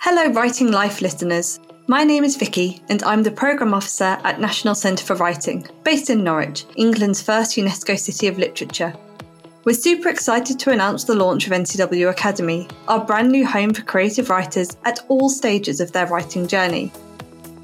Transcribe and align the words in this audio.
Hello, 0.00 0.28
Writing 0.28 0.70
Life 0.70 1.02
listeners. 1.02 1.58
My 1.88 2.04
name 2.04 2.22
is 2.22 2.36
Vicky, 2.36 2.80
and 2.88 3.02
I'm 3.02 3.24
the 3.24 3.32
Programme 3.32 3.74
Officer 3.74 4.16
at 4.22 4.40
National 4.40 4.76
Centre 4.76 5.04
for 5.04 5.16
Writing, 5.16 5.66
based 5.82 6.08
in 6.08 6.22
Norwich, 6.22 6.66
England's 6.76 7.20
first 7.20 7.56
UNESCO 7.56 7.98
City 7.98 8.28
of 8.28 8.38
Literature. 8.38 8.94
We're 9.64 9.74
super 9.74 10.08
excited 10.08 10.60
to 10.60 10.70
announce 10.70 11.02
the 11.02 11.16
launch 11.16 11.48
of 11.48 11.52
NCW 11.52 12.10
Academy, 12.10 12.68
our 12.86 13.04
brand 13.04 13.32
new 13.32 13.44
home 13.44 13.74
for 13.74 13.82
creative 13.82 14.30
writers 14.30 14.76
at 14.84 15.04
all 15.08 15.28
stages 15.28 15.80
of 15.80 15.90
their 15.90 16.06
writing 16.06 16.46
journey. 16.46 16.92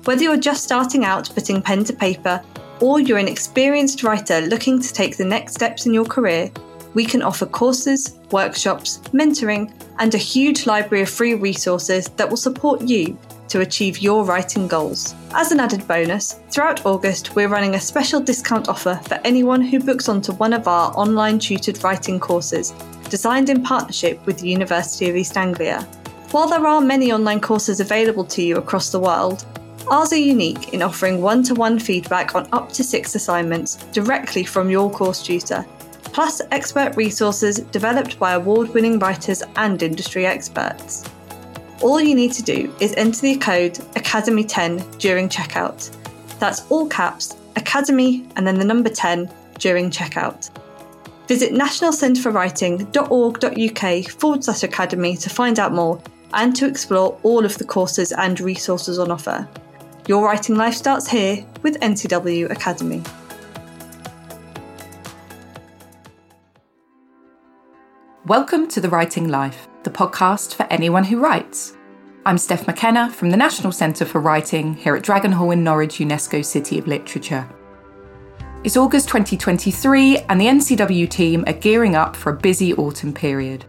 Whether 0.03 0.25
you're 0.25 0.37
just 0.37 0.64
starting 0.64 1.05
out 1.05 1.32
putting 1.37 1.62
pen 1.62 1.85
to 1.85 1.93
paper, 1.93 2.43
or 2.80 2.98
you're 2.98 3.19
an 3.19 3.29
experienced 3.29 4.03
writer 4.03 4.41
looking 4.41 4.80
to 4.80 4.93
take 4.93 5.16
the 5.16 5.25
next 5.25 5.55
steps 5.55 5.87
in 5.87 5.95
your 5.95 6.05
career, 6.05 6.51
we 6.95 7.04
can 7.04 7.22
offer 7.22 7.46
courses, 7.46 8.18
workshops, 8.30 8.98
mentoring, 9.12 9.72
and 9.98 10.14
a 10.14 10.18
huge 10.18 10.66
library 10.66 11.02
of 11.02 11.11
free 11.11 11.34
resources 11.34 12.08
that 12.11 12.29
will 12.29 12.36
support 12.36 12.82
you 12.82 13.18
to 13.48 13.61
achieve 13.61 13.98
your 13.98 14.25
writing 14.25 14.66
goals. 14.66 15.14
As 15.32 15.52
an 15.52 15.61
added 15.61 15.86
bonus, 15.86 16.40
throughout 16.50 16.86
August, 16.86 17.36
we're 17.36 17.49
running 17.49 17.75
a 17.75 17.80
special 17.80 18.21
discount 18.21 18.68
offer 18.68 19.00
for 19.04 19.21
anyone 19.25 19.61
who 19.61 19.79
books 19.79 20.08
onto 20.08 20.32
one 20.32 20.52
of 20.52 20.66
our 20.66 20.93
online 20.96 21.38
tutored 21.38 21.82
writing 21.85 22.18
courses, 22.18 22.72
designed 23.11 23.50
in 23.50 23.63
partnership 23.63 24.24
with 24.26 24.38
the 24.38 24.49
University 24.49 25.08
of 25.11 25.16
East 25.16 25.36
Anglia. 25.36 25.82
While 26.30 26.49
there 26.49 26.66
are 26.66 26.80
many 26.80 27.13
online 27.13 27.40
courses 27.40 27.79
available 27.79 28.24
to 28.24 28.43
you 28.43 28.57
across 28.57 28.90
the 28.90 28.99
world, 28.99 29.44
ours 29.88 30.13
are 30.13 30.16
unique 30.16 30.72
in 30.72 30.82
offering 30.82 31.21
one 31.21 31.43
to 31.44 31.54
one 31.54 31.79
feedback 31.79 32.34
on 32.34 32.48
up 32.52 32.72
to 32.72 32.83
six 32.83 33.14
assignments 33.14 33.77
directly 33.92 34.42
from 34.42 34.70
your 34.70 34.91
course 34.91 35.22
tutor, 35.22 35.64
plus 36.12 36.41
expert 36.50 36.97
resources 36.97 37.61
developed 37.72 38.19
by 38.19 38.33
award 38.33 38.75
winning 38.75 38.98
writers 38.98 39.42
and 39.56 39.83
industry 39.83 40.27
experts. 40.27 41.05
All 41.80 42.00
you 42.00 42.14
need 42.14 42.33
to 42.33 42.42
do 42.42 42.75
is 42.80 42.94
enter 42.94 43.20
the 43.20 43.36
code 43.36 43.75
Academy10 43.94 44.98
during 44.98 45.28
checkout. 45.28 45.94
That's 46.38 46.62
all 46.70 46.86
caps, 46.86 47.36
Academy, 47.56 48.27
and 48.36 48.47
then 48.47 48.58
the 48.58 48.64
number 48.64 48.88
10 48.88 49.28
during 49.58 49.91
checkout. 49.91 50.48
Visit 51.27 51.52
nationalcentreforwriting.org.uk 51.52 54.10
forward 54.10 54.44
slash 54.44 54.62
academy 54.62 55.16
to 55.16 55.30
find 55.30 55.58
out 55.58 55.72
more 55.72 56.00
and 56.34 56.55
to 56.56 56.66
explore 56.66 57.19
all 57.22 57.44
of 57.44 57.56
the 57.58 57.64
courses 57.64 58.12
and 58.12 58.41
resources 58.41 58.98
on 58.98 59.10
offer. 59.10 59.48
Your 60.06 60.25
writing 60.25 60.56
life 60.56 60.75
starts 60.75 61.08
here 61.08 61.44
with 61.62 61.80
NCW 61.80 62.50
Academy. 62.50 63.02
Welcome 68.27 68.69
to 68.69 68.80
The 68.80 68.89
Writing 68.89 69.28
Life, 69.28 69.69
the 69.83 69.91
podcast 69.91 70.55
for 70.55 70.62
anyone 70.70 71.05
who 71.05 71.20
writes. 71.20 71.77
I'm 72.25 72.39
Steph 72.39 72.66
McKenna 72.66 73.11
from 73.11 73.28
the 73.28 73.36
National 73.36 73.70
Centre 73.70 74.06
for 74.06 74.19
Writing 74.19 74.72
here 74.72 74.97
at 74.97 75.03
Dragon 75.03 75.31
Hall 75.31 75.50
in 75.50 75.62
Norwich, 75.62 75.98
UNESCO 75.98 76.42
City 76.42 76.78
of 76.78 76.86
Literature. 76.86 77.47
It's 78.64 78.78
August 78.78 79.08
2023, 79.08 80.20
and 80.20 80.41
the 80.41 80.47
NCW 80.47 81.06
team 81.11 81.44
are 81.47 81.53
gearing 81.53 81.97
up 81.97 82.16
for 82.16 82.31
a 82.31 82.36
busy 82.36 82.72
autumn 82.72 83.12
period. 83.12 83.66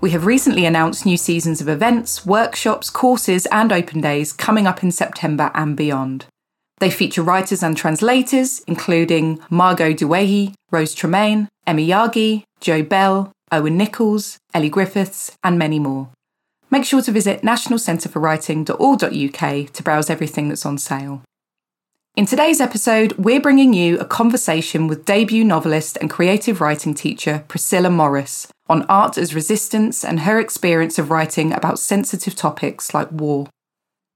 We 0.00 0.10
have 0.10 0.26
recently 0.26 0.66
announced 0.66 1.06
new 1.06 1.16
seasons 1.16 1.60
of 1.60 1.68
events, 1.68 2.26
workshops, 2.26 2.90
courses, 2.90 3.46
and 3.52 3.72
open 3.72 4.00
days 4.00 4.32
coming 4.32 4.66
up 4.66 4.82
in 4.82 4.90
September 4.90 5.52
and 5.54 5.76
beyond. 5.76 6.26
They 6.80 6.90
feature 6.90 7.22
writers 7.22 7.62
and 7.62 7.76
translators, 7.76 8.64
including 8.66 9.38
Margot 9.48 9.92
Duehi, 9.92 10.56
Rose 10.72 10.92
Tremain, 10.92 11.46
Emi 11.68 11.86
Yagi, 11.86 12.42
Joe 12.58 12.82
Bell, 12.82 13.30
Owen 13.52 13.76
Nichols, 13.76 14.38
Ellie 14.54 14.70
Griffiths, 14.70 15.36
and 15.42 15.58
many 15.58 15.78
more. 15.78 16.08
Make 16.70 16.84
sure 16.84 17.02
to 17.02 17.10
visit 17.10 17.42
nationalcentreforwriting.org.uk 17.42 19.72
to 19.72 19.82
browse 19.82 20.10
everything 20.10 20.48
that's 20.48 20.64
on 20.64 20.78
sale. 20.78 21.22
In 22.16 22.26
today's 22.26 22.60
episode, 22.60 23.12
we're 23.12 23.40
bringing 23.40 23.72
you 23.72 23.98
a 23.98 24.04
conversation 24.04 24.88
with 24.88 25.04
debut 25.04 25.44
novelist 25.44 25.96
and 26.00 26.10
creative 26.10 26.60
writing 26.60 26.92
teacher 26.92 27.44
Priscilla 27.48 27.88
Morris 27.88 28.48
on 28.68 28.84
art 28.88 29.16
as 29.16 29.34
resistance 29.34 30.04
and 30.04 30.20
her 30.20 30.38
experience 30.38 30.98
of 30.98 31.10
writing 31.10 31.52
about 31.52 31.78
sensitive 31.78 32.34
topics 32.34 32.94
like 32.94 33.10
war. 33.12 33.46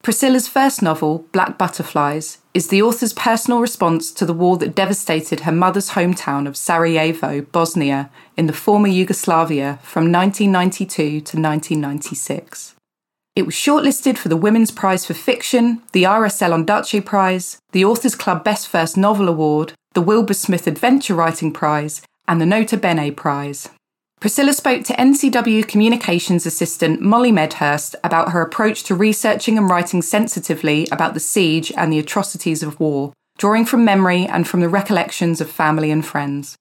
Priscilla's 0.04 0.46
first 0.46 0.82
novel, 0.82 1.26
Black 1.32 1.56
Butterflies, 1.56 2.36
is 2.52 2.68
the 2.68 2.82
author's 2.82 3.14
personal 3.14 3.60
response 3.60 4.12
to 4.12 4.26
the 4.26 4.34
war 4.34 4.58
that 4.58 4.74
devastated 4.74 5.40
her 5.40 5.50
mother's 5.50 5.92
hometown 5.92 6.46
of 6.46 6.58
Sarajevo, 6.58 7.40
Bosnia, 7.40 8.10
in 8.36 8.46
the 8.46 8.52
former 8.52 8.86
Yugoslavia 8.86 9.78
from 9.82 10.12
1992 10.12 10.94
to 10.94 11.40
1996. 11.40 12.74
It 13.34 13.46
was 13.46 13.54
shortlisted 13.54 14.18
for 14.18 14.28
the 14.28 14.36
Women's 14.36 14.70
Prize 14.70 15.06
for 15.06 15.14
Fiction, 15.14 15.82
the 15.92 16.02
RSL 16.02 16.52
Ondaatje 16.62 17.02
Prize, 17.02 17.56
the 17.72 17.86
Authors 17.86 18.14
Club 18.14 18.44
Best 18.44 18.68
First 18.68 18.98
Novel 18.98 19.26
Award, 19.26 19.72
the 19.94 20.02
Wilbur 20.02 20.34
Smith 20.34 20.66
Adventure 20.66 21.14
Writing 21.14 21.50
Prize, 21.50 22.02
and 22.28 22.42
the 22.42 22.46
Nota 22.46 22.76
Bene 22.76 23.10
Prize. 23.10 23.70
Priscilla 24.20 24.54
spoke 24.54 24.84
to 24.84 24.94
NCW 24.94 25.68
Communications 25.68 26.46
Assistant 26.46 27.00
Molly 27.00 27.30
Medhurst 27.30 27.94
about 28.02 28.32
her 28.32 28.40
approach 28.40 28.82
to 28.84 28.94
researching 28.94 29.58
and 29.58 29.68
writing 29.68 30.00
sensitively 30.00 30.88
about 30.90 31.12
the 31.12 31.20
siege 31.20 31.70
and 31.76 31.92
the 31.92 31.98
atrocities 31.98 32.62
of 32.62 32.80
war, 32.80 33.12
drawing 33.36 33.66
from 33.66 33.84
memory 33.84 34.24
and 34.24 34.48
from 34.48 34.60
the 34.60 34.68
recollections 34.68 35.40
of 35.40 35.50
family 35.50 35.90
and 35.90 36.06
friends. 36.06 36.56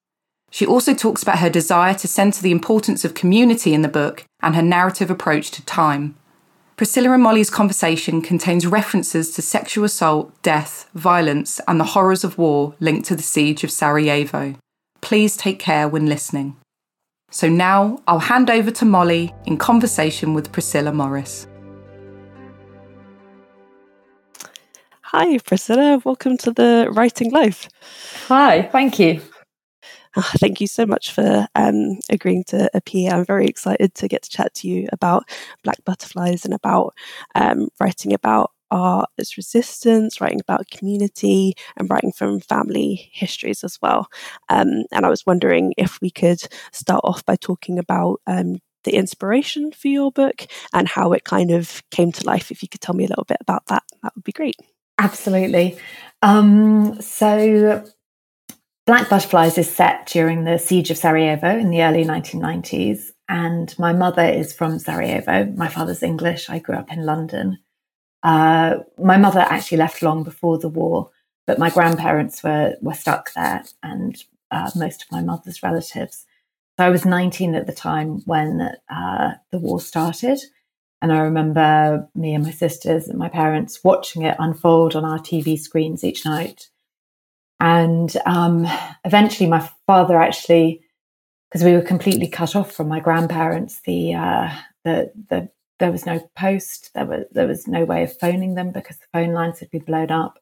She 0.52 0.66
also 0.66 0.94
talks 0.94 1.24
about 1.24 1.40
her 1.40 1.50
desire 1.50 1.94
to 1.96 2.08
centre 2.08 2.42
the 2.42 2.52
importance 2.52 3.06
of 3.06 3.16
community 3.16 3.74
in 3.74 3.82
the 3.82 3.88
book 3.88 4.26
and 4.42 4.56
her 4.56 4.62
narrative 4.62 5.10
approach 5.10 5.50
to 5.52 5.66
time. 5.66 6.16
Priscilla 6.76 7.12
and 7.12 7.24
Molly's 7.24 7.50
conversation 7.50 8.22
contains 8.22 8.68
references 8.68 9.32
to 9.34 9.42
sexual 9.42 9.86
assault, 9.86 10.34
death, 10.42 10.90
violence, 10.94 11.62
and 11.68 11.80
the 11.80 11.86
horrors 11.86 12.24
of 12.24 12.38
war 12.38 12.76
linked 12.80 13.08
to 13.08 13.16
the 13.16 13.24
siege 13.24 13.64
of 13.64 13.72
Sarajevo. 13.72 14.56
Please 15.02 15.38
take 15.38 15.60
care 15.60 15.88
when 15.88 16.08
listening. 16.08 16.58
So 17.34 17.50
now 17.50 17.98
I'll 18.08 18.20
hand 18.20 18.52
over 18.52 18.70
to 18.70 18.86
Molly 18.86 19.34
in 19.48 19.58
conversation 19.58 20.36
with 20.36 20.52
Priscilla 20.52 20.94
Morris. 20.94 21.48
Hi, 25.02 25.40
Priscilla. 25.40 26.00
Welcome 26.06 26.38
to 26.38 26.52
the 26.52 26.90
Writing 26.92 27.32
Life. 27.32 27.70
Hi, 28.28 28.62
thank 28.72 29.00
you. 29.00 29.20
Oh, 30.16 30.32
thank 30.38 30.62
you 30.62 30.68
so 30.68 30.86
much 30.86 31.12
for 31.12 31.48
um, 31.56 31.98
agreeing 32.08 32.44
to 32.50 32.70
appear. 32.76 33.10
I'm 33.10 33.26
very 33.26 33.48
excited 33.48 33.96
to 33.96 34.08
get 34.08 34.22
to 34.22 34.30
chat 34.30 34.54
to 34.56 34.68
you 34.68 34.88
about 34.94 35.28
Black 35.64 35.84
Butterflies 35.86 36.46
and 36.46 36.54
about 36.54 36.94
um, 37.34 37.70
writing 37.80 38.14
about 38.14 38.52
art 38.72 39.10
as 39.18 39.38
resistance, 39.38 40.20
writing 40.20 40.40
about 40.40 40.70
community, 40.70 41.54
and 41.78 41.90
writing 41.90 42.12
from 42.12 42.40
family 42.40 43.10
histories 43.14 43.64
as 43.64 43.78
well. 43.82 44.08
Um, 44.50 44.84
and 44.92 45.06
I 45.06 45.10
was 45.10 45.26
wondering 45.26 45.74
if 45.78 46.00
we 46.02 46.10
could 46.10 46.42
start 46.72 47.02
off 47.04 47.26
by 47.26 47.36
talking 47.36 47.80
about 47.80 48.22
um, 48.28 48.60
the 48.84 48.96
inspiration 48.96 49.72
for 49.72 49.88
your 49.88 50.12
book 50.12 50.46
and 50.74 50.88
how 50.88 51.14
it 51.14 51.24
kind 51.24 51.52
of 51.52 51.82
came 51.92 52.12
to 52.12 52.26
life. 52.26 52.52
If 52.52 52.62
you 52.62 52.70
could 52.70 52.82
tell 52.82 52.96
me 52.96 53.06
a 53.06 53.10
little 53.10 53.26
bit 53.26 53.38
about 53.42 53.66
that, 53.68 53.84
that 54.02 54.14
would 54.16 54.24
be 54.24 54.32
great. 54.32 54.56
Absolutely. 55.00 55.78
Um, 56.22 57.02
so, 57.02 57.84
Black 58.86 59.10
Butterflies 59.10 59.58
is 59.58 59.74
set 59.74 60.08
during 60.08 60.44
the 60.44 60.60
siege 60.60 60.92
of 60.92 60.98
Sarajevo 60.98 61.58
in 61.58 61.70
the 61.70 61.84
early 61.84 62.04
1990s. 62.04 63.12
And 63.30 63.74
my 63.80 63.94
mother 63.94 64.26
is 64.26 64.54
from 64.54 64.78
Sarajevo. 64.78 65.46
My 65.56 65.70
father's 65.70 66.04
English. 66.04 66.50
I 66.50 66.60
grew 66.60 66.76
up 66.76 66.92
in 66.92 67.06
London. 67.06 67.60
Uh, 68.24 68.78
my 68.98 69.18
mother 69.18 69.42
actually 69.42 69.78
left 69.78 70.02
long 70.02 70.24
before 70.24 70.58
the 70.58 70.70
war, 70.70 71.12
but 71.46 71.60
my 71.60 71.70
grandparents 71.70 72.42
were 72.44 72.76
were 72.82 72.94
stuck 72.94 73.34
there, 73.34 73.64
and 73.84 74.24
uh, 74.50 74.72
most 74.76 75.04
of 75.04 75.12
my 75.12 75.22
mother's 75.22 75.62
relatives. 75.62 76.26
So 76.80 76.86
I 76.86 76.90
was 76.90 77.06
19 77.06 77.54
at 77.54 77.68
the 77.68 77.74
time 77.74 78.22
when 78.26 78.72
uh, 78.90 79.34
the 79.52 79.60
war 79.60 79.82
started, 79.82 80.40
and 81.02 81.12
I 81.12 81.20
remember 81.20 82.10
me 82.16 82.34
and 82.34 82.46
my 82.46 82.52
sisters 82.52 83.10
and 83.10 83.20
my 83.20 83.30
parents 83.30 83.84
watching 83.84 84.22
it 84.24 84.38
unfold 84.40 84.96
on 84.96 85.04
our 85.04 85.20
TV 85.20 85.60
screens 85.60 86.04
each 86.04 86.26
night. 86.26 86.70
And 87.60 88.16
um, 88.26 88.66
eventually, 89.04 89.50
my 89.50 89.70
father 89.86 90.18
actually, 90.18 90.82
because 91.50 91.64
we 91.64 91.74
were 91.74 91.82
completely 91.82 92.28
cut 92.28 92.56
off 92.56 92.72
from 92.72 92.88
my 92.88 93.02
grandparents, 93.02 93.82
the 93.86 94.16
uh, 94.16 94.50
the 94.86 95.12
the 95.30 95.50
there 95.80 95.92
was 95.92 96.06
no 96.06 96.20
post. 96.36 96.92
There 96.94 97.06
was 97.06 97.26
there 97.32 97.48
was 97.48 97.68
no 97.68 97.86
way 97.86 98.04
of 98.04 98.18
phoning 98.20 98.56
them 98.56 98.72
because 98.72 98.98
the 98.98 99.08
phone 99.12 99.34
lines 99.34 99.60
had 99.60 99.72
been 99.72 99.84
blown 99.84 100.12
up. 100.12 100.40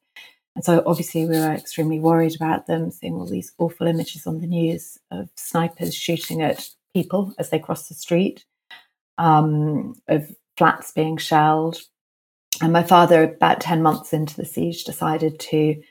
And 0.55 0.65
so 0.65 0.83
obviously 0.85 1.25
we 1.25 1.37
were 1.37 1.53
extremely 1.53 1.99
worried 1.99 2.35
about 2.35 2.67
them, 2.67 2.91
seeing 2.91 3.15
all 3.15 3.25
these 3.25 3.53
awful 3.57 3.87
images 3.87 4.27
on 4.27 4.41
the 4.41 4.47
news 4.47 4.97
of 5.09 5.29
snipers 5.35 5.95
shooting 5.95 6.41
at 6.41 6.69
people 6.93 7.33
as 7.39 7.49
they 7.49 7.59
crossed 7.59 7.87
the 7.87 7.95
street, 7.95 8.45
um, 9.17 9.95
of 10.09 10.35
flats 10.57 10.91
being 10.91 11.17
shelled. 11.17 11.79
And 12.61 12.73
my 12.73 12.83
father, 12.83 13.23
about 13.23 13.61
10 13.61 13.81
months 13.81 14.11
into 14.11 14.35
the 14.35 14.45
siege, 14.45 14.83
decided 14.83 15.39
to 15.39 15.81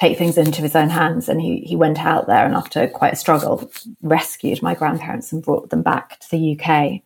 take 0.00 0.16
things 0.16 0.38
into 0.38 0.62
his 0.62 0.76
own 0.76 0.90
hands. 0.90 1.28
And 1.28 1.40
he, 1.40 1.60
he 1.60 1.76
went 1.76 1.98
out 1.98 2.26
there 2.26 2.46
and, 2.46 2.54
after 2.54 2.86
quite 2.86 3.14
a 3.14 3.16
struggle, 3.16 3.70
rescued 4.00 4.62
my 4.62 4.74
grandparents 4.74 5.32
and 5.32 5.42
brought 5.42 5.70
them 5.70 5.82
back 5.82 6.20
to 6.20 6.30
the 6.30 6.58
UK. 6.58 7.02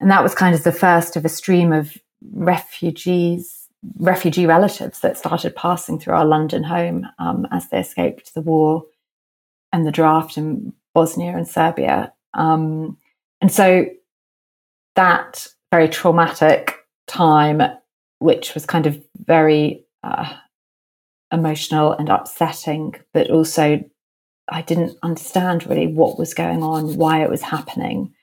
And 0.00 0.10
that 0.10 0.22
was 0.22 0.34
kind 0.34 0.54
of 0.54 0.64
the 0.64 0.72
first 0.72 1.16
of 1.16 1.24
a 1.24 1.28
stream 1.28 1.72
of 1.72 1.96
refugees, 2.32 3.68
refugee 3.98 4.46
relatives 4.46 5.00
that 5.00 5.18
started 5.18 5.54
passing 5.54 5.98
through 5.98 6.14
our 6.14 6.24
London 6.24 6.62
home 6.62 7.06
um, 7.18 7.46
as 7.50 7.68
they 7.68 7.78
escaped 7.78 8.34
the 8.34 8.40
war 8.40 8.84
and 9.72 9.86
the 9.86 9.92
draft 9.92 10.36
in 10.36 10.72
Bosnia 10.94 11.36
and 11.36 11.46
Serbia. 11.46 12.12
Um, 12.34 12.96
and 13.40 13.52
so 13.52 13.86
that 14.96 15.46
very 15.70 15.88
traumatic 15.88 16.76
time, 17.06 17.62
which 18.18 18.54
was 18.54 18.66
kind 18.66 18.86
of 18.86 19.02
very 19.16 19.84
uh, 20.02 20.34
emotional 21.32 21.92
and 21.92 22.08
upsetting, 22.08 22.94
but 23.14 23.30
also 23.30 23.82
I 24.48 24.62
didn't 24.62 24.98
understand 25.02 25.66
really 25.66 25.86
what 25.86 26.18
was 26.18 26.34
going 26.34 26.62
on, 26.62 26.96
why 26.96 27.22
it 27.22 27.30
was 27.30 27.42
happening, 27.42 28.14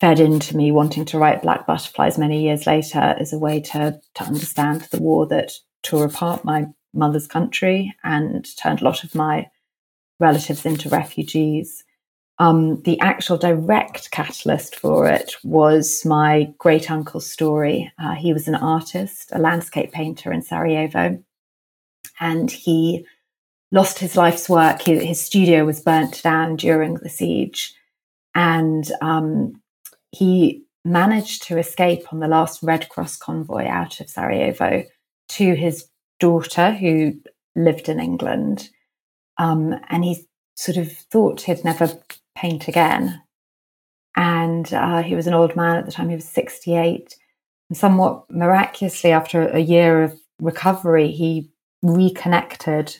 fed 0.00 0.20
into 0.20 0.56
me 0.56 0.70
wanting 0.70 1.04
to 1.06 1.18
write 1.18 1.42
Black 1.42 1.66
Butterflies 1.66 2.18
many 2.18 2.42
years 2.42 2.66
later 2.66 3.16
as 3.18 3.32
a 3.32 3.38
way 3.38 3.60
to, 3.60 4.00
to 4.14 4.24
understand 4.24 4.82
the 4.90 5.02
war 5.02 5.26
that 5.26 5.52
tore 5.82 6.04
apart 6.04 6.44
my 6.44 6.66
mother's 6.94 7.26
country 7.26 7.94
and 8.04 8.46
turned 8.56 8.80
a 8.80 8.84
lot 8.84 9.04
of 9.04 9.14
my 9.14 9.48
relatives 10.20 10.64
into 10.64 10.88
refugees. 10.88 11.84
Um, 12.38 12.80
the 12.82 13.00
actual 13.00 13.36
direct 13.36 14.12
catalyst 14.12 14.76
for 14.76 15.08
it 15.08 15.34
was 15.42 16.04
my 16.04 16.52
great 16.58 16.90
uncle's 16.90 17.28
story. 17.28 17.92
Uh, 17.98 18.14
he 18.14 18.32
was 18.32 18.46
an 18.46 18.54
artist, 18.54 19.30
a 19.32 19.40
landscape 19.40 19.90
painter 19.90 20.32
in 20.32 20.42
Sarajevo, 20.42 21.22
and 22.20 22.50
he 22.50 23.04
lost 23.72 23.98
his 23.98 24.16
life's 24.16 24.48
work. 24.48 24.82
He, 24.82 25.04
his 25.04 25.20
studio 25.20 25.64
was 25.64 25.80
burnt 25.80 26.22
down 26.22 26.54
during 26.54 26.94
the 26.94 27.08
siege, 27.08 27.74
and 28.36 28.88
um, 29.02 29.60
he 30.10 30.64
managed 30.84 31.42
to 31.44 31.58
escape 31.58 32.12
on 32.12 32.20
the 32.20 32.28
last 32.28 32.62
Red 32.62 32.88
Cross 32.88 33.18
convoy 33.18 33.66
out 33.66 34.00
of 34.00 34.08
Sarajevo 34.08 34.84
to 35.30 35.54
his 35.54 35.86
daughter, 36.18 36.72
who 36.72 37.14
lived 37.54 37.88
in 37.88 38.00
England. 38.00 38.70
Um, 39.36 39.74
and 39.88 40.04
he 40.04 40.26
sort 40.56 40.78
of 40.78 40.90
thought 40.90 41.42
he'd 41.42 41.64
never 41.64 41.90
paint 42.34 42.68
again. 42.68 43.22
And 44.16 44.72
uh, 44.72 45.02
he 45.02 45.14
was 45.14 45.26
an 45.26 45.34
old 45.34 45.54
man 45.54 45.76
at 45.76 45.86
the 45.86 45.92
time, 45.92 46.08
he 46.08 46.16
was 46.16 46.24
68. 46.24 47.14
And 47.70 47.76
somewhat 47.76 48.24
miraculously, 48.30 49.12
after 49.12 49.46
a 49.48 49.60
year 49.60 50.02
of 50.02 50.18
recovery, 50.40 51.12
he 51.12 51.50
reconnected 51.82 52.96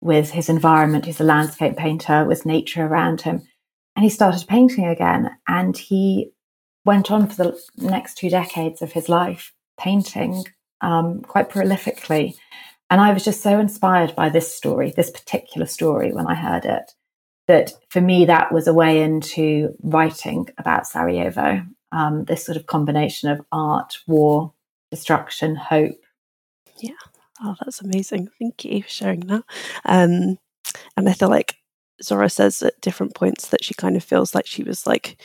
with 0.00 0.30
his 0.30 0.48
environment. 0.48 1.04
He's 1.04 1.20
a 1.20 1.24
landscape 1.24 1.76
painter 1.76 2.24
with 2.24 2.46
nature 2.46 2.86
around 2.86 3.20
him. 3.20 3.42
And 3.94 4.04
he 4.04 4.10
started 4.10 4.48
painting 4.48 4.86
again. 4.86 5.30
And 5.46 5.76
he 5.76 6.32
went 6.88 7.10
on 7.10 7.28
for 7.28 7.44
the 7.44 7.62
next 7.76 8.16
two 8.16 8.30
decades 8.30 8.80
of 8.80 8.92
his 8.92 9.10
life 9.10 9.52
painting 9.78 10.42
um, 10.80 11.20
quite 11.20 11.50
prolifically. 11.50 12.34
And 12.88 12.98
I 12.98 13.12
was 13.12 13.22
just 13.22 13.42
so 13.42 13.60
inspired 13.60 14.16
by 14.16 14.30
this 14.30 14.50
story, 14.50 14.94
this 14.96 15.10
particular 15.10 15.66
story, 15.66 16.12
when 16.14 16.26
I 16.26 16.34
heard 16.34 16.64
it, 16.64 16.92
that 17.46 17.72
for 17.90 18.00
me, 18.00 18.24
that 18.24 18.52
was 18.52 18.66
a 18.66 18.72
way 18.72 19.02
into 19.02 19.76
writing 19.82 20.48
about 20.56 20.86
Sarajevo. 20.86 21.62
Um, 21.92 22.24
this 22.24 22.46
sort 22.46 22.56
of 22.56 22.64
combination 22.64 23.28
of 23.28 23.42
art, 23.52 23.98
war, 24.06 24.54
destruction, 24.90 25.56
hope. 25.56 26.00
Yeah. 26.78 26.92
Oh, 27.42 27.54
that's 27.60 27.82
amazing. 27.82 28.30
Thank 28.38 28.64
you 28.64 28.82
for 28.82 28.88
sharing 28.88 29.20
that. 29.26 29.44
Um, 29.84 30.38
and 30.96 31.06
I 31.06 31.12
feel 31.12 31.28
like 31.28 31.58
Zora 32.02 32.30
says 32.30 32.62
at 32.62 32.80
different 32.80 33.14
points 33.14 33.48
that 33.48 33.62
she 33.62 33.74
kind 33.74 33.94
of 33.94 34.02
feels 34.02 34.34
like 34.34 34.46
she 34.46 34.62
was 34.62 34.86
like 34.86 35.20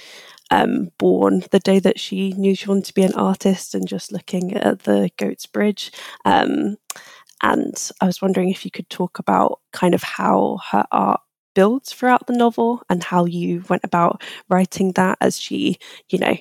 um, 0.51 0.89
born 0.97 1.43
the 1.51 1.59
day 1.59 1.79
that 1.79 1.99
she 1.99 2.33
knew 2.33 2.55
she 2.55 2.67
wanted 2.67 2.85
to 2.85 2.93
be 2.93 3.03
an 3.03 3.13
artist 3.13 3.75
and 3.75 3.87
just 3.87 4.11
looking 4.11 4.53
at 4.53 4.83
the 4.83 5.09
Goats 5.17 5.45
Bridge. 5.45 5.91
Um, 6.25 6.77
and 7.41 7.75
I 8.01 8.05
was 8.05 8.21
wondering 8.21 8.49
if 8.49 8.63
you 8.65 8.71
could 8.71 8.89
talk 8.89 9.19
about 9.19 9.59
kind 9.73 9.93
of 9.93 10.03
how 10.03 10.59
her 10.71 10.85
art 10.91 11.21
builds 11.55 11.93
throughout 11.93 12.25
the 12.27 12.33
novel 12.33 12.81
and 12.89 13.03
how 13.03 13.25
you 13.25 13.63
went 13.69 13.83
about 13.83 14.23
writing 14.49 14.93
that 14.93 15.17
as 15.21 15.39
she, 15.39 15.77
you 16.09 16.19
know, 16.19 16.35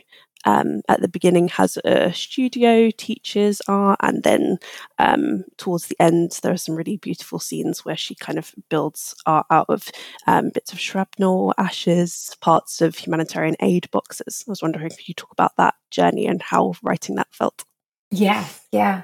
um, 0.44 0.82
at 0.88 1.00
the 1.00 1.08
beginning 1.08 1.48
has 1.48 1.78
a 1.84 2.12
studio, 2.12 2.90
teaches 2.90 3.60
art, 3.68 3.98
and 4.02 4.22
then 4.22 4.58
um, 4.98 5.44
towards 5.56 5.86
the 5.86 5.96
end, 6.00 6.38
there 6.42 6.52
are 6.52 6.56
some 6.56 6.74
really 6.74 6.96
beautiful 6.96 7.38
scenes 7.38 7.84
where 7.84 7.96
she 7.96 8.14
kind 8.14 8.38
of 8.38 8.54
builds 8.68 9.14
art 9.26 9.46
out 9.50 9.66
of 9.68 9.88
um, 10.26 10.50
bits 10.50 10.72
of 10.72 10.80
shrapnel, 10.80 11.54
ashes, 11.58 12.36
parts 12.40 12.80
of 12.80 12.96
humanitarian 12.96 13.56
aid 13.60 13.90
boxes. 13.90 14.44
I 14.46 14.50
was 14.50 14.62
wondering 14.62 14.86
if 14.86 15.08
you 15.08 15.14
talk 15.14 15.32
about 15.32 15.56
that 15.56 15.74
journey 15.90 16.26
and 16.26 16.42
how 16.42 16.74
writing 16.82 17.16
that 17.16 17.32
felt. 17.32 17.64
Yes, 18.10 18.66
yeah. 18.72 19.02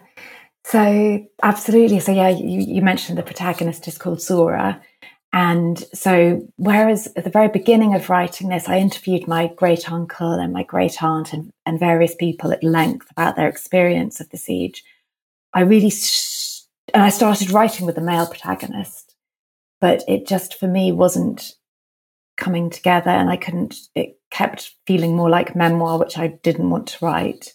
So, 0.64 1.26
absolutely. 1.42 2.00
So, 2.00 2.12
yeah, 2.12 2.28
you, 2.28 2.60
you 2.60 2.82
mentioned 2.82 3.16
the 3.16 3.22
protagonist 3.22 3.88
is 3.88 3.96
called 3.96 4.20
Zora. 4.20 4.82
And 5.32 5.78
so, 5.92 6.46
whereas 6.56 7.08
at 7.14 7.24
the 7.24 7.30
very 7.30 7.48
beginning 7.48 7.94
of 7.94 8.08
writing 8.08 8.48
this, 8.48 8.68
I 8.68 8.78
interviewed 8.78 9.28
my 9.28 9.48
great 9.56 9.90
uncle 9.90 10.32
and 10.32 10.52
my 10.52 10.62
great 10.62 11.02
aunt 11.02 11.34
and, 11.34 11.50
and 11.66 11.78
various 11.78 12.14
people 12.14 12.50
at 12.50 12.64
length 12.64 13.10
about 13.10 13.36
their 13.36 13.48
experience 13.48 14.20
of 14.20 14.30
the 14.30 14.38
siege, 14.38 14.82
I 15.52 15.60
really, 15.60 15.90
sh- 15.90 16.62
and 16.94 17.02
I 17.02 17.10
started 17.10 17.50
writing 17.50 17.84
with 17.84 17.96
the 17.96 18.00
male 18.00 18.26
protagonist, 18.26 19.16
but 19.80 20.02
it 20.08 20.26
just 20.26 20.58
for 20.58 20.66
me 20.66 20.92
wasn't 20.92 21.54
coming 22.38 22.70
together 22.70 23.10
and 23.10 23.28
I 23.28 23.36
couldn't, 23.36 23.76
it 23.94 24.18
kept 24.30 24.74
feeling 24.86 25.14
more 25.14 25.28
like 25.28 25.54
memoir, 25.54 25.98
which 25.98 26.16
I 26.16 26.28
didn't 26.28 26.70
want 26.70 26.86
to 26.88 27.04
write. 27.04 27.52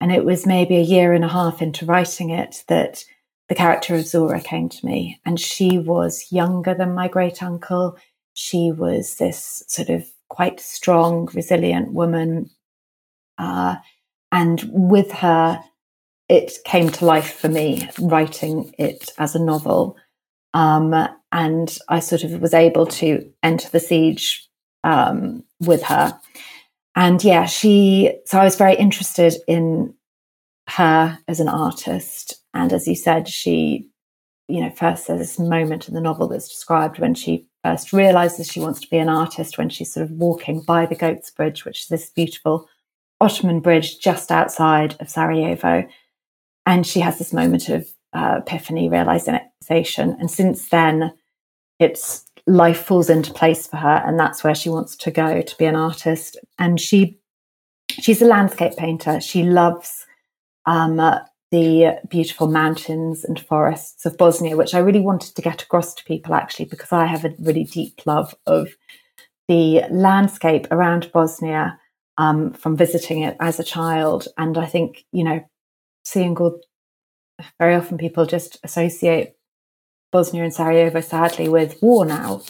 And 0.00 0.10
it 0.10 0.24
was 0.24 0.46
maybe 0.46 0.76
a 0.76 0.82
year 0.82 1.12
and 1.12 1.24
a 1.24 1.28
half 1.28 1.60
into 1.60 1.84
writing 1.84 2.30
it 2.30 2.64
that 2.68 3.04
the 3.52 3.56
character 3.56 3.94
of 3.94 4.06
Zora 4.06 4.40
came 4.40 4.70
to 4.70 4.86
me, 4.86 5.20
and 5.26 5.38
she 5.38 5.78
was 5.78 6.32
younger 6.32 6.72
than 6.72 6.94
my 6.94 7.06
great 7.06 7.42
uncle. 7.42 7.98
She 8.32 8.72
was 8.72 9.16
this 9.16 9.62
sort 9.68 9.90
of 9.90 10.06
quite 10.30 10.58
strong, 10.58 11.28
resilient 11.34 11.92
woman. 11.92 12.48
Uh, 13.36 13.76
and 14.32 14.64
with 14.72 15.12
her, 15.12 15.62
it 16.30 16.54
came 16.64 16.88
to 16.92 17.04
life 17.04 17.34
for 17.34 17.50
me, 17.50 17.86
writing 18.00 18.74
it 18.78 19.10
as 19.18 19.34
a 19.34 19.44
novel. 19.44 19.98
Um, 20.54 20.94
and 21.30 21.76
I 21.90 22.00
sort 22.00 22.24
of 22.24 22.40
was 22.40 22.54
able 22.54 22.86
to 22.86 23.30
enter 23.42 23.68
the 23.68 23.80
siege 23.80 24.48
um, 24.82 25.44
with 25.60 25.82
her. 25.82 26.18
And 26.96 27.22
yeah, 27.22 27.44
she, 27.44 28.14
so 28.24 28.38
I 28.38 28.44
was 28.44 28.56
very 28.56 28.76
interested 28.76 29.34
in 29.46 29.92
her 30.68 31.18
as 31.28 31.38
an 31.38 31.50
artist 31.50 32.41
and 32.54 32.72
as 32.72 32.86
you 32.86 32.94
said, 32.94 33.28
she, 33.28 33.88
you 34.48 34.60
know, 34.60 34.70
first 34.70 35.06
there's 35.06 35.20
this 35.20 35.38
moment 35.38 35.88
in 35.88 35.94
the 35.94 36.00
novel 36.00 36.28
that's 36.28 36.48
described 36.48 36.98
when 36.98 37.14
she 37.14 37.46
first 37.64 37.92
realizes 37.92 38.48
she 38.48 38.60
wants 38.60 38.80
to 38.80 38.90
be 38.90 38.98
an 38.98 39.08
artist 39.08 39.56
when 39.56 39.68
she's 39.68 39.92
sort 39.92 40.04
of 40.04 40.10
walking 40.12 40.60
by 40.60 40.84
the 40.86 40.94
Goats 40.94 41.30
Bridge, 41.30 41.64
which 41.64 41.82
is 41.82 41.88
this 41.88 42.10
beautiful 42.10 42.68
Ottoman 43.20 43.60
bridge 43.60 44.00
just 44.00 44.30
outside 44.30 44.96
of 45.00 45.08
Sarajevo. 45.08 45.86
And 46.66 46.86
she 46.86 47.00
has 47.00 47.18
this 47.18 47.32
moment 47.32 47.68
of 47.68 47.86
uh, 48.12 48.40
epiphany, 48.40 48.88
realization. 48.88 50.16
And 50.18 50.30
since 50.30 50.68
then, 50.68 51.12
it's 51.78 52.26
life 52.46 52.84
falls 52.84 53.08
into 53.08 53.32
place 53.32 53.66
for 53.66 53.76
her. 53.76 54.02
And 54.04 54.18
that's 54.18 54.42
where 54.42 54.54
she 54.54 54.68
wants 54.68 54.96
to 54.96 55.10
go 55.10 55.40
to 55.40 55.56
be 55.56 55.64
an 55.64 55.76
artist. 55.76 56.36
And 56.58 56.80
she, 56.80 57.18
she's 57.88 58.22
a 58.22 58.26
landscape 58.26 58.76
painter. 58.76 59.20
She 59.20 59.44
loves 59.44 60.04
um, 60.66 60.98
the 61.52 62.00
beautiful 62.08 62.48
mountains 62.48 63.24
and 63.24 63.38
forests 63.38 64.06
of 64.06 64.16
Bosnia, 64.16 64.56
which 64.56 64.74
I 64.74 64.78
really 64.78 65.00
wanted 65.00 65.36
to 65.36 65.42
get 65.42 65.62
across 65.62 65.92
to 65.94 66.04
people 66.04 66.34
actually, 66.34 66.64
because 66.64 66.90
I 66.90 67.06
have 67.06 67.26
a 67.26 67.34
really 67.38 67.64
deep 67.64 68.00
love 68.06 68.34
of 68.46 68.70
the 69.48 69.82
landscape 69.90 70.66
around 70.70 71.12
Bosnia 71.12 71.78
um, 72.16 72.54
from 72.54 72.74
visiting 72.76 73.20
it 73.22 73.36
as 73.38 73.60
a 73.60 73.64
child. 73.64 74.28
And 74.38 74.56
I 74.56 74.64
think, 74.64 75.04
you 75.12 75.24
know, 75.24 75.44
seeing 76.04 76.38
all, 76.38 76.58
very 77.58 77.74
often 77.74 77.98
people 77.98 78.24
just 78.24 78.58
associate 78.64 79.34
Bosnia 80.10 80.44
and 80.44 80.54
Sarajevo 80.54 81.02
sadly 81.02 81.50
with 81.50 81.82
war 81.82 82.06
now. 82.06 82.40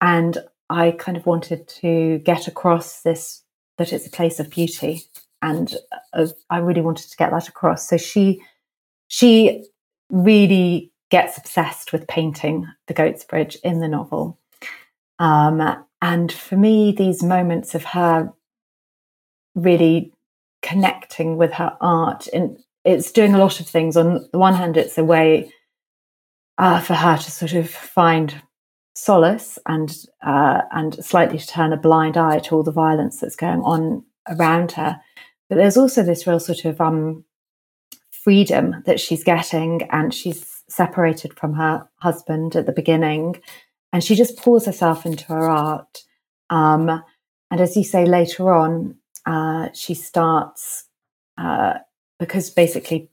And 0.00 0.38
I 0.70 0.92
kind 0.92 1.18
of 1.18 1.26
wanted 1.26 1.68
to 1.68 2.18
get 2.20 2.48
across 2.48 3.02
this 3.02 3.42
that 3.76 3.92
it's 3.92 4.06
a 4.06 4.10
place 4.10 4.40
of 4.40 4.48
beauty 4.48 5.02
and 5.42 5.74
I 6.50 6.58
really 6.58 6.80
wanted 6.80 7.10
to 7.10 7.16
get 7.16 7.30
that 7.30 7.48
across. 7.48 7.88
So 7.88 7.96
she 7.96 8.40
she 9.08 9.64
really 10.08 10.90
gets 11.10 11.36
obsessed 11.36 11.92
with 11.92 12.08
painting 12.08 12.66
the 12.86 12.94
Goats 12.94 13.24
Bridge 13.24 13.58
in 13.62 13.80
the 13.80 13.88
novel. 13.88 14.38
Um, 15.18 15.84
and 16.00 16.32
for 16.32 16.56
me, 16.56 16.92
these 16.92 17.22
moments 17.22 17.74
of 17.74 17.84
her 17.84 18.32
really 19.54 20.12
connecting 20.62 21.36
with 21.36 21.52
her 21.52 21.76
art, 21.80 22.28
and 22.32 22.58
it's 22.84 23.12
doing 23.12 23.34
a 23.34 23.38
lot 23.38 23.60
of 23.60 23.66
things. 23.66 23.96
On 23.96 24.26
the 24.32 24.38
one 24.38 24.54
hand, 24.54 24.76
it's 24.76 24.96
a 24.96 25.04
way 25.04 25.52
uh, 26.58 26.80
for 26.80 26.94
her 26.94 27.16
to 27.16 27.30
sort 27.30 27.52
of 27.52 27.68
find 27.68 28.42
solace 28.94 29.58
and 29.66 29.96
uh, 30.22 30.62
and 30.72 31.04
slightly 31.04 31.38
to 31.38 31.46
turn 31.46 31.72
a 31.72 31.76
blind 31.76 32.16
eye 32.16 32.38
to 32.38 32.54
all 32.54 32.62
the 32.62 32.72
violence 32.72 33.20
that's 33.20 33.36
going 33.36 33.60
on 33.62 34.04
around 34.28 34.72
her. 34.72 35.00
But 35.52 35.58
there's 35.58 35.76
also 35.76 36.02
this 36.02 36.26
real 36.26 36.40
sort 36.40 36.64
of 36.64 36.80
um, 36.80 37.26
freedom 38.10 38.82
that 38.86 38.98
she's 38.98 39.22
getting, 39.22 39.82
and 39.90 40.14
she's 40.14 40.62
separated 40.66 41.38
from 41.38 41.52
her 41.52 41.86
husband 41.96 42.56
at 42.56 42.64
the 42.64 42.72
beginning, 42.72 43.38
and 43.92 44.02
she 44.02 44.14
just 44.14 44.38
pours 44.38 44.64
herself 44.64 45.04
into 45.04 45.26
her 45.26 45.50
art. 45.50 46.04
Um, 46.48 46.88
and 47.50 47.60
as 47.60 47.76
you 47.76 47.84
say 47.84 48.06
later 48.06 48.50
on, 48.50 48.96
uh, 49.26 49.68
she 49.74 49.92
starts 49.92 50.86
uh, 51.36 51.74
because 52.18 52.48
basically 52.48 53.10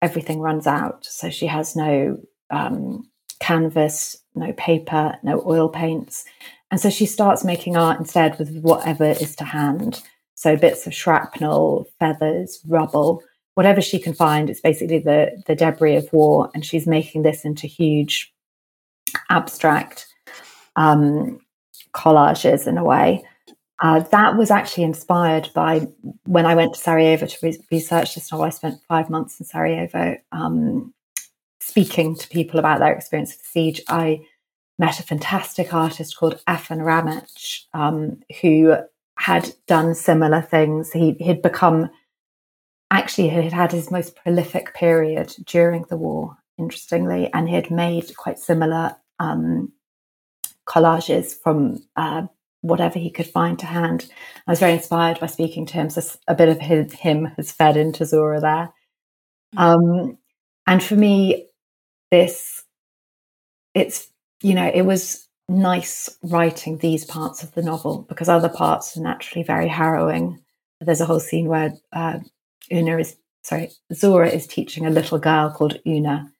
everything 0.00 0.40
runs 0.40 0.66
out, 0.66 1.04
so 1.04 1.28
she 1.28 1.46
has 1.46 1.76
no 1.76 2.18
um, 2.48 3.06
canvas, 3.38 4.16
no 4.34 4.54
paper, 4.54 5.18
no 5.22 5.42
oil 5.44 5.68
paints. 5.68 6.24
And 6.70 6.80
so 6.80 6.88
she 6.88 7.04
starts 7.04 7.44
making 7.44 7.76
art 7.76 8.00
instead 8.00 8.38
with 8.38 8.62
whatever 8.62 9.04
is 9.04 9.36
to 9.36 9.44
hand. 9.44 10.02
So 10.42 10.56
bits 10.56 10.88
of 10.88 10.92
shrapnel, 10.92 11.86
feathers, 12.00 12.60
rubble, 12.66 13.22
whatever 13.54 13.80
she 13.80 14.00
can 14.00 14.12
find. 14.12 14.50
It's 14.50 14.60
basically 14.60 14.98
the, 14.98 15.40
the 15.46 15.54
debris 15.54 15.94
of 15.94 16.12
war. 16.12 16.50
And 16.52 16.66
she's 16.66 16.84
making 16.84 17.22
this 17.22 17.44
into 17.44 17.68
huge 17.68 18.34
abstract 19.30 20.08
um, 20.74 21.38
collages 21.94 22.66
in 22.66 22.76
a 22.76 22.82
way. 22.82 23.22
Uh, 23.80 24.00
that 24.00 24.36
was 24.36 24.50
actually 24.50 24.82
inspired 24.82 25.48
by 25.54 25.86
when 26.24 26.44
I 26.44 26.56
went 26.56 26.74
to 26.74 26.80
Sarajevo 26.80 27.26
to 27.26 27.38
re- 27.40 27.64
research 27.70 28.16
this 28.16 28.32
novel. 28.32 28.46
I 28.46 28.50
spent 28.50 28.80
five 28.88 29.08
months 29.10 29.38
in 29.38 29.46
Sarajevo 29.46 30.16
um, 30.32 30.92
speaking 31.60 32.16
to 32.16 32.28
people 32.30 32.58
about 32.58 32.80
their 32.80 32.92
experience 32.92 33.32
of 33.32 33.38
the 33.38 33.44
siege, 33.44 33.80
I 33.88 34.26
met 34.78 34.98
a 34.98 35.04
fantastic 35.04 35.72
artist 35.72 36.16
called 36.16 36.40
Afan 36.48 36.78
Ramic, 36.78 37.64
um, 37.72 38.20
who 38.40 38.76
had 39.22 39.54
done 39.68 39.94
similar 39.94 40.42
things. 40.42 40.90
He 40.90 41.16
had 41.24 41.42
become, 41.42 41.90
actually, 42.90 43.28
he 43.28 43.36
had 43.36 43.52
had 43.52 43.70
his 43.70 43.88
most 43.88 44.16
prolific 44.16 44.74
period 44.74 45.32
during 45.46 45.84
the 45.88 45.96
war, 45.96 46.38
interestingly, 46.58 47.30
and 47.32 47.48
he 47.48 47.54
had 47.54 47.70
made 47.70 48.16
quite 48.16 48.40
similar 48.40 48.96
um, 49.20 49.72
collages 50.66 51.36
from 51.40 51.78
uh, 51.94 52.22
whatever 52.62 52.98
he 52.98 53.12
could 53.12 53.28
find 53.28 53.60
to 53.60 53.66
hand. 53.66 54.10
I 54.48 54.50
was 54.50 54.58
very 54.58 54.72
inspired 54.72 55.20
by 55.20 55.28
speaking 55.28 55.66
to 55.66 55.74
him. 55.74 55.88
So 55.88 56.02
a 56.26 56.34
bit 56.34 56.48
of 56.48 56.58
his, 56.58 56.92
him 56.92 57.26
has 57.36 57.52
fed 57.52 57.76
into 57.76 58.04
Zora 58.04 58.40
there. 58.40 58.72
Mm. 59.54 59.60
Um, 59.60 60.18
and 60.66 60.82
for 60.82 60.96
me, 60.96 61.46
this 62.10 62.64
it's 63.72 64.10
you 64.42 64.54
know 64.54 64.68
it 64.72 64.82
was 64.82 65.28
nice 65.52 66.08
writing 66.22 66.78
these 66.78 67.04
parts 67.04 67.42
of 67.42 67.52
the 67.52 67.62
novel 67.62 68.04
because 68.08 68.28
other 68.28 68.48
parts 68.48 68.96
are 68.96 69.02
naturally 69.02 69.44
very 69.44 69.68
harrowing. 69.68 70.40
There's 70.80 71.00
a 71.00 71.06
whole 71.06 71.20
scene 71.20 71.46
where 71.46 71.74
uh, 71.92 72.18
una 72.72 72.98
is 72.98 73.16
sorry 73.42 73.70
zora 73.92 74.28
is 74.28 74.46
teaching 74.46 74.86
a 74.86 74.90
little 74.90 75.18
girl 75.18 75.50
called 75.50 75.80
una 75.86 76.32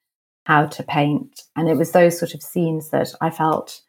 how 0.44 0.66
to 0.66 0.82
paint. 0.82 1.42
And 1.56 1.68
it 1.68 1.76
was 1.76 1.92
those 1.92 2.18
sort 2.18 2.34
of 2.34 2.42
scenes 2.42 2.90
that 2.90 3.12
i 3.20 3.30
felt 3.30 3.80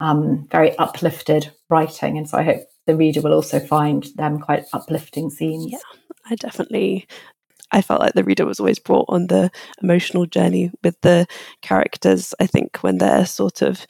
um, 0.00 0.48
very 0.50 0.76
uplifted 0.78 1.50
writing. 1.68 2.16
And 2.16 2.28
so 2.28 2.38
i 2.38 2.42
hope 2.42 2.62
the 2.86 2.96
reader 2.96 3.20
will 3.20 3.34
also 3.34 3.60
find 3.60 4.06
them 4.16 4.40
quite 4.40 4.64
uplifting 4.72 5.30
scenes. 5.30 5.72
Yeah 5.72 5.78
i 6.26 6.34
definitely 6.34 7.06
I 7.70 7.82
felt 7.82 8.00
like 8.00 8.12
the 8.12 8.22
reader 8.22 8.46
was 8.46 8.60
always 8.60 8.78
brought 8.78 9.06
on 9.08 9.26
the 9.26 9.50
emotional 9.82 10.26
journey 10.26 10.70
with 10.84 11.00
the 11.00 11.26
characters. 11.60 12.32
I 12.38 12.46
think 12.46 12.76
when 12.78 12.98
they're 12.98 13.26
sort 13.26 13.62
of 13.62 13.84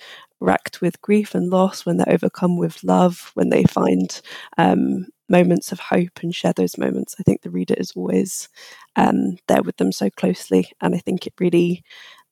racked 0.44 0.80
with 0.80 1.00
grief 1.00 1.34
and 1.34 1.50
loss, 1.50 1.84
when 1.84 1.96
they're 1.96 2.12
overcome 2.12 2.56
with 2.58 2.84
love, 2.84 3.30
when 3.34 3.50
they 3.50 3.64
find 3.64 4.20
um, 4.58 5.06
moments 5.28 5.72
of 5.72 5.80
hope 5.80 6.20
and 6.22 6.34
share 6.34 6.52
those 6.52 6.78
moments, 6.78 7.16
I 7.18 7.22
think 7.22 7.42
the 7.42 7.50
reader 7.50 7.74
is 7.76 7.92
always 7.96 8.48
um, 8.96 9.36
there 9.48 9.62
with 9.62 9.76
them 9.78 9.92
so 9.92 10.10
closely. 10.10 10.70
And 10.80 10.94
I 10.94 10.98
think 10.98 11.26
it 11.26 11.34
really, 11.38 11.82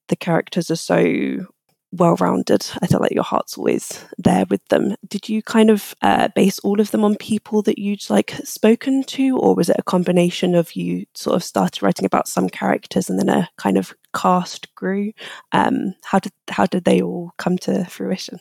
the 0.09 0.17
characters 0.17 0.71
are 0.71 0.77
so 0.77 1.47
well 1.93 2.17
rounded. 2.17 2.67
I 2.81 2.87
feel 2.87 3.01
like 3.01 3.13
your 3.13 3.23
heart's 3.23 3.57
always 3.57 4.05
there 4.19 4.45
with 4.49 4.67
them. 4.69 4.97
Did 5.07 5.29
you 5.29 5.43
kind 5.43 5.71
of 5.71 5.95
uh, 6.03 6.29
base 6.35 6.59
all 6.61 6.81
of 6.81 6.91
them 6.91 7.05
on 7.05 7.17
people 7.17 7.63
that 7.63 7.79
you'd 7.79 8.09
like 8.11 8.33
spoken 8.45 9.05
to, 9.05 9.37
or 9.39 9.55
was 9.55 9.69
it 9.69 9.77
a 9.79 9.83
combination 9.83 10.55
of 10.55 10.75
you 10.75 11.05
sort 11.15 11.37
of 11.37 11.45
started 11.45 11.83
writing 11.83 12.07
about 12.07 12.29
some 12.29 12.49
characters 12.49 13.09
and 13.09 13.19
then 13.19 13.29
a 13.29 13.49
kind 13.59 13.77
of 13.77 13.95
cast 14.15 14.75
grew? 14.75 15.13
Um, 15.53 15.95
how 16.05 16.19
did 16.19 16.33
how 16.51 16.67
did 16.67 16.85
they 16.85 17.03
all 17.03 17.33
come 17.39 17.59
to 17.59 17.85
fruition? 17.85 18.41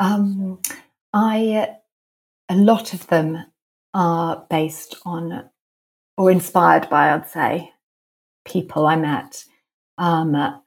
Um, 0.00 0.60
I 1.12 1.76
a 2.48 2.56
lot 2.56 2.94
of 2.94 3.06
them 3.08 3.44
are 3.94 4.46
based 4.48 4.96
on 5.04 5.50
or 6.16 6.30
inspired 6.32 6.90
by, 6.90 7.12
I'd 7.12 7.28
say, 7.28 7.72
people 8.44 8.86
I 8.86 8.96
met. 8.96 9.44
Um, 9.98 10.60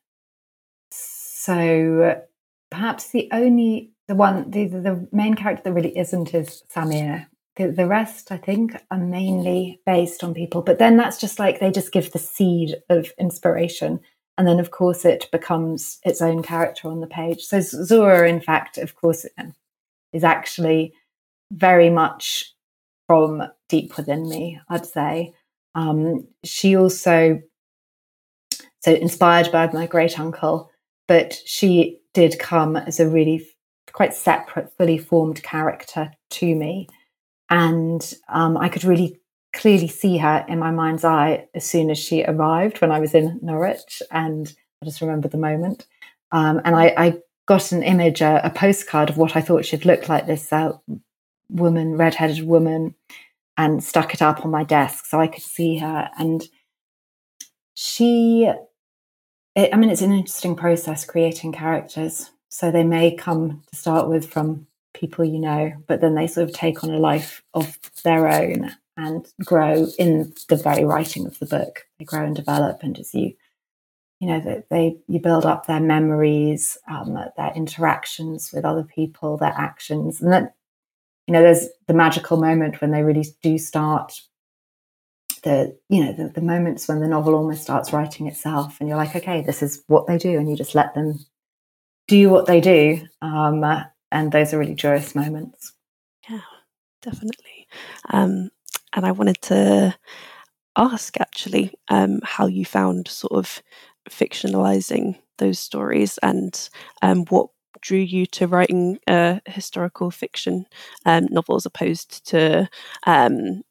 so 1.41 2.21
perhaps 2.69 3.09
the 3.09 3.27
only 3.31 3.91
the 4.07 4.13
one 4.13 4.51
the 4.51 4.67
the 4.67 5.07
main 5.11 5.33
character 5.33 5.63
that 5.63 5.73
really 5.73 5.97
isn't 5.97 6.35
is 6.35 6.63
Samir. 6.71 7.25
The, 7.55 7.67
the 7.67 7.87
rest, 7.87 8.31
I 8.31 8.37
think, 8.37 8.77
are 8.91 8.97
mainly 8.97 9.81
based 9.85 10.23
on 10.23 10.33
people. 10.33 10.61
But 10.61 10.79
then 10.79 10.95
that's 10.97 11.19
just 11.19 11.37
like 11.37 11.59
they 11.59 11.71
just 11.71 11.91
give 11.91 12.11
the 12.11 12.19
seed 12.19 12.75
of 12.89 13.11
inspiration, 13.17 13.99
and 14.37 14.47
then 14.47 14.59
of 14.59 14.69
course 14.69 15.03
it 15.03 15.29
becomes 15.31 15.99
its 16.05 16.21
own 16.21 16.43
character 16.43 16.87
on 16.87 17.01
the 17.01 17.07
page. 17.07 17.41
So 17.41 17.59
Zora, 17.59 18.29
in 18.29 18.39
fact, 18.39 18.77
of 18.77 18.95
course, 18.95 19.25
is 20.13 20.23
actually 20.23 20.93
very 21.51 21.89
much 21.89 22.53
from 23.07 23.43
deep 23.67 23.97
within 23.97 24.29
me. 24.29 24.61
I'd 24.69 24.85
say 24.85 25.33
um, 25.73 26.27
she 26.43 26.77
also 26.77 27.41
so 28.79 28.93
inspired 28.93 29.51
by 29.51 29.71
my 29.71 29.87
great 29.87 30.19
uncle 30.19 30.70
but 31.07 31.37
she 31.45 31.99
did 32.13 32.39
come 32.39 32.75
as 32.75 32.99
a 32.99 33.07
really 33.07 33.47
quite 33.91 34.13
separate, 34.13 34.71
fully 34.77 34.97
formed 34.97 35.43
character 35.43 36.11
to 36.29 36.55
me. 36.55 36.87
And 37.49 38.13
um, 38.29 38.57
I 38.57 38.69
could 38.69 38.83
really 38.83 39.19
clearly 39.53 39.87
see 39.87 40.17
her 40.17 40.45
in 40.47 40.59
my 40.59 40.71
mind's 40.71 41.03
eye 41.03 41.47
as 41.53 41.65
soon 41.65 41.89
as 41.89 41.97
she 41.97 42.23
arrived 42.23 42.79
when 42.79 42.91
I 42.91 42.99
was 42.99 43.13
in 43.13 43.39
Norwich. 43.41 44.01
And 44.11 44.53
I 44.81 44.85
just 44.85 45.01
remember 45.01 45.27
the 45.27 45.37
moment. 45.37 45.85
Um, 46.31 46.61
and 46.63 46.75
I, 46.75 46.93
I, 46.97 47.21
got 47.47 47.71
an 47.73 47.83
image, 47.83 48.21
a, 48.21 48.39
a, 48.45 48.49
postcard 48.49 49.09
of 49.09 49.17
what 49.17 49.35
I 49.35 49.41
thought 49.41 49.65
she'd 49.65 49.83
look 49.83 50.07
like 50.07 50.25
this 50.25 50.53
uh, 50.53 50.71
woman, 51.49 51.97
redheaded 51.97 52.45
woman, 52.45 52.95
and 53.57 53.83
stuck 53.83 54.13
it 54.13 54.21
up 54.21 54.45
on 54.45 54.51
my 54.51 54.63
desk 54.63 55.05
so 55.05 55.19
I 55.19 55.27
could 55.27 55.43
see 55.43 55.77
her. 55.79 56.09
And 56.17 56.47
she 57.73 58.49
it, 59.55 59.73
I 59.73 59.77
mean, 59.77 59.89
it's 59.89 60.01
an 60.01 60.11
interesting 60.11 60.55
process 60.55 61.05
creating 61.05 61.51
characters. 61.53 62.31
So 62.49 62.69
they 62.69 62.83
may 62.83 63.15
come 63.15 63.63
to 63.69 63.75
start 63.75 64.09
with 64.09 64.29
from 64.29 64.67
people 64.93 65.23
you 65.23 65.39
know, 65.39 65.71
but 65.87 66.01
then 66.01 66.15
they 66.15 66.27
sort 66.27 66.49
of 66.49 66.53
take 66.53 66.83
on 66.83 66.91
a 66.91 66.97
life 66.97 67.43
of 67.53 67.77
their 68.03 68.27
own 68.27 68.71
and 68.97 69.25
grow 69.43 69.87
in 69.97 70.33
the 70.49 70.57
very 70.57 70.83
writing 70.83 71.25
of 71.25 71.39
the 71.39 71.45
book. 71.45 71.85
They 71.97 72.05
grow 72.05 72.25
and 72.25 72.35
develop, 72.35 72.83
and 72.83 72.99
as 72.99 73.13
you, 73.13 73.33
you 74.19 74.27
know, 74.27 74.41
they, 74.41 74.63
they 74.69 74.97
you 75.07 75.19
build 75.19 75.45
up 75.45 75.65
their 75.65 75.79
memories, 75.79 76.77
um, 76.89 77.17
their 77.37 77.53
interactions 77.55 78.51
with 78.53 78.65
other 78.65 78.83
people, 78.83 79.37
their 79.37 79.55
actions, 79.57 80.21
and 80.21 80.31
then 80.31 80.51
you 81.27 81.33
know, 81.33 81.41
there's 81.41 81.67
the 81.87 81.93
magical 81.93 82.37
moment 82.37 82.81
when 82.81 82.91
they 82.91 83.03
really 83.03 83.25
do 83.41 83.57
start 83.57 84.19
the 85.43 85.77
you 85.89 86.03
know 86.03 86.13
the, 86.13 86.29
the 86.29 86.41
moments 86.41 86.87
when 86.87 86.99
the 86.99 87.07
novel 87.07 87.35
almost 87.35 87.63
starts 87.63 87.91
writing 87.91 88.27
itself 88.27 88.77
and 88.79 88.87
you're 88.87 88.97
like 88.97 89.15
okay 89.15 89.41
this 89.41 89.63
is 89.63 89.83
what 89.87 90.07
they 90.07 90.17
do 90.17 90.37
and 90.37 90.49
you 90.49 90.55
just 90.55 90.75
let 90.75 90.93
them 90.93 91.17
do 92.07 92.29
what 92.29 92.45
they 92.45 92.61
do 92.61 93.01
um, 93.21 93.63
uh, 93.63 93.83
and 94.11 94.31
those 94.31 94.53
are 94.53 94.59
really 94.59 94.75
joyous 94.75 95.15
moments. 95.15 95.73
Yeah 96.29 96.41
definitely. 97.01 97.67
Um, 98.11 98.49
and 98.93 99.05
i 99.05 99.11
wanted 99.11 99.41
to 99.41 99.95
ask 100.75 101.19
actually 101.19 101.73
um, 101.89 102.19
how 102.23 102.47
you 102.47 102.65
found 102.65 103.07
sort 103.07 103.33
of 103.33 103.61
fictionalizing 104.09 105.17
those 105.37 105.59
stories 105.59 106.17
and 106.23 106.69
um, 107.01 107.25
what 107.25 107.49
drew 107.81 107.99
you 107.99 108.25
to 108.27 108.47
writing 108.47 108.97
a 109.07 109.41
historical 109.47 110.11
fiction 110.11 110.65
um, 111.05 111.27
novel 111.31 111.55
as 111.55 111.65
opposed 111.65 112.25
to 112.27 112.69
um, 113.05 113.61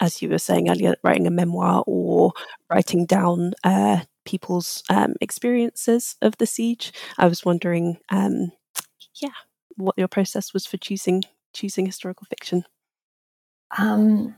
as 0.00 0.22
you 0.22 0.28
were 0.28 0.38
saying 0.38 0.70
earlier, 0.70 0.94
writing 1.04 1.26
a 1.26 1.30
memoir 1.30 1.84
or 1.86 2.32
writing 2.70 3.06
down 3.06 3.52
uh, 3.64 4.00
people's 4.24 4.82
um, 4.90 5.14
experiences 5.20 6.16
of 6.22 6.36
the 6.38 6.46
siege. 6.46 6.92
I 7.18 7.26
was 7.26 7.44
wondering, 7.44 7.98
um, 8.10 8.52
yeah, 9.20 9.28
what 9.76 9.98
your 9.98 10.08
process 10.08 10.52
was 10.52 10.66
for 10.66 10.76
choosing 10.76 11.22
choosing 11.52 11.84
historical 11.84 12.26
fiction. 12.26 12.64
Um, 13.76 14.36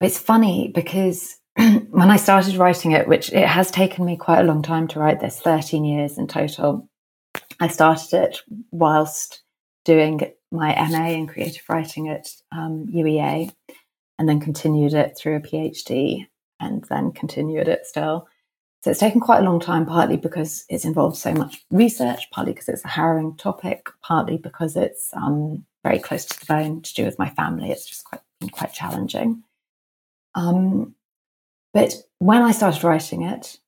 it's 0.00 0.18
funny 0.18 0.70
because 0.74 1.38
when 1.56 2.10
I 2.10 2.16
started 2.16 2.56
writing 2.56 2.92
it, 2.92 3.08
which 3.08 3.32
it 3.32 3.46
has 3.46 3.70
taken 3.70 4.04
me 4.04 4.16
quite 4.16 4.40
a 4.40 4.44
long 4.44 4.62
time 4.62 4.88
to 4.88 4.98
write 4.98 5.20
this, 5.20 5.40
13 5.40 5.84
years 5.84 6.18
in 6.18 6.26
total, 6.26 6.88
I 7.60 7.68
started 7.68 8.12
it 8.12 8.38
whilst 8.70 9.42
doing 9.84 10.20
my 10.50 10.74
MA 10.90 11.08
in 11.10 11.26
creative 11.26 11.62
writing 11.68 12.08
at 12.08 12.28
um, 12.52 12.86
UEA. 12.92 13.50
And 14.18 14.28
then 14.28 14.40
continued 14.40 14.94
it 14.94 15.16
through 15.16 15.36
a 15.36 15.40
PhD 15.40 16.26
and 16.60 16.84
then 16.88 17.12
continued 17.12 17.68
it 17.68 17.86
still. 17.86 18.28
So 18.82 18.90
it's 18.90 19.00
taken 19.00 19.20
quite 19.20 19.40
a 19.40 19.44
long 19.44 19.60
time, 19.60 19.86
partly 19.86 20.16
because 20.16 20.64
it's 20.68 20.84
involved 20.84 21.16
so 21.16 21.32
much 21.32 21.64
research, 21.70 22.30
partly 22.30 22.52
because 22.52 22.68
it's 22.68 22.84
a 22.84 22.88
harrowing 22.88 23.36
topic, 23.36 23.88
partly 24.02 24.36
because 24.36 24.76
it's 24.76 25.10
um, 25.14 25.64
very 25.82 25.98
close 25.98 26.26
to 26.26 26.38
the 26.38 26.46
bone 26.46 26.82
to 26.82 26.94
do 26.94 27.04
with 27.04 27.18
my 27.18 27.30
family. 27.30 27.70
It's 27.70 27.86
just 27.86 28.04
quite 28.04 28.20
been 28.40 28.50
quite 28.50 28.72
challenging. 28.72 29.42
Um, 30.34 30.94
but 31.72 31.94
when 32.18 32.42
I 32.42 32.52
started 32.52 32.84
writing 32.84 33.22
it, 33.22 33.58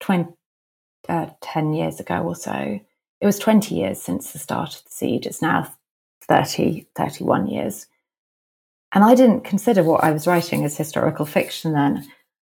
20, 0.00 0.30
uh, 1.08 1.26
10 1.40 1.74
years 1.74 2.00
ago 2.00 2.22
or 2.22 2.34
so, 2.34 2.80
it 3.20 3.26
was 3.26 3.38
20 3.38 3.74
years 3.74 4.00
since 4.00 4.32
the 4.32 4.38
start 4.38 4.76
of 4.76 4.84
the 4.84 4.90
seed. 4.90 5.26
It's 5.26 5.42
now 5.42 5.72
30, 6.22 6.86
31 6.96 7.46
years. 7.46 7.86
And 8.92 9.04
I 9.04 9.14
didn't 9.14 9.44
consider 9.44 9.82
what 9.82 10.04
I 10.04 10.12
was 10.12 10.26
writing 10.26 10.64
as 10.64 10.76
historical 10.76 11.24
fiction 11.24 11.72
then. 11.72 12.06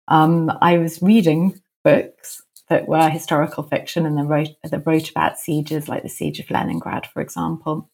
Um, 0.08 0.52
I 0.62 0.78
was 0.78 1.02
reading 1.02 1.62
books 1.84 2.42
that 2.70 2.88
were 2.88 3.10
historical 3.10 3.64
fiction 3.64 4.06
and 4.06 4.18
that 4.18 4.26
wrote, 4.26 4.50
that 4.64 4.86
wrote 4.86 5.10
about 5.10 5.40
sieges, 5.40 5.88
like 5.88 6.04
the 6.04 6.10
Siege 6.10 6.40
of 6.40 6.50
Leningrad, 6.50 7.08
for 7.08 7.22
example. 7.22 7.90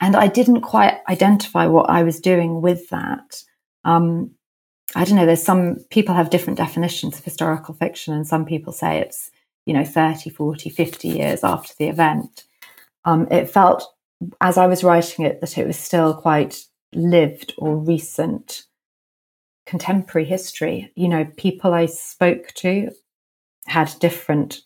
And 0.00 0.16
I 0.16 0.26
didn't 0.26 0.62
quite 0.62 1.00
identify 1.08 1.66
what 1.66 1.90
I 1.90 2.02
was 2.02 2.20
doing 2.20 2.60
with 2.62 2.88
that. 2.88 3.42
Um, 3.84 4.32
I 4.94 5.04
don't 5.04 5.16
know, 5.16 5.26
there's 5.26 5.42
some 5.42 5.76
people 5.90 6.14
have 6.14 6.30
different 6.30 6.58
definitions 6.58 7.18
of 7.18 7.24
historical 7.24 7.74
fiction, 7.74 8.12
and 8.12 8.26
some 8.26 8.44
people 8.44 8.72
say 8.72 8.98
it's, 8.98 9.30
you 9.64 9.72
know, 9.72 9.84
30, 9.84 10.30
40, 10.30 10.70
50 10.70 11.08
years 11.08 11.44
after 11.44 11.72
the 11.78 11.88
event. 11.88 12.44
Um, 13.04 13.28
it 13.30 13.48
felt, 13.48 13.84
as 14.40 14.58
I 14.58 14.66
was 14.66 14.84
writing 14.84 15.24
it, 15.24 15.40
that 15.40 15.56
it 15.56 15.66
was 15.66 15.78
still 15.78 16.14
quite 16.14 16.66
lived 16.94 17.54
or 17.58 17.76
recent 17.76 18.64
contemporary 19.66 20.26
history. 20.26 20.92
You 20.96 21.08
know, 21.08 21.24
people 21.36 21.72
I 21.74 21.86
spoke 21.86 22.48
to 22.56 22.90
had 23.66 23.92
different 24.00 24.62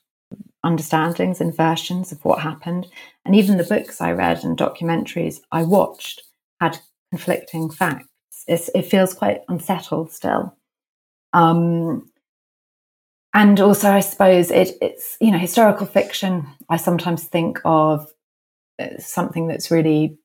understandings 0.65 1.41
and 1.41 1.57
versions 1.57 2.13
of 2.13 2.25
what 2.25 2.41
happened. 2.41 2.87
And 3.25 3.35
even 3.37 3.57
the 3.57 3.65
books 3.65 4.01
I 4.01 4.13
read 4.13 4.43
and 4.43 4.59
documentaries 4.59 5.41
I 5.53 5.63
watched 5.63 6.23
had 6.61 6.79
conflicting 7.11 7.71
facts. 7.71 8.09
It's, 8.49 8.69
it 8.75 8.83
feels 8.83 9.15
quite 9.15 9.43
unsettled 9.49 10.13
still. 10.13 10.57
Um, 11.33 12.11
and 13.35 13.61
also, 13.61 13.91
I 13.91 14.01
suppose 14.01 14.51
it, 14.51 14.77
it's, 14.81 15.17
you 15.21 15.31
know, 15.31 15.39
historical 15.39 15.87
fiction, 15.87 16.47
I 16.69 16.79
sometimes 16.79 17.25
think 17.25 17.61
of 17.65 18.11
uh, 18.81 18.99
something 18.99 19.47
that's 19.47 19.71
really 19.71 20.19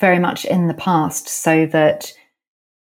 very 0.00 0.18
much 0.18 0.44
in 0.44 0.68
the 0.68 0.74
past 0.74 1.28
so 1.28 1.66
that 1.66 2.12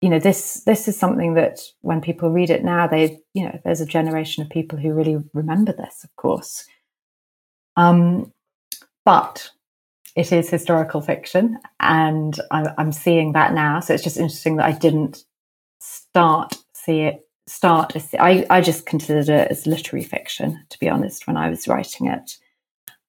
you 0.02 0.10
know 0.10 0.20
this 0.20 0.64
this 0.66 0.88
is 0.88 0.98
something 0.98 1.34
that 1.36 1.60
when 1.82 2.02
people 2.02 2.30
read 2.30 2.50
it 2.50 2.64
now 2.64 2.88
they 2.88 3.20
you 3.34 3.46
know 3.46 3.60
there's 3.64 3.82
a 3.82 3.86
generation 3.86 4.44
of 4.44 4.50
people 4.50 4.78
who 4.78 4.94
really 4.94 5.18
remember 5.34 5.74
this 5.74 6.04
of 6.04 6.16
course. 6.16 6.66
Um 7.76 8.32
but 9.06 9.50
it 10.16 10.32
is 10.32 10.50
historical 10.50 11.02
fiction 11.02 11.58
and 11.80 12.40
I, 12.52 12.72
i'm 12.78 12.92
seeing 12.92 13.34
that 13.34 13.54
now 13.54 13.80
so 13.80 13.94
it's 13.94 14.04
just 14.04 14.18
interesting 14.18 14.58
that 14.58 14.66
i 14.66 14.72
didn't 14.72 15.24
start 15.80 16.56
see 16.74 17.02
it 17.02 17.28
start 17.48 17.96
I, 18.20 18.46
I 18.50 18.62
just 18.62 18.86
considered 18.86 19.28
it 19.30 19.52
as 19.52 19.68
literary 19.68 20.04
fiction 20.06 20.64
to 20.70 20.80
be 20.80 20.88
honest 20.88 21.28
when 21.28 21.38
i 21.38 21.50
was 21.50 21.68
writing 21.68 22.08
it. 22.08 22.38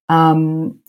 Um 0.09 0.81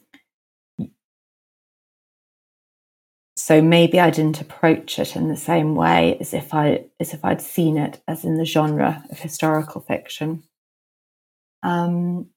so 3.46 3.62
maybe 3.62 4.00
I 4.00 4.10
didn't 4.10 4.42
approach 4.42 4.98
it 4.98 5.16
in 5.16 5.28
the 5.28 5.38
same 5.38 5.76
way 5.76 6.18
as 6.20 6.34
if 6.34 6.52
I 6.52 6.86
as 7.00 7.14
if 7.14 7.24
I'd 7.24 7.44
seen 7.44 7.78
it 7.78 8.02
as 8.08 8.26
in 8.26 8.38
the 8.38 8.44
genre 8.44 9.04
of 9.12 9.20
historical 9.20 9.82
fiction. 9.82 10.42
Um, 11.62 12.32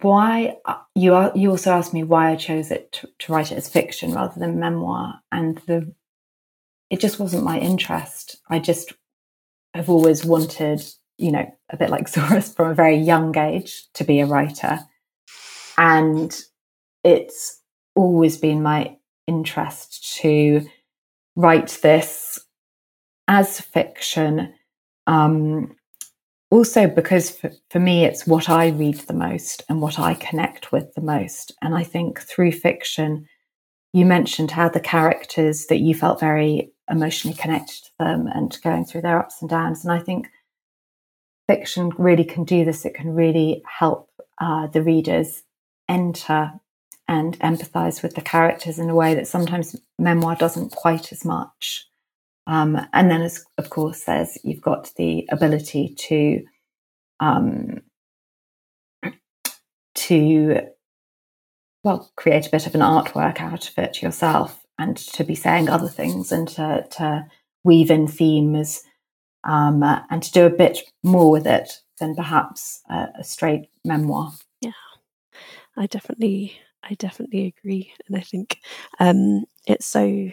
why 0.00 0.56
uh, 0.64 0.78
you 0.96 1.14
are, 1.14 1.30
you 1.36 1.50
also 1.50 1.70
asked 1.70 1.94
me 1.94 2.02
why 2.02 2.32
I 2.32 2.34
chose 2.34 2.72
it 2.72 2.90
to, 2.94 3.08
to 3.20 3.32
write 3.32 3.52
it 3.52 3.58
as 3.58 3.68
fiction 3.68 4.12
rather 4.12 4.40
than 4.40 4.58
memoir, 4.58 5.20
and 5.30 5.58
the 5.68 5.94
it 6.90 6.98
just 6.98 7.20
wasn't 7.20 7.44
my 7.44 7.60
interest. 7.60 8.38
I 8.50 8.58
just 8.58 8.92
have 9.72 9.88
always 9.88 10.24
wanted, 10.24 10.82
you 11.16 11.30
know, 11.30 11.48
a 11.70 11.76
bit 11.76 11.90
like 11.90 12.08
Zora's 12.14 12.52
from 12.52 12.70
a 12.70 12.74
very 12.74 12.96
young 12.96 13.38
age 13.38 13.84
to 13.92 14.02
be 14.02 14.18
a 14.18 14.26
writer, 14.26 14.80
and 15.78 16.36
it's 17.04 17.60
always 17.94 18.36
been 18.36 18.60
my 18.60 18.96
interest 19.26 20.16
to 20.18 20.66
write 21.36 21.78
this 21.82 22.38
as 23.28 23.60
fiction. 23.60 24.54
Um, 25.06 25.76
also, 26.50 26.86
because 26.86 27.30
for, 27.30 27.50
for 27.70 27.80
me, 27.80 28.04
it's 28.04 28.26
what 28.26 28.48
I 28.48 28.68
read 28.68 28.96
the 29.00 29.14
most 29.14 29.64
and 29.68 29.80
what 29.80 29.98
I 29.98 30.14
connect 30.14 30.72
with 30.72 30.94
the 30.94 31.00
most. 31.00 31.52
And 31.62 31.74
I 31.74 31.82
think 31.82 32.20
through 32.20 32.52
fiction, 32.52 33.26
you 33.92 34.04
mentioned 34.04 34.50
how 34.50 34.68
the 34.68 34.80
characters 34.80 35.66
that 35.66 35.78
you 35.78 35.94
felt 35.94 36.20
very 36.20 36.72
emotionally 36.90 37.36
connected 37.36 37.82
to 37.84 37.90
them 37.98 38.26
and 38.26 38.56
going 38.62 38.84
through 38.84 39.02
their 39.02 39.18
ups 39.18 39.40
and 39.40 39.50
downs. 39.50 39.84
And 39.84 39.92
I 39.92 39.98
think 39.98 40.28
fiction 41.48 41.90
really 41.98 42.24
can 42.24 42.44
do 42.44 42.64
this. 42.64 42.84
It 42.84 42.94
can 42.94 43.14
really 43.14 43.62
help 43.66 44.10
uh, 44.38 44.66
the 44.68 44.82
readers 44.82 45.42
enter 45.88 46.52
and 47.06 47.38
empathize 47.40 48.02
with 48.02 48.14
the 48.14 48.22
characters 48.22 48.78
in 48.78 48.88
a 48.88 48.94
way 48.94 49.14
that 49.14 49.28
sometimes 49.28 49.76
memoir 49.98 50.36
doesn't 50.36 50.70
quite 50.70 51.12
as 51.12 51.24
much. 51.24 51.86
Um, 52.46 52.80
and 52.92 53.10
then, 53.10 53.22
as, 53.22 53.44
of 53.58 53.70
course, 53.70 54.04
there's 54.04 54.38
you've 54.44 54.60
got 54.60 54.92
the 54.96 55.26
ability 55.30 55.94
to 55.96 56.44
um, 57.20 57.82
to 59.94 60.60
well 61.82 62.10
create 62.16 62.46
a 62.46 62.50
bit 62.50 62.66
of 62.66 62.74
an 62.74 62.80
artwork 62.80 63.40
out 63.40 63.68
of 63.68 63.78
it 63.78 64.02
yourself, 64.02 64.64
and 64.78 64.96
to 64.96 65.24
be 65.24 65.34
saying 65.34 65.68
other 65.68 65.88
things, 65.88 66.32
and 66.32 66.48
to, 66.48 66.86
to 66.90 67.26
weave 67.64 67.90
in 67.90 68.06
themes, 68.08 68.82
um, 69.44 69.82
and 69.82 70.22
to 70.22 70.32
do 70.32 70.44
a 70.44 70.50
bit 70.50 70.80
more 71.02 71.30
with 71.30 71.46
it 71.46 71.80
than 71.98 72.14
perhaps 72.14 72.82
a, 72.90 73.08
a 73.20 73.24
straight 73.24 73.68
memoir. 73.86 74.32
Yeah, 74.60 74.72
I 75.78 75.86
definitely 75.86 76.58
I 76.84 76.94
definitely 76.94 77.46
agree, 77.46 77.92
and 78.06 78.16
I 78.16 78.20
think 78.20 78.58
um, 79.00 79.44
it's 79.66 79.86
so 79.86 80.30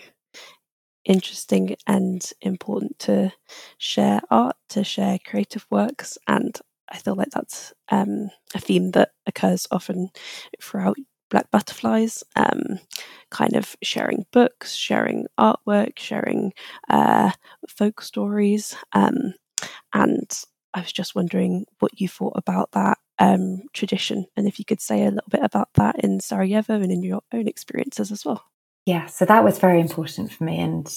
interesting 1.05 1.75
and 1.87 2.23
important 2.41 2.97
to 2.99 3.31
share 3.77 4.21
art, 4.29 4.55
to 4.69 4.83
share 4.83 5.17
creative 5.25 5.65
works, 5.71 6.17
and 6.27 6.57
I 6.89 6.97
feel 6.97 7.15
like 7.15 7.29
that's 7.31 7.73
um, 7.89 8.29
a 8.53 8.59
theme 8.59 8.91
that 8.91 9.11
occurs 9.25 9.65
often 9.71 10.09
throughout 10.61 10.97
Black 11.29 11.49
Butterflies, 11.49 12.23
um, 12.35 12.79
kind 13.29 13.55
of 13.55 13.75
sharing 13.81 14.25
books, 14.33 14.73
sharing 14.75 15.25
artwork, 15.39 15.97
sharing 15.97 16.51
uh, 16.89 17.31
folk 17.69 18.01
stories. 18.01 18.75
Um, 18.93 19.33
and 19.93 20.29
I 20.73 20.81
was 20.81 20.91
just 20.93 21.15
wondering 21.15 21.65
what 21.79 21.99
you 22.01 22.07
thought 22.09 22.33
about 22.35 22.71
that 22.73 22.97
um, 23.21 23.61
tradition, 23.71 24.25
and 24.35 24.47
if 24.47 24.57
you 24.57 24.65
could 24.65 24.81
say 24.81 25.03
a 25.03 25.11
little 25.11 25.29
bit 25.29 25.43
about 25.43 25.69
that 25.75 26.03
in 26.03 26.19
Sarajevo 26.19 26.73
and 26.73 26.91
in 26.91 27.03
your 27.03 27.21
own 27.31 27.47
experiences 27.47 28.11
as 28.11 28.25
well. 28.25 28.43
Yeah, 28.87 29.05
so 29.05 29.25
that 29.25 29.43
was 29.43 29.59
very 29.59 29.79
important 29.79 30.31
for 30.33 30.43
me, 30.43 30.57
and 30.57 30.91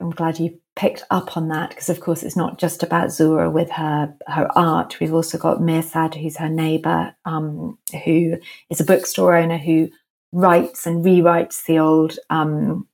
I'm 0.00 0.10
glad 0.10 0.40
you 0.40 0.58
picked 0.74 1.04
up 1.10 1.36
on 1.36 1.48
that 1.48 1.70
because, 1.70 1.88
of 1.88 2.00
course, 2.00 2.24
it's 2.24 2.36
not 2.36 2.58
just 2.58 2.82
about 2.82 3.12
Zora 3.12 3.48
with 3.48 3.70
her 3.70 4.12
her 4.26 4.48
art. 4.58 4.98
We've 4.98 5.14
also 5.14 5.38
got 5.38 5.60
Mirsad, 5.60 6.16
who's 6.16 6.36
her 6.38 6.48
neighbour, 6.48 7.14
um, 7.24 7.78
who 8.04 8.38
is 8.70 8.80
a 8.80 8.84
bookstore 8.84 9.36
owner 9.36 9.58
who 9.58 9.88
writes 10.32 10.84
and 10.84 11.04
rewrites 11.04 11.64
the 11.64 11.78
old 11.78 12.18
um, 12.28 12.88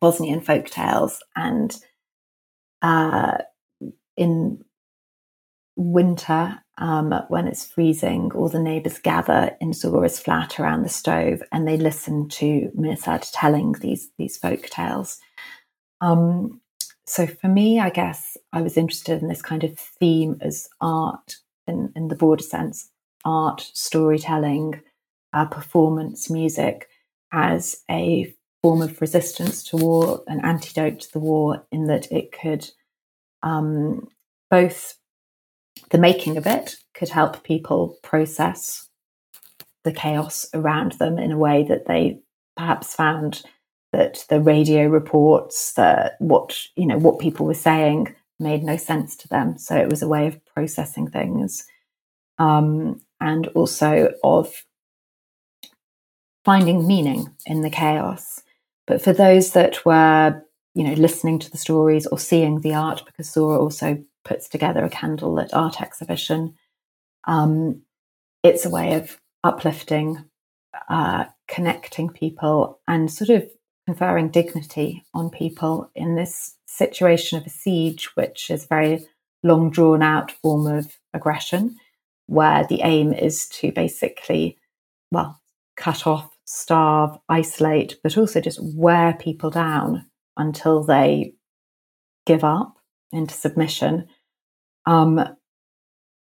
Bosnian 0.00 0.40
folk 0.40 0.70
tales, 0.70 1.22
and 1.36 1.76
uh, 2.80 3.38
in 4.16 4.64
winter 5.76 6.61
um, 6.82 7.14
when 7.28 7.46
it's 7.46 7.64
freezing, 7.64 8.32
all 8.34 8.48
the 8.48 8.58
neighbours 8.58 8.98
gather 8.98 9.56
in 9.60 9.72
Zora's 9.72 10.18
flat 10.18 10.58
around 10.58 10.82
the 10.82 10.88
stove 10.88 11.40
and 11.52 11.66
they 11.66 11.76
listen 11.76 12.28
to 12.30 12.72
Mirsad 12.76 13.30
telling 13.32 13.74
these 13.74 14.10
these 14.18 14.36
folk 14.36 14.62
tales. 14.62 15.20
Um, 16.00 16.60
so 17.06 17.28
for 17.28 17.46
me, 17.46 17.78
I 17.78 17.90
guess 17.90 18.36
I 18.52 18.62
was 18.62 18.76
interested 18.76 19.22
in 19.22 19.28
this 19.28 19.42
kind 19.42 19.62
of 19.62 19.78
theme 19.78 20.38
as 20.40 20.68
art 20.80 21.36
in, 21.68 21.92
in 21.94 22.08
the 22.08 22.16
broader 22.16 22.42
sense, 22.42 22.90
art, 23.24 23.60
storytelling, 23.72 24.80
uh, 25.32 25.46
performance, 25.46 26.28
music 26.28 26.88
as 27.32 27.84
a 27.88 28.34
form 28.60 28.82
of 28.82 29.00
resistance 29.00 29.62
to 29.64 29.76
war, 29.76 30.24
an 30.26 30.44
antidote 30.44 30.98
to 30.98 31.12
the 31.12 31.20
war, 31.20 31.64
in 31.70 31.86
that 31.86 32.10
it 32.10 32.32
could 32.32 32.68
um, 33.44 34.08
both 34.50 34.96
the 35.90 35.98
making 35.98 36.36
of 36.36 36.46
it 36.46 36.76
could 36.94 37.08
help 37.08 37.42
people 37.44 37.98
process 38.02 38.88
the 39.84 39.92
chaos 39.92 40.46
around 40.54 40.92
them 40.92 41.18
in 41.18 41.32
a 41.32 41.38
way 41.38 41.64
that 41.64 41.86
they 41.86 42.20
perhaps 42.56 42.94
found 42.94 43.42
that 43.92 44.24
the 44.28 44.40
radio 44.40 44.86
reports, 44.86 45.72
that 45.74 46.16
what 46.18 46.58
you 46.76 46.86
know, 46.86 46.98
what 46.98 47.18
people 47.18 47.46
were 47.46 47.54
saying 47.54 48.14
made 48.38 48.62
no 48.62 48.76
sense 48.76 49.16
to 49.16 49.28
them. 49.28 49.58
So 49.58 49.76
it 49.76 49.90
was 49.90 50.02
a 50.02 50.08
way 50.08 50.26
of 50.26 50.44
processing 50.46 51.10
things, 51.10 51.66
um, 52.38 53.00
and 53.20 53.48
also 53.48 54.12
of 54.24 54.64
finding 56.44 56.86
meaning 56.86 57.34
in 57.46 57.60
the 57.60 57.70
chaos. 57.70 58.42
But 58.86 59.02
for 59.02 59.12
those 59.12 59.52
that 59.52 59.84
were, 59.84 60.42
you 60.74 60.84
know, 60.84 60.94
listening 60.94 61.38
to 61.40 61.50
the 61.50 61.58
stories 61.58 62.06
or 62.06 62.18
seeing 62.18 62.60
the 62.60 62.74
art, 62.74 63.04
because 63.04 63.30
Zora 63.30 63.60
also 63.60 64.02
puts 64.24 64.48
together 64.48 64.84
a 64.84 64.90
candlelit 64.90 65.50
art 65.52 65.80
exhibition, 65.80 66.54
um, 67.24 67.82
it's 68.42 68.64
a 68.64 68.70
way 68.70 68.94
of 68.94 69.20
uplifting, 69.44 70.24
uh, 70.88 71.24
connecting 71.48 72.08
people, 72.08 72.80
and 72.88 73.10
sort 73.10 73.30
of 73.30 73.48
conferring 73.86 74.30
dignity 74.30 75.04
on 75.14 75.30
people 75.30 75.90
in 75.94 76.14
this 76.14 76.56
situation 76.66 77.38
of 77.38 77.46
a 77.46 77.50
siege, 77.50 78.10
which 78.14 78.50
is 78.50 78.64
a 78.64 78.68
very 78.68 79.06
long 79.42 79.70
drawn 79.70 80.02
out 80.02 80.30
form 80.30 80.66
of 80.66 80.98
aggression, 81.12 81.76
where 82.26 82.66
the 82.68 82.80
aim 82.82 83.12
is 83.12 83.48
to 83.48 83.72
basically, 83.72 84.56
well, 85.10 85.40
cut 85.76 86.06
off, 86.06 86.30
starve, 86.44 87.18
isolate, 87.28 87.96
but 88.02 88.16
also 88.16 88.40
just 88.40 88.60
wear 88.62 89.14
people 89.14 89.50
down 89.50 90.06
until 90.36 90.82
they 90.84 91.34
give 92.24 92.44
up 92.44 92.78
into 93.12 93.34
submission. 93.34 94.08
Um, 94.86 95.36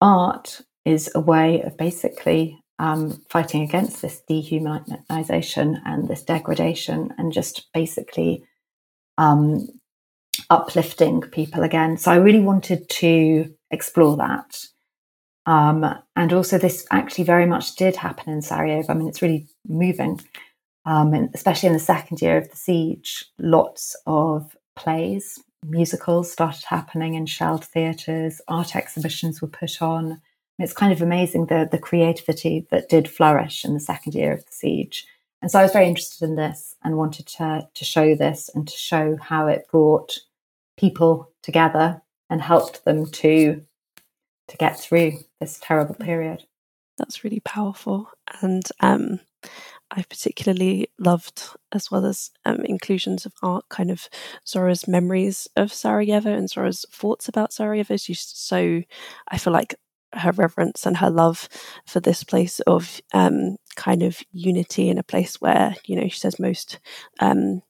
art 0.01 0.61
is 0.85 1.11
a 1.15 1.21
way 1.21 1.63
of 1.63 1.77
basically 1.77 2.59
um, 2.79 3.23
fighting 3.29 3.63
against 3.63 4.03
this 4.03 4.21
dehumanization 4.29 5.81
and 5.85 6.09
this 6.09 6.23
degradation 6.23 7.15
and 7.17 7.33
just 7.33 7.69
basically 7.73 8.43
um, 9.19 9.69
uplifting 10.51 11.21
people 11.21 11.63
again. 11.63 11.97
So 11.97 12.11
I 12.11 12.17
really 12.17 12.41
wanted 12.41 12.89
to 12.89 13.55
explore 13.71 14.17
that. 14.17 14.57
Um, 15.47 15.85
and 16.17 16.33
also, 16.33 16.59
this 16.59 16.87
actually 16.91 17.25
very 17.25 17.47
much 17.47 17.75
did 17.75 17.97
happen 17.97 18.33
in 18.33 18.43
Sarajevo. 18.43 18.93
I 18.93 18.95
mean, 18.95 19.09
it's 19.09 19.23
really 19.23 19.49
moving, 19.67 20.21
um, 20.85 21.15
and 21.15 21.31
especially 21.35 21.69
in 21.69 21.73
the 21.73 21.81
second 21.81 22.23
year 22.23 22.37
of 22.37 22.49
the 22.49 22.57
siege, 22.57 23.25
lots 23.39 23.97
of 24.07 24.57
plays, 24.77 25.39
musicals 25.65 26.31
started 26.31 26.65
happening 26.65 27.15
in 27.15 27.27
shelled 27.27 27.65
theatres, 27.65 28.41
art 28.49 28.77
exhibitions 28.77 29.41
were 29.41 29.49
put 29.49 29.81
on 29.81 30.21
it's 30.59 30.73
kind 30.73 30.93
of 30.93 31.03
amazing 31.03 31.47
the 31.47 31.69
the 31.71 31.79
creativity 31.79 32.67
that 32.71 32.89
did 32.89 33.09
flourish 33.09 33.65
in 33.65 33.75
the 33.75 33.81
second 33.81 34.15
year 34.15 34.33
of 34.33 34.45
the 34.45 34.53
siege. 34.53 35.07
And 35.41 35.51
so 35.51 35.59
I 35.59 35.63
was 35.63 35.73
very 35.73 35.89
interested 35.89 36.25
in 36.25 36.37
this 36.37 36.77
and 36.83 36.97
wanted 36.97 37.27
to 37.39 37.69
to 37.75 37.85
show 37.85 38.15
this 38.15 38.51
and 38.55 38.67
to 38.69 38.77
show 38.77 39.17
how 39.17 39.47
it 39.47 39.67
brought 39.71 40.19
people 40.77 41.33
together 41.43 42.03
and 42.31 42.41
helped 42.41 42.85
them 42.85 43.07
to 43.07 43.65
to 44.49 44.57
get 44.57 44.79
through 44.79 45.19
this 45.41 45.59
terrible 45.61 45.95
period. 45.95 46.45
That's 46.99 47.25
really 47.25 47.41
powerful. 47.41 48.11
And 48.43 48.65
um, 48.81 49.21
I 49.93 50.03
particularly 50.09 50.89
loved, 50.99 51.43
as 51.71 51.91
well 51.91 52.07
as 52.07 52.31
um, 52.47 52.65
inclusions 52.65 53.27
of 53.27 53.35
art, 53.43 53.67
kind 53.69 53.91
of 53.91 54.09
Zora's 54.47 54.89
memories 54.89 55.47
of 55.57 55.73
Sarajevo 55.73 56.33
and 56.33 56.49
Zora's 56.49 56.87
thoughts 56.91 57.29
about 57.29 57.53
Sarajevo. 57.53 57.99
She's 57.99 58.21
so, 58.21 58.83
I 59.29 59.39
feel 59.39 59.53
like 59.53 59.75
her 60.15 60.33
reverence 60.33 60.87
and 60.87 60.97
her 60.97 61.11
love 61.11 61.49
for 61.87 62.01
this 62.01 62.25
place 62.25 62.61
of 62.61 63.01
um, 63.13 63.57
kind 63.77 64.03
of 64.03 64.21
unity 64.33 64.89
in 64.89 64.99
a 64.99 65.03
place 65.03 65.41
where 65.41 65.75
you 65.87 65.97
know 65.97 66.09
she 66.09 66.19
says 66.19 66.39
most 66.39 66.79
um, 67.21 67.63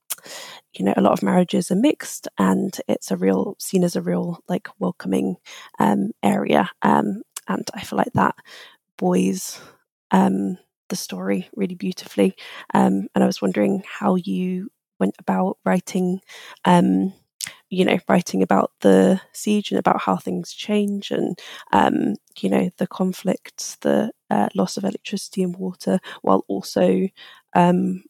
you 0.75 0.85
know 0.85 0.95
a 0.97 1.01
lot 1.01 1.13
of 1.13 1.23
marriages 1.23 1.71
are 1.71 1.77
mixed 1.77 2.29
and 2.39 2.81
it's 2.89 3.11
a 3.11 3.17
real 3.17 3.57
seen 3.59 3.85
as 3.85 3.97
a 3.97 4.03
real 4.03 4.41
like 4.49 4.69
welcoming 4.79 5.37
um, 5.79 6.11
area 6.23 6.69
um, 6.83 7.23
and 7.49 7.69
i 7.75 7.83
feel 7.83 7.97
like 7.97 8.13
that 8.15 8.35
buoys 8.97 9.61
um, 10.11 10.59
the 10.93 10.97
story 10.97 11.49
really 11.57 11.75
beautifully 11.77 12.37
um, 12.75 13.09
and 13.15 13.25
i 13.25 13.27
was 13.27 13.43
wondering 13.43 13.83
how 14.01 14.17
you 14.17 14.71
went 15.01 15.17
about 15.19 15.59
writing 15.65 16.21
um, 16.67 17.13
you 17.71 17.85
know, 17.85 17.99
writing 18.09 18.43
about 18.43 18.73
the 18.81 19.21
siege 19.33 19.71
and 19.71 19.79
about 19.79 20.01
how 20.03 20.17
things 20.17 20.53
change 20.53 21.11
and, 21.11 21.39
um, 21.73 22.15
you 22.41 22.51
know, 22.51 22.71
the 22.79 22.87
conflicts, 22.87 23.77
the 23.83 24.13
uh, 24.31 24.49
loss 24.55 24.77
of 24.77 24.85
electricity 24.85 25.43
and 25.43 25.57
water, 25.57 25.99
while 26.23 26.45
also 26.49 27.09
um, 27.55 28.05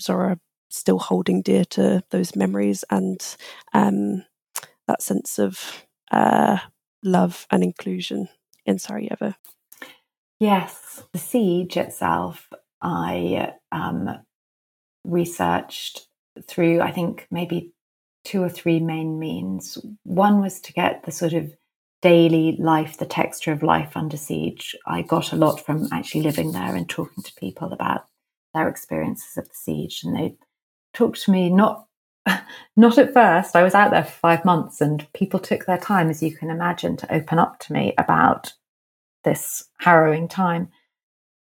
Zora 0.00 0.38
still 0.68 0.98
holding 0.98 1.42
dear 1.42 1.64
to 1.64 2.02
those 2.10 2.36
memories 2.36 2.84
and 2.90 3.18
um, 3.72 4.24
that 4.88 5.02
sense 5.02 5.38
of 5.38 5.86
uh, 6.12 6.58
love 7.04 7.46
and 7.50 7.62
inclusion 7.64 8.28
in 8.66 8.78
Sarajevo. 8.78 9.34
Yes, 10.38 11.02
the 11.12 11.18
siege 11.18 11.76
itself, 11.76 12.52
I 12.82 13.54
um, 13.72 14.10
researched 15.04 16.08
through, 16.46 16.80
I 16.80 16.92
think, 16.92 17.26
maybe 17.30 17.72
two 18.24 18.42
or 18.42 18.48
three 18.50 18.80
main 18.80 19.18
means. 19.18 19.78
One 20.02 20.40
was 20.40 20.60
to 20.60 20.72
get 20.72 21.04
the 21.04 21.12
sort 21.12 21.32
of 21.32 21.54
daily 22.02 22.56
life, 22.58 22.98
the 22.98 23.06
texture 23.06 23.52
of 23.52 23.62
life 23.62 23.96
under 23.96 24.16
siege. 24.16 24.76
I 24.86 25.02
got 25.02 25.32
a 25.32 25.36
lot 25.36 25.64
from 25.64 25.88
actually 25.92 26.22
living 26.22 26.52
there 26.52 26.74
and 26.74 26.88
talking 26.88 27.22
to 27.22 27.34
people 27.34 27.72
about 27.72 28.04
their 28.52 28.68
experiences 28.68 29.36
of 29.38 29.48
the 29.48 29.54
siege. 29.54 30.02
And 30.04 30.14
they 30.14 30.36
talked 30.92 31.22
to 31.22 31.30
me 31.30 31.48
not 31.48 31.86
not 32.76 32.98
at 32.98 33.14
first. 33.14 33.56
I 33.56 33.62
was 33.62 33.74
out 33.74 33.92
there 33.92 34.04
for 34.04 34.10
five 34.10 34.44
months 34.44 34.80
and 34.80 35.06
people 35.14 35.38
took 35.38 35.64
their 35.64 35.78
time, 35.78 36.10
as 36.10 36.22
you 36.22 36.36
can 36.36 36.50
imagine, 36.50 36.96
to 36.98 37.14
open 37.14 37.38
up 37.38 37.60
to 37.60 37.72
me 37.72 37.94
about 37.96 38.52
this 39.26 39.64
harrowing 39.80 40.28
time. 40.28 40.68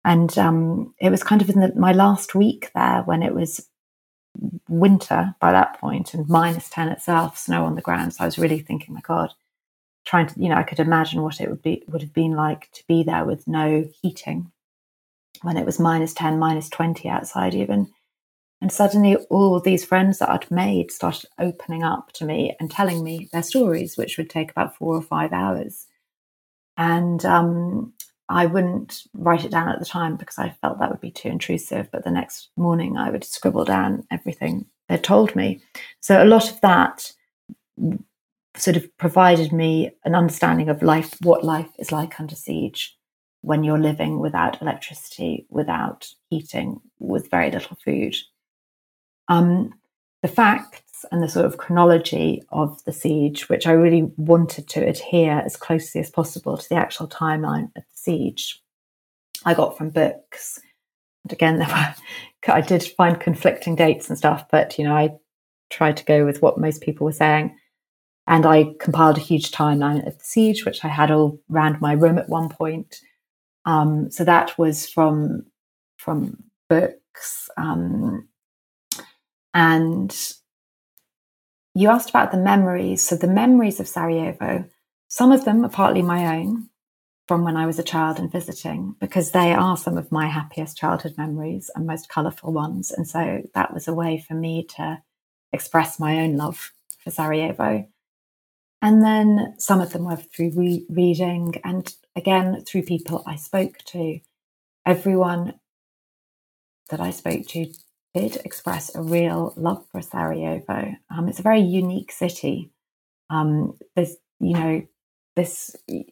And 0.03 0.37
um, 0.37 0.93
it 0.99 1.09
was 1.09 1.23
kind 1.23 1.41
of 1.41 1.49
in 1.49 1.61
the, 1.61 1.73
my 1.75 1.93
last 1.93 2.35
week 2.35 2.71
there 2.75 3.03
when 3.03 3.23
it 3.23 3.33
was 3.33 3.69
winter 4.67 5.35
by 5.39 5.51
that 5.51 5.79
point 5.79 6.13
and 6.13 6.27
minus 6.27 6.69
10 6.69 6.89
itself, 6.89 7.37
snow 7.37 7.63
on 7.65 7.75
the 7.75 7.81
ground. 7.81 8.13
So 8.13 8.23
I 8.23 8.27
was 8.27 8.37
really 8.37 8.59
thinking, 8.59 8.93
my 8.93 9.01
God, 9.01 9.33
trying 10.05 10.27
to, 10.27 10.39
you 10.39 10.49
know, 10.49 10.55
I 10.55 10.63
could 10.63 10.79
imagine 10.79 11.21
what 11.21 11.39
it 11.39 11.49
would 11.49 11.61
be 11.61 11.83
would 11.87 12.01
have 12.01 12.13
been 12.13 12.33
like 12.33 12.69
to 12.73 12.83
be 12.87 13.03
there 13.03 13.25
with 13.25 13.47
no 13.47 13.87
heating 14.01 14.51
when 15.41 15.57
it 15.57 15.65
was 15.65 15.79
minus 15.79 16.13
10, 16.13 16.39
minus 16.39 16.69
20 16.69 17.07
outside 17.07 17.53
even. 17.53 17.91
And 18.61 18.71
suddenly 18.71 19.15
all 19.29 19.59
these 19.59 19.85
friends 19.85 20.19
that 20.19 20.29
I'd 20.29 20.51
made 20.51 20.91
started 20.91 21.29
opening 21.39 21.83
up 21.83 22.11
to 22.13 22.25
me 22.25 22.55
and 22.59 22.69
telling 22.69 23.03
me 23.03 23.29
their 23.31 23.43
stories, 23.43 23.97
which 23.97 24.17
would 24.17 24.29
take 24.29 24.51
about 24.51 24.75
four 24.75 24.95
or 24.95 25.01
five 25.01 25.31
hours. 25.31 25.87
And 26.79 27.23
um, 27.25 27.93
I 28.29 28.45
wouldn't 28.45 29.03
write 29.13 29.43
it 29.43 29.51
down 29.51 29.67
at 29.67 29.79
the 29.79 29.85
time 29.85 30.15
because 30.15 30.39
I 30.39 30.55
felt 30.61 30.79
that 30.79 30.89
would 30.89 31.01
be 31.01 31.11
too 31.11 31.27
intrusive. 31.27 31.89
But 31.91 32.05
the 32.05 32.09
next 32.09 32.49
morning, 32.55 32.95
I 32.95 33.11
would 33.11 33.25
scribble 33.25 33.65
down 33.65 34.07
everything 34.09 34.65
they 34.87 34.97
told 34.97 35.35
me. 35.35 35.61
So 35.99 36.23
a 36.23 36.25
lot 36.25 36.49
of 36.49 36.61
that 36.61 37.11
sort 38.55 38.77
of 38.77 38.97
provided 38.97 39.51
me 39.51 39.91
an 40.05 40.15
understanding 40.15 40.69
of 40.69 40.81
life, 40.81 41.15
what 41.21 41.43
life 41.43 41.69
is 41.77 41.91
like 41.91 42.17
under 42.19 42.35
siege 42.35 42.97
when 43.41 43.63
you're 43.63 43.79
living 43.79 44.19
without 44.19 44.61
electricity, 44.61 45.45
without 45.49 46.07
heating, 46.29 46.79
with 46.99 47.29
very 47.29 47.51
little 47.51 47.77
food. 47.83 48.15
Um, 49.27 49.73
the 50.21 50.27
fact 50.29 50.83
and 51.11 51.21
the 51.21 51.29
sort 51.29 51.45
of 51.45 51.57
chronology 51.57 52.43
of 52.51 52.83
the 52.85 52.93
siege, 52.93 53.49
which 53.49 53.67
I 53.67 53.71
really 53.71 54.11
wanted 54.17 54.67
to 54.69 54.85
adhere 54.85 55.41
as 55.45 55.55
closely 55.55 56.01
as 56.01 56.09
possible 56.09 56.57
to 56.57 56.69
the 56.69 56.75
actual 56.75 57.07
timeline 57.07 57.65
of 57.75 57.83
the 57.83 57.95
siege, 57.95 58.61
I 59.45 59.53
got 59.53 59.77
from 59.77 59.89
books. 59.89 60.59
And 61.23 61.33
again, 61.33 61.57
there 61.59 61.67
were 61.67 61.95
I 62.47 62.61
did 62.61 62.83
find 62.83 63.19
conflicting 63.19 63.75
dates 63.75 64.09
and 64.09 64.17
stuff, 64.17 64.45
but 64.49 64.77
you 64.77 64.83
know, 64.85 64.95
I 64.95 65.11
tried 65.69 65.97
to 65.97 66.05
go 66.05 66.25
with 66.25 66.41
what 66.41 66.57
most 66.57 66.81
people 66.81 67.05
were 67.05 67.11
saying. 67.11 67.55
And 68.27 68.45
I 68.45 68.75
compiled 68.79 69.17
a 69.17 69.21
huge 69.21 69.51
timeline 69.51 70.05
of 70.05 70.17
the 70.17 70.23
siege, 70.23 70.63
which 70.63 70.85
I 70.85 70.87
had 70.87 71.09
all 71.09 71.39
around 71.51 71.81
my 71.81 71.93
room 71.93 72.19
at 72.19 72.29
one 72.29 72.47
point. 72.49 73.01
Um, 73.65 74.11
so 74.11 74.23
that 74.23 74.57
was 74.57 74.87
from 74.87 75.45
from 75.97 76.43
books. 76.69 77.49
Um, 77.57 78.27
and 79.53 80.15
you 81.75 81.89
asked 81.89 82.09
about 82.09 82.31
the 82.31 82.37
memories. 82.37 83.07
So, 83.07 83.15
the 83.15 83.27
memories 83.27 83.79
of 83.79 83.87
Sarajevo, 83.87 84.65
some 85.07 85.31
of 85.31 85.45
them 85.45 85.65
are 85.65 85.69
partly 85.69 86.01
my 86.01 86.37
own 86.37 86.69
from 87.27 87.43
when 87.43 87.57
I 87.57 87.65
was 87.67 87.77
a 87.79 87.83
child 87.83 88.19
and 88.19 88.31
visiting, 88.31 88.95
because 88.99 89.31
they 89.31 89.53
are 89.53 89.77
some 89.77 89.97
of 89.97 90.11
my 90.11 90.27
happiest 90.27 90.77
childhood 90.77 91.15
memories 91.17 91.69
and 91.75 91.85
most 91.85 92.09
colourful 92.09 92.51
ones. 92.51 92.91
And 92.91 93.07
so, 93.07 93.43
that 93.53 93.73
was 93.73 93.87
a 93.87 93.93
way 93.93 94.23
for 94.27 94.33
me 94.33 94.65
to 94.77 95.01
express 95.53 95.99
my 95.99 96.19
own 96.21 96.37
love 96.37 96.71
for 97.03 97.11
Sarajevo. 97.11 97.87
And 98.81 99.03
then 99.03 99.55
some 99.57 99.81
of 99.81 99.91
them 99.91 100.05
were 100.05 100.15
through 100.15 100.51
re- 100.55 100.85
reading 100.89 101.55
and 101.63 101.93
again 102.15 102.63
through 102.65 102.83
people 102.83 103.23
I 103.25 103.35
spoke 103.35 103.79
to. 103.87 104.19
Everyone 104.85 105.59
that 106.89 107.01
I 107.01 107.11
spoke 107.11 107.45
to 107.47 107.71
express 108.15 108.93
a 108.95 109.01
real 109.01 109.53
love 109.55 109.85
for 109.91 110.01
Sarajevo. 110.01 110.95
Um, 111.09 111.27
it's 111.27 111.39
a 111.39 111.43
very 111.43 111.61
unique 111.61 112.11
city. 112.11 112.71
Um, 113.29 113.77
there's, 113.95 114.17
you 114.39 114.53
know, 114.53 114.87
this 115.35 115.75
the 115.87 116.07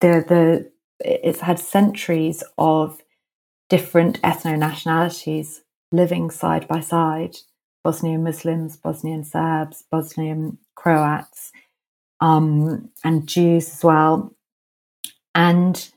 the 0.00 0.72
it's 1.00 1.40
had 1.40 1.58
centuries 1.58 2.42
of 2.58 3.00
different 3.68 4.20
ethno 4.22 4.58
nationalities 4.58 5.62
living 5.90 6.30
side 6.30 6.66
by 6.68 6.80
side 6.80 7.36
Bosnian 7.84 8.22
Muslims, 8.22 8.76
Bosnian 8.76 9.24
Serbs, 9.24 9.84
Bosnian 9.90 10.58
Croats, 10.76 11.52
um, 12.20 12.90
and 13.02 13.26
Jews 13.26 13.68
as 13.68 13.84
well. 13.84 14.34
And 15.34 15.90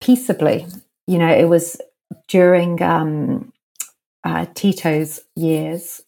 peaceably, 0.00 0.66
you 1.06 1.18
know, 1.18 1.32
it 1.32 1.48
was 1.48 1.80
during 2.28 2.82
um, 2.82 3.52
uh, 4.24 4.46
Tito's 4.54 5.20
years, 5.36 6.02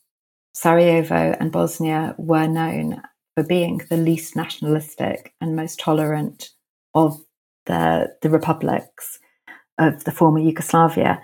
Sarajevo 0.55 1.37
and 1.39 1.53
Bosnia 1.53 2.15
were 2.19 2.47
known 2.47 3.01
for 3.35 3.45
being 3.45 3.81
the 3.89 3.97
least 3.97 4.37
nationalistic 4.37 5.35
and 5.41 5.57
most 5.57 5.81
tolerant 5.81 6.51
of 6.95 7.19
the, 7.67 8.15
the 8.23 8.31
republics 8.31 9.19
of 9.79 10.05
the 10.05 10.13
former 10.13 10.41
Yugoslavia. 10.41 11.21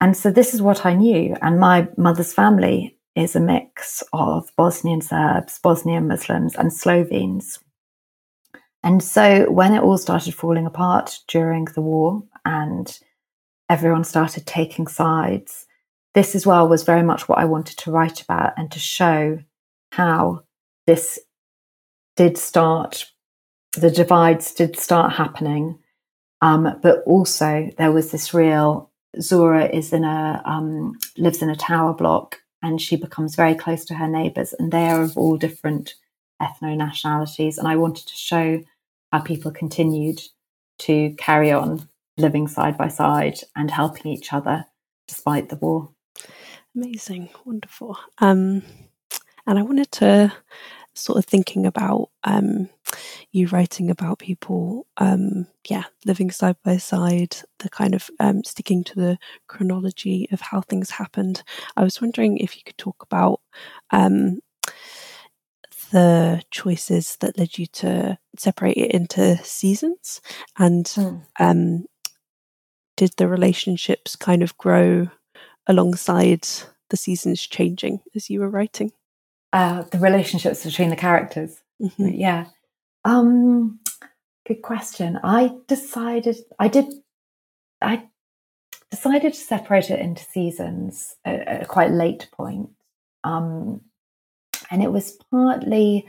And 0.00 0.16
so 0.16 0.30
this 0.30 0.54
is 0.54 0.62
what 0.62 0.84
I 0.84 0.94
knew. 0.94 1.36
And 1.42 1.58
my 1.58 1.88
mother's 1.96 2.32
family 2.32 2.98
is 3.14 3.36
a 3.36 3.40
mix 3.40 4.02
of 4.12 4.50
Bosnian 4.56 5.00
Serbs, 5.00 5.58
Bosnian 5.62 6.08
Muslims, 6.08 6.54
and 6.54 6.72
Slovenes. 6.72 7.58
And 8.82 9.02
so 9.02 9.50
when 9.50 9.74
it 9.74 9.82
all 9.82 9.98
started 9.98 10.34
falling 10.34 10.66
apart 10.66 11.18
during 11.28 11.66
the 11.66 11.80
war 11.80 12.22
and 12.44 12.98
everyone 13.72 14.04
started 14.04 14.46
taking 14.46 14.86
sides, 14.86 15.66
this 16.12 16.34
as 16.34 16.44
well 16.44 16.68
was 16.68 16.82
very 16.82 17.02
much 17.02 17.26
what 17.26 17.38
I 17.38 17.46
wanted 17.46 17.78
to 17.78 17.90
write 17.90 18.20
about 18.20 18.52
and 18.58 18.70
to 18.70 18.78
show 18.78 19.38
how 19.92 20.42
this 20.86 21.18
did 22.16 22.36
start, 22.36 23.06
the 23.72 23.90
divides 23.90 24.52
did 24.52 24.78
start 24.78 25.14
happening. 25.14 25.78
Um, 26.42 26.78
but 26.82 27.02
also 27.06 27.70
there 27.78 27.92
was 27.92 28.10
this 28.10 28.34
real 28.34 28.90
Zora 29.18 29.64
is 29.64 29.94
in 29.94 30.04
a 30.04 30.42
um, 30.44 30.98
lives 31.16 31.40
in 31.40 31.48
a 31.48 31.56
tower 31.56 31.94
block 31.94 32.40
and 32.62 32.78
she 32.78 32.96
becomes 32.96 33.36
very 33.36 33.54
close 33.54 33.86
to 33.86 33.94
her 33.94 34.08
neighbours 34.08 34.54
and 34.58 34.70
they 34.70 34.88
are 34.88 35.02
of 35.02 35.16
all 35.16 35.38
different 35.38 35.94
ethno 36.42 36.76
nationalities 36.76 37.56
and 37.56 37.68
I 37.68 37.76
wanted 37.76 38.06
to 38.06 38.14
show 38.14 38.62
how 39.12 39.20
people 39.20 39.50
continued 39.50 40.20
to 40.80 41.14
carry 41.16 41.52
on 41.52 41.88
living 42.16 42.48
side 42.48 42.76
by 42.76 42.88
side 42.88 43.38
and 43.56 43.70
helping 43.70 44.12
each 44.12 44.32
other 44.32 44.66
despite 45.06 45.48
the 45.48 45.56
war. 45.56 45.90
Amazing, 46.74 47.30
wonderful. 47.44 47.98
Um, 48.18 48.62
and 49.46 49.58
I 49.58 49.62
wanted 49.62 49.90
to 49.92 50.32
sort 50.94 51.18
of 51.18 51.24
thinking 51.24 51.66
about 51.66 52.10
um, 52.24 52.68
you 53.30 53.46
writing 53.48 53.90
about 53.90 54.18
people, 54.18 54.86
um, 54.98 55.46
yeah, 55.68 55.84
living 56.04 56.30
side 56.30 56.56
by 56.64 56.76
side, 56.76 57.36
the 57.58 57.70
kind 57.70 57.94
of 57.94 58.10
um, 58.20 58.44
sticking 58.44 58.84
to 58.84 58.94
the 58.94 59.18
chronology 59.48 60.28
of 60.32 60.40
how 60.40 60.60
things 60.60 60.90
happened. 60.90 61.42
I 61.76 61.84
was 61.84 62.00
wondering 62.00 62.38
if 62.38 62.56
you 62.56 62.62
could 62.64 62.78
talk 62.78 63.02
about 63.02 63.40
um, 63.90 64.40
the 65.92 66.42
choices 66.50 67.16
that 67.20 67.38
led 67.38 67.58
you 67.58 67.66
to 67.66 68.18
separate 68.38 68.76
it 68.76 68.92
into 68.92 69.36
seasons 69.38 70.20
and 70.58 70.86
mm. 70.86 71.22
Did 73.02 73.16
the 73.16 73.26
relationships 73.26 74.14
kind 74.14 74.44
of 74.44 74.56
grow 74.58 75.08
alongside 75.66 76.46
the 76.90 76.96
seasons 76.96 77.44
changing 77.44 77.98
as 78.14 78.30
you 78.30 78.38
were 78.38 78.48
writing? 78.48 78.92
Uh, 79.52 79.82
the 79.90 79.98
relationships 79.98 80.64
between 80.64 80.88
the 80.88 80.94
characters. 80.94 81.62
Mm-hmm. 81.82 82.10
Yeah. 82.10 82.44
Um, 83.04 83.80
good 84.46 84.62
question. 84.62 85.18
I 85.24 85.50
decided 85.66 86.36
I 86.60 86.68
did. 86.68 86.86
I 87.80 88.04
decided 88.92 89.34
to 89.34 89.40
separate 89.40 89.90
it 89.90 89.98
into 89.98 90.22
seasons 90.22 91.16
at, 91.24 91.40
at 91.48 91.62
a 91.62 91.66
quite 91.66 91.90
late 91.90 92.28
point, 92.30 92.68
um, 93.24 93.80
and 94.70 94.80
it 94.80 94.92
was 94.92 95.18
partly 95.28 96.06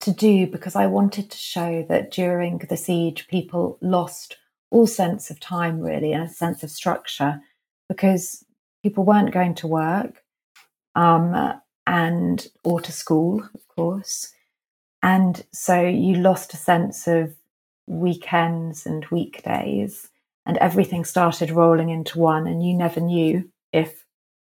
to 0.00 0.10
do 0.10 0.48
because 0.48 0.74
I 0.74 0.88
wanted 0.88 1.30
to 1.30 1.38
show 1.38 1.86
that 1.88 2.10
during 2.10 2.58
the 2.58 2.76
siege, 2.76 3.28
people 3.28 3.78
lost 3.80 4.38
all 4.72 4.86
sense 4.86 5.30
of 5.30 5.38
time, 5.38 5.80
really, 5.80 6.12
and 6.12 6.24
a 6.24 6.28
sense 6.28 6.62
of 6.62 6.70
structure, 6.70 7.40
because 7.88 8.44
people 8.82 9.04
weren't 9.04 9.32
going 9.32 9.54
to 9.56 9.66
work. 9.66 10.22
Um, 10.94 11.54
and 11.86 12.46
or 12.62 12.80
to 12.80 12.92
school, 12.92 13.42
of 13.54 13.68
course. 13.74 14.32
And 15.02 15.44
so 15.52 15.80
you 15.80 16.14
lost 16.14 16.54
a 16.54 16.56
sense 16.56 17.08
of 17.08 17.34
weekends 17.88 18.86
and 18.86 19.04
weekdays, 19.10 20.08
and 20.46 20.56
everything 20.58 21.04
started 21.04 21.50
rolling 21.50 21.90
into 21.90 22.20
one, 22.20 22.46
and 22.46 22.64
you 22.64 22.74
never 22.74 23.00
knew 23.00 23.50
if, 23.72 24.04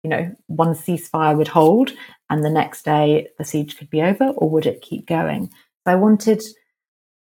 you 0.03 0.09
know, 0.09 0.35
one 0.47 0.73
ceasefire 0.73 1.37
would 1.37 1.47
hold 1.47 1.91
and 2.29 2.43
the 2.43 2.49
next 2.49 2.83
day 2.83 3.27
the 3.37 3.45
siege 3.45 3.77
could 3.77 3.89
be 3.89 4.01
over, 4.01 4.25
or 4.35 4.49
would 4.49 4.65
it 4.65 4.81
keep 4.81 5.05
going? 5.07 5.47
So 5.85 5.93
I 5.93 5.95
wanted 5.95 6.41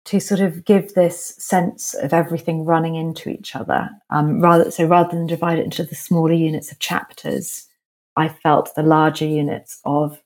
to 0.06 0.20
sort 0.20 0.40
of 0.40 0.66
give 0.66 0.94
this 0.94 1.36
sense 1.38 1.94
of 1.96 2.14
everything 2.14 2.64
running 2.64 2.96
into 2.96 3.30
each 3.30 3.56
other. 3.56 3.90
Um, 4.12 4.40
rather, 4.40 4.70
so 4.70 4.86
rather 4.86 5.16
than 5.16 5.28
divide 5.28 5.60
it 5.60 5.66
into 5.66 5.84
the 5.84 5.96
smaller 5.96 6.34
units 6.34 6.72
of 6.72 6.80
chapters, 6.80 7.68
I 8.16 8.30
felt 8.30 8.74
the 8.76 8.84
larger 8.84 9.26
units 9.26 9.82
of 9.84 10.22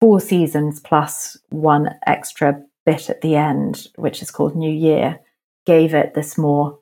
four 0.00 0.20
seasons 0.20 0.80
plus 0.80 1.36
one 1.50 1.94
extra 2.06 2.60
bit 2.84 3.08
at 3.08 3.20
the 3.20 3.36
end, 3.36 3.88
which 3.96 4.22
is 4.22 4.30
called 4.30 4.56
New 4.56 4.72
Year, 4.72 5.20
gave 5.64 5.94
it 5.94 6.14
this 6.14 6.36
more 6.36 6.78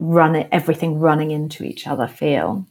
run 0.00 0.36
it, 0.36 0.48
everything 0.52 0.98
running 0.98 1.30
into 1.30 1.64
each 1.64 1.86
other 1.86 2.06
feel. 2.06 2.66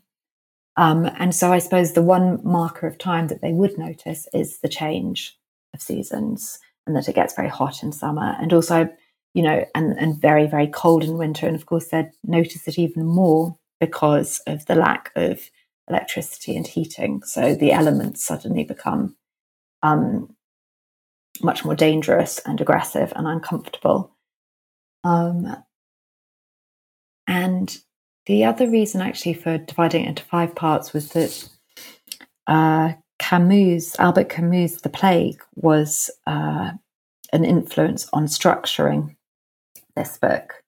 Um, 0.78 1.10
and 1.18 1.34
so 1.34 1.52
I 1.52 1.60
suppose 1.60 1.94
the 1.94 2.02
one 2.02 2.40
marker 2.44 2.88
of 2.88 2.98
time 2.98 3.28
that 3.28 3.42
they 3.42 3.52
would 3.52 3.78
notice 3.78 4.28
is 4.34 4.60
the 4.60 4.70
change 4.70 5.38
of 5.74 5.82
seasons 5.82 6.60
and 6.88 6.96
that 6.96 7.08
it 7.08 7.16
gets 7.16 7.36
very 7.36 7.50
hot 7.50 7.84
in 7.84 7.92
summer 7.92 8.36
and 8.40 8.54
also, 8.54 8.90
you 9.34 9.44
know, 9.44 9.66
and, 9.76 9.98
and 10.00 10.20
very, 10.20 10.48
very 10.48 10.68
cold 10.68 11.04
in 11.04 11.18
winter. 11.18 11.46
And 11.46 11.56
of 11.56 11.66
course, 11.66 11.90
they'd 11.90 12.12
notice 12.24 12.68
it 12.68 12.80
even 12.80 13.06
more 13.06 13.58
because 13.80 14.42
of 14.48 14.66
the 14.66 14.76
lack 14.76 15.12
of 15.16 15.50
electricity 15.90 16.56
and 16.56 16.66
heating. 16.66 17.22
So 17.24 17.54
the 17.54 17.72
elements 17.72 18.26
suddenly 18.26 18.64
become 18.64 19.16
um, 19.84 20.36
much 21.42 21.64
more 21.64 21.76
dangerous 21.76 22.40
and 22.46 22.60
aggressive 22.60 23.14
and 23.16 23.28
uncomfortable. 23.28 24.12
Um, 25.04 25.56
and 27.28 27.78
the 28.26 28.46
other 28.46 28.70
reason, 28.70 29.02
actually, 29.02 29.34
for 29.34 29.58
dividing 29.58 30.06
it 30.06 30.10
into 30.10 30.24
five 30.24 30.56
parts 30.56 30.94
was 30.94 31.10
that 31.10 31.50
uh, 32.48 32.94
Camus, 33.20 34.00
Albert 34.00 34.30
Camus, 34.30 34.82
The 34.82 34.90
Plague, 34.90 35.42
was 35.56 36.10
uh, 36.26 36.72
an 37.34 37.46
influence 37.46 38.08
on 38.14 38.28
structuring 38.28 39.16
this 39.96 40.18
book. 40.18 40.64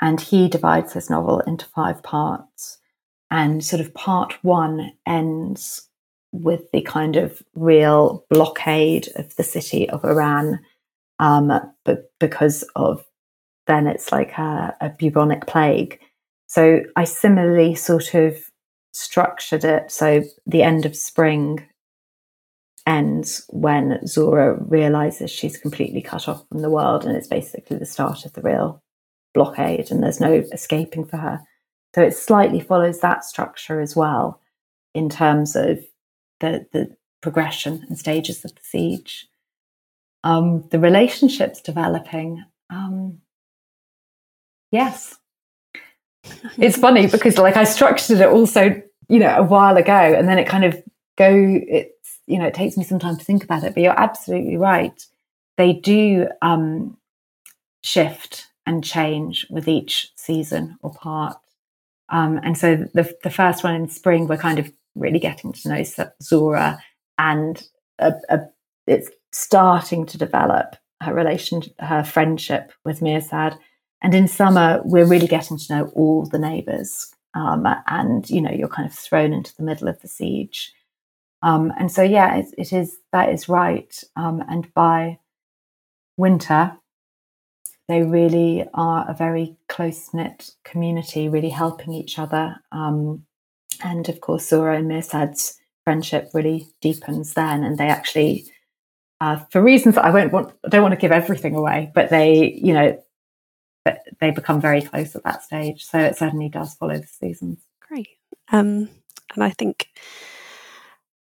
And 0.00 0.20
he 0.20 0.48
divides 0.48 0.92
his 0.94 1.10
novel 1.10 1.40
into 1.40 1.66
five 1.66 2.02
parts. 2.02 2.78
And 3.30 3.64
sort 3.64 3.80
of 3.80 3.94
part 3.94 4.34
one 4.42 4.92
ends 5.06 5.88
with 6.32 6.70
the 6.72 6.82
kind 6.82 7.16
of 7.16 7.42
real 7.54 8.24
blockade 8.30 9.08
of 9.16 9.34
the 9.36 9.44
city 9.44 9.88
of 9.90 10.04
Oran, 10.04 10.58
um, 11.18 11.52
but 11.84 12.10
because 12.18 12.64
of 12.74 13.04
then 13.66 13.86
it's 13.86 14.10
like 14.10 14.36
a, 14.38 14.74
a 14.80 14.88
bubonic 14.88 15.46
plague. 15.46 16.00
So 16.46 16.80
I 16.96 17.04
similarly 17.04 17.74
sort 17.74 18.14
of 18.14 18.36
structured 18.92 19.64
it 19.64 19.90
so 19.90 20.22
the 20.46 20.62
end 20.62 20.84
of 20.84 20.96
spring 20.96 21.66
ends 22.86 23.44
when 23.48 24.04
Zora 24.06 24.56
realizes 24.62 25.30
she's 25.30 25.56
completely 25.56 26.02
cut 26.02 26.28
off 26.28 26.46
from 26.48 26.62
the 26.62 26.70
world, 26.70 27.04
and 27.04 27.16
it's 27.16 27.28
basically 27.28 27.76
the 27.76 27.86
start 27.86 28.24
of 28.24 28.32
the 28.32 28.42
real 28.42 28.82
blockade, 29.34 29.90
and 29.90 30.02
there's 30.02 30.20
no 30.20 30.32
escaping 30.52 31.04
for 31.04 31.16
her. 31.16 31.40
So 31.94 32.02
it 32.02 32.16
slightly 32.16 32.60
follows 32.60 33.00
that 33.00 33.24
structure 33.24 33.80
as 33.80 33.94
well 33.94 34.40
in 34.94 35.08
terms 35.08 35.56
of 35.56 35.80
the, 36.40 36.66
the 36.72 36.96
progression 37.20 37.84
and 37.88 37.98
stages 37.98 38.44
of 38.44 38.54
the 38.54 38.60
siege. 38.62 39.28
Um, 40.24 40.68
the 40.70 40.78
relationships 40.78 41.60
developing. 41.60 42.44
Um, 42.70 43.18
yes. 44.70 45.18
it's 46.58 46.76
funny 46.76 47.06
because 47.06 47.38
like 47.38 47.56
I 47.56 47.64
structured 47.64 48.20
it 48.20 48.28
also, 48.28 48.80
you 49.08 49.18
know, 49.18 49.34
a 49.36 49.42
while 49.42 49.76
ago 49.76 49.92
and 49.92 50.28
then 50.28 50.38
it 50.38 50.46
kind 50.46 50.64
of 50.64 50.80
go, 51.16 51.60
it's, 51.68 51.91
you 52.26 52.38
know, 52.38 52.46
it 52.46 52.54
takes 52.54 52.76
me 52.76 52.84
some 52.84 52.98
time 52.98 53.16
to 53.16 53.24
think 53.24 53.44
about 53.44 53.64
it, 53.64 53.74
but 53.74 53.82
you're 53.82 53.98
absolutely 53.98 54.56
right. 54.56 55.04
They 55.56 55.72
do 55.72 56.28
um, 56.40 56.96
shift 57.82 58.46
and 58.66 58.84
change 58.84 59.46
with 59.50 59.68
each 59.68 60.12
season 60.16 60.76
or 60.82 60.92
part. 60.92 61.36
Um, 62.08 62.40
and 62.42 62.56
so 62.56 62.76
the, 62.94 63.14
the 63.22 63.30
first 63.30 63.64
one 63.64 63.74
in 63.74 63.88
spring, 63.88 64.26
we're 64.26 64.36
kind 64.36 64.58
of 64.58 64.72
really 64.94 65.18
getting 65.18 65.52
to 65.52 65.68
know 65.68 65.84
Zora 66.22 66.78
and 67.18 67.62
a, 67.98 68.12
a, 68.28 68.40
it's 68.86 69.10
starting 69.32 70.06
to 70.06 70.18
develop 70.18 70.76
her 71.00 71.14
relation, 71.14 71.62
her 71.78 72.04
friendship 72.04 72.72
with 72.84 73.00
Mirsad. 73.00 73.58
And 74.02 74.14
in 74.14 74.28
summer, 74.28 74.80
we're 74.84 75.06
really 75.06 75.26
getting 75.26 75.58
to 75.58 75.74
know 75.74 75.92
all 75.94 76.26
the 76.26 76.38
neighbours. 76.38 77.14
Um, 77.34 77.66
and, 77.86 78.28
you 78.28 78.40
know, 78.40 78.50
you're 78.50 78.68
kind 78.68 78.88
of 78.88 78.94
thrown 78.94 79.32
into 79.32 79.54
the 79.56 79.62
middle 79.62 79.88
of 79.88 80.00
the 80.02 80.08
siege. 80.08 80.72
Um, 81.42 81.72
and 81.78 81.90
so, 81.90 82.02
yeah, 82.02 82.36
it, 82.36 82.46
it 82.56 82.72
is, 82.72 82.98
that 83.12 83.30
is 83.30 83.48
right. 83.48 83.92
Um, 84.16 84.44
and 84.48 84.72
by 84.74 85.18
winter, 86.16 86.76
they 87.88 88.02
really 88.02 88.64
are 88.74 89.04
a 89.10 89.14
very 89.14 89.56
close 89.68 90.14
knit 90.14 90.50
community, 90.64 91.28
really 91.28 91.50
helping 91.50 91.92
each 91.92 92.18
other. 92.18 92.56
Um, 92.70 93.26
and 93.82 94.08
of 94.08 94.20
course, 94.20 94.48
Zora 94.48 94.78
and 94.78 94.88
Mirsad's 94.88 95.58
friendship 95.84 96.30
really 96.32 96.68
deepens 96.80 97.34
then, 97.34 97.64
and 97.64 97.76
they 97.76 97.88
actually, 97.88 98.44
uh, 99.20 99.38
for 99.50 99.60
reasons 99.60 99.96
that 99.96 100.04
I 100.04 100.10
won't 100.10 100.32
want, 100.32 100.52
I 100.64 100.68
don't 100.68 100.82
want 100.82 100.92
to 100.92 101.00
give 101.00 101.10
everything 101.10 101.56
away, 101.56 101.90
but 101.92 102.08
they, 102.08 102.52
you 102.52 102.72
know, 102.72 103.02
they 104.20 104.30
become 104.30 104.60
very 104.60 104.80
close 104.80 105.16
at 105.16 105.24
that 105.24 105.42
stage. 105.42 105.84
So 105.84 105.98
it 105.98 106.16
certainly 106.16 106.48
does 106.48 106.74
follow 106.74 106.96
the 106.96 107.06
seasons. 107.06 107.58
Great, 107.80 108.10
um, 108.52 108.88
and 109.34 109.42
I 109.42 109.50
think, 109.50 109.88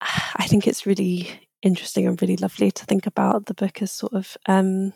I 0.37 0.47
think 0.47 0.67
it's 0.67 0.87
really 0.87 1.49
interesting 1.63 2.07
and 2.07 2.21
really 2.21 2.37
lovely 2.37 2.71
to 2.71 2.85
think 2.85 3.07
about 3.07 3.47
the 3.47 3.55
book 3.55 3.83
as 3.83 3.93
sort 3.93 4.13
of 4.13 4.37
um, 4.47 4.93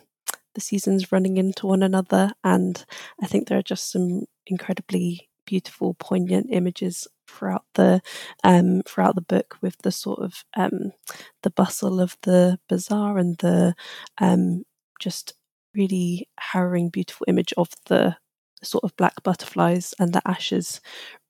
the 0.55 0.61
seasons 0.61 1.11
running 1.11 1.37
into 1.37 1.67
one 1.67 1.83
another. 1.83 2.31
And 2.43 2.83
I 3.21 3.27
think 3.27 3.47
there 3.47 3.57
are 3.57 3.63
just 3.63 3.91
some 3.91 4.25
incredibly 4.47 5.29
beautiful, 5.45 5.95
poignant 5.95 6.47
images 6.49 7.07
throughout 7.27 7.65
the 7.75 8.01
um, 8.43 8.81
throughout 8.83 9.15
the 9.15 9.21
book 9.21 9.57
with 9.61 9.77
the 9.79 9.91
sort 9.91 10.19
of 10.19 10.43
um, 10.55 10.91
the 11.43 11.49
bustle 11.49 11.99
of 11.99 12.17
the 12.23 12.59
bazaar 12.69 13.17
and 13.17 13.37
the 13.39 13.73
um, 14.19 14.63
just 14.99 15.33
really 15.73 16.27
harrowing, 16.37 16.89
beautiful 16.89 17.25
image 17.27 17.53
of 17.57 17.69
the 17.87 18.15
sort 18.63 18.83
of 18.83 18.95
black 18.95 19.23
butterflies 19.23 19.93
and 19.99 20.13
the 20.13 20.21
ashes 20.25 20.81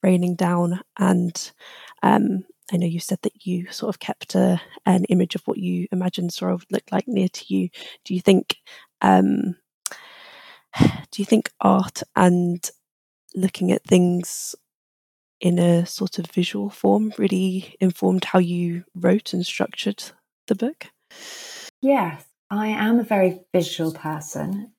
raining 0.03 0.35
down. 0.35 0.81
And 0.99 1.51
um, 2.03 2.43
I 2.71 2.77
know 2.77 2.87
you 2.87 2.99
said 2.99 3.19
that 3.23 3.45
you 3.45 3.69
sort 3.71 3.89
of 3.93 3.99
kept 3.99 4.35
a, 4.35 4.61
an 4.85 5.03
image 5.05 5.35
of 5.35 5.41
what 5.45 5.57
you 5.57 5.87
imagined 5.91 6.31
Zora 6.31 6.53
would 6.53 6.71
look 6.71 6.91
like 6.91 7.07
near 7.07 7.27
to 7.27 7.53
you. 7.53 7.69
Do 8.05 8.13
you 8.13 8.21
think 8.21 8.57
um, 9.01 9.55
do 11.11 11.21
you 11.21 11.25
think 11.25 11.51
art 11.59 12.01
and 12.15 12.69
looking 13.35 13.71
at 13.71 13.83
things 13.83 14.55
in 15.39 15.59
a 15.59 15.85
sort 15.85 16.19
of 16.19 16.27
visual 16.27 16.69
form 16.69 17.11
really 17.17 17.75
informed 17.79 18.23
how 18.23 18.39
you 18.39 18.83
wrote 18.95 19.33
and 19.33 19.45
structured 19.45 20.03
the 20.47 20.55
book? 20.55 20.87
Yes, 21.81 22.23
I 22.49 22.67
am 22.67 22.99
a 22.99 23.03
very 23.03 23.41
visual 23.53 23.91
person. 23.91 24.71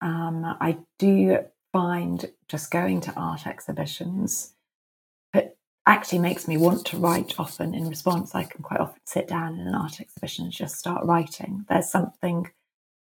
Um, 0.00 0.44
I 0.44 0.78
do 0.98 1.38
find 1.72 2.30
just 2.48 2.70
going 2.70 3.00
to 3.02 3.12
art 3.14 3.46
exhibitions 3.46 4.54
it 4.54 4.57
actually 5.88 6.20
makes 6.20 6.46
me 6.46 6.56
want 6.56 6.84
to 6.86 6.98
write 6.98 7.34
often 7.38 7.74
in 7.74 7.88
response. 7.88 8.34
I 8.34 8.44
can 8.44 8.62
quite 8.62 8.80
often 8.80 9.00
sit 9.04 9.28
down 9.28 9.58
in 9.58 9.66
an 9.66 9.74
art 9.74 10.00
exhibition 10.00 10.44
and 10.44 10.52
just 10.52 10.76
start 10.76 11.04
writing. 11.04 11.64
There's 11.68 11.90
something 11.90 12.48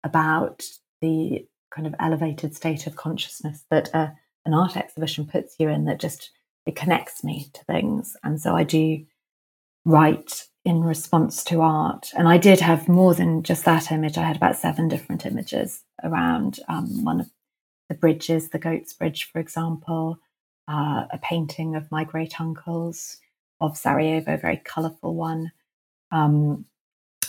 about 0.05 0.63
the 1.01 1.47
kind 1.75 1.87
of 1.87 1.95
elevated 2.01 2.55
state 2.55 2.87
of 2.87 2.97
consciousness 2.97 3.65
that 3.71 3.95
uh, 3.95 4.09
an 4.45 4.55
art 4.55 4.77
exhibition 4.77 5.27
puts 5.27 5.57
you 5.59 5.69
in 5.69 5.85
that 5.85 6.01
just 6.01 6.31
it 6.67 6.77
connects 6.77 7.25
me 7.25 7.51
to 7.55 7.65
things 7.65 8.17
and 8.25 8.41
so 8.41 8.55
i 8.55 8.65
do 8.65 9.05
write 9.85 10.45
in 10.65 10.83
response 10.83 11.45
to 11.45 11.61
art 11.61 12.09
and 12.17 12.29
i 12.29 12.39
did 12.39 12.61
have 12.61 12.89
more 12.89 13.15
than 13.15 13.43
just 13.43 13.65
that 13.65 13.93
image 13.93 14.19
i 14.19 14.23
had 14.23 14.37
about 14.37 14.57
seven 14.57 14.89
different 14.89 15.27
images 15.27 15.83
around 16.03 16.61
um, 16.69 17.05
one 17.05 17.21
of 17.21 17.31
the 17.89 17.95
bridges 17.95 18.51
the 18.51 18.59
goats 18.59 18.93
bridge 18.93 19.31
for 19.31 19.39
example 19.39 20.19
uh, 20.69 21.07
a 21.11 21.19
painting 21.23 21.75
of 21.75 21.91
my 21.91 22.05
great 22.05 22.41
uncles 22.41 23.19
of 23.61 23.77
sarajevo 23.77 24.35
a 24.35 24.39
very 24.39 24.61
colorful 24.65 25.15
one 25.15 25.51
um, 26.11 26.65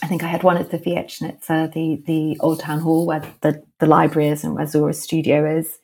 I 0.01 0.07
think 0.07 0.23
I 0.23 0.27
had 0.27 0.43
one 0.43 0.57
at 0.57 0.71
the 0.71 0.77
Vijećnica, 0.77 1.73
the 1.73 2.01
the 2.05 2.37
old 2.39 2.61
town 2.61 2.79
hall 2.79 3.05
where 3.05 3.21
the, 3.41 3.61
the 3.79 3.85
library 3.85 4.29
is 4.29 4.43
and 4.43 4.55
where 4.55 4.65
Zora's 4.65 5.01
studio 5.01 5.57
is 5.57 5.77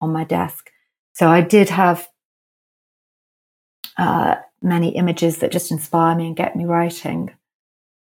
on 0.00 0.12
my 0.12 0.24
desk. 0.24 0.70
So 1.12 1.28
I 1.28 1.42
did 1.42 1.68
have 1.68 2.08
uh, 3.98 4.36
many 4.62 4.96
images 4.96 5.38
that 5.38 5.52
just 5.52 5.70
inspire 5.70 6.16
me 6.16 6.26
and 6.26 6.36
get 6.36 6.56
me 6.56 6.64
writing. 6.64 7.30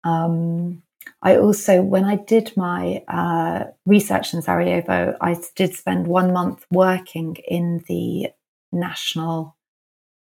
Um, 0.05 0.83
I 1.23 1.37
also, 1.39 1.81
when 1.81 2.05
I 2.05 2.17
did 2.17 2.55
my 2.57 3.03
uh, 3.09 3.65
research 3.87 4.35
in 4.35 4.43
Sarajevo, 4.43 5.17
I 5.21 5.39
did 5.55 5.75
spend 5.75 6.07
one 6.07 6.33
month 6.33 6.67
working 6.71 7.37
in 7.49 7.83
the 7.89 8.29
National 8.73 9.57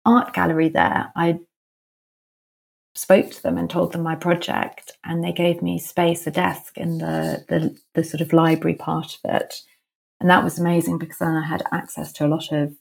Art 0.04 0.32
Gallery 0.34 0.68
there. 0.68 1.12
I 1.14 1.40
spoke 2.94 3.30
to 3.30 3.42
them 3.42 3.56
and 3.56 3.70
told 3.70 3.92
them 3.92 4.02
my 4.02 4.14
project, 4.14 4.92
and 5.04 5.22
they 5.22 5.32
gave 5.32 5.62
me 5.62 5.78
space, 5.78 6.26
a 6.26 6.30
desk 6.30 6.76
in 6.76 6.98
the, 6.98 7.44
the, 7.48 7.78
the 7.94 8.04
sort 8.04 8.20
of 8.20 8.32
library 8.32 8.74
part 8.74 9.18
of 9.22 9.30
it. 9.34 9.54
And 10.20 10.30
that 10.30 10.44
was 10.44 10.58
amazing 10.58 10.98
because 10.98 11.18
then 11.18 11.36
I 11.36 11.46
had 11.46 11.62
access 11.72 12.12
to 12.14 12.26
a 12.26 12.28
lot 12.28 12.52
of 12.52 12.74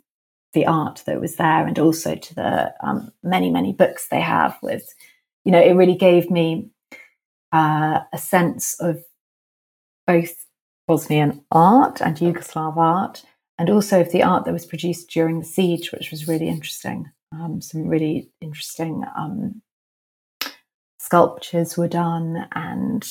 the 0.54 0.66
art 0.66 1.04
that 1.06 1.22
was 1.22 1.38
there 1.38 1.66
and 1.66 1.80
also 1.80 2.16
to 2.16 2.36
the 2.36 2.74
um, 2.84 3.12
many, 3.24 3.50
many 3.50 3.74
books 3.74 4.08
they 4.08 4.20
have 4.20 4.58
with, 4.62 4.94
you 5.46 5.52
know, 5.52 5.62
it 5.62 5.74
really 5.74 5.96
gave 5.96 6.30
me 6.30 6.70
uh, 7.52 8.02
a 8.14 8.18
sense 8.18 8.80
of 8.80 9.04
both 10.06 10.46
Bosnian 10.88 11.46
art 11.52 12.02
and 12.02 12.18
Yugoslav 12.18 12.76
art, 12.76 13.24
and 13.60 13.70
also 13.70 14.02
of 14.02 14.12
the 14.12 14.24
art 14.24 14.46
that 14.46 14.54
was 14.54 14.66
produced 14.66 15.10
during 15.10 15.40
the 15.40 15.46
siege, 15.46 15.92
which 15.92 16.12
was 16.12 16.28
really 16.28 16.48
interesting. 16.48 17.10
Um, 17.34 17.62
some 17.62 17.88
really 17.88 18.30
interesting 18.42 19.04
um, 19.18 19.62
sculptures 21.00 21.78
were 21.78 21.88
done 21.88 22.48
and 22.54 23.04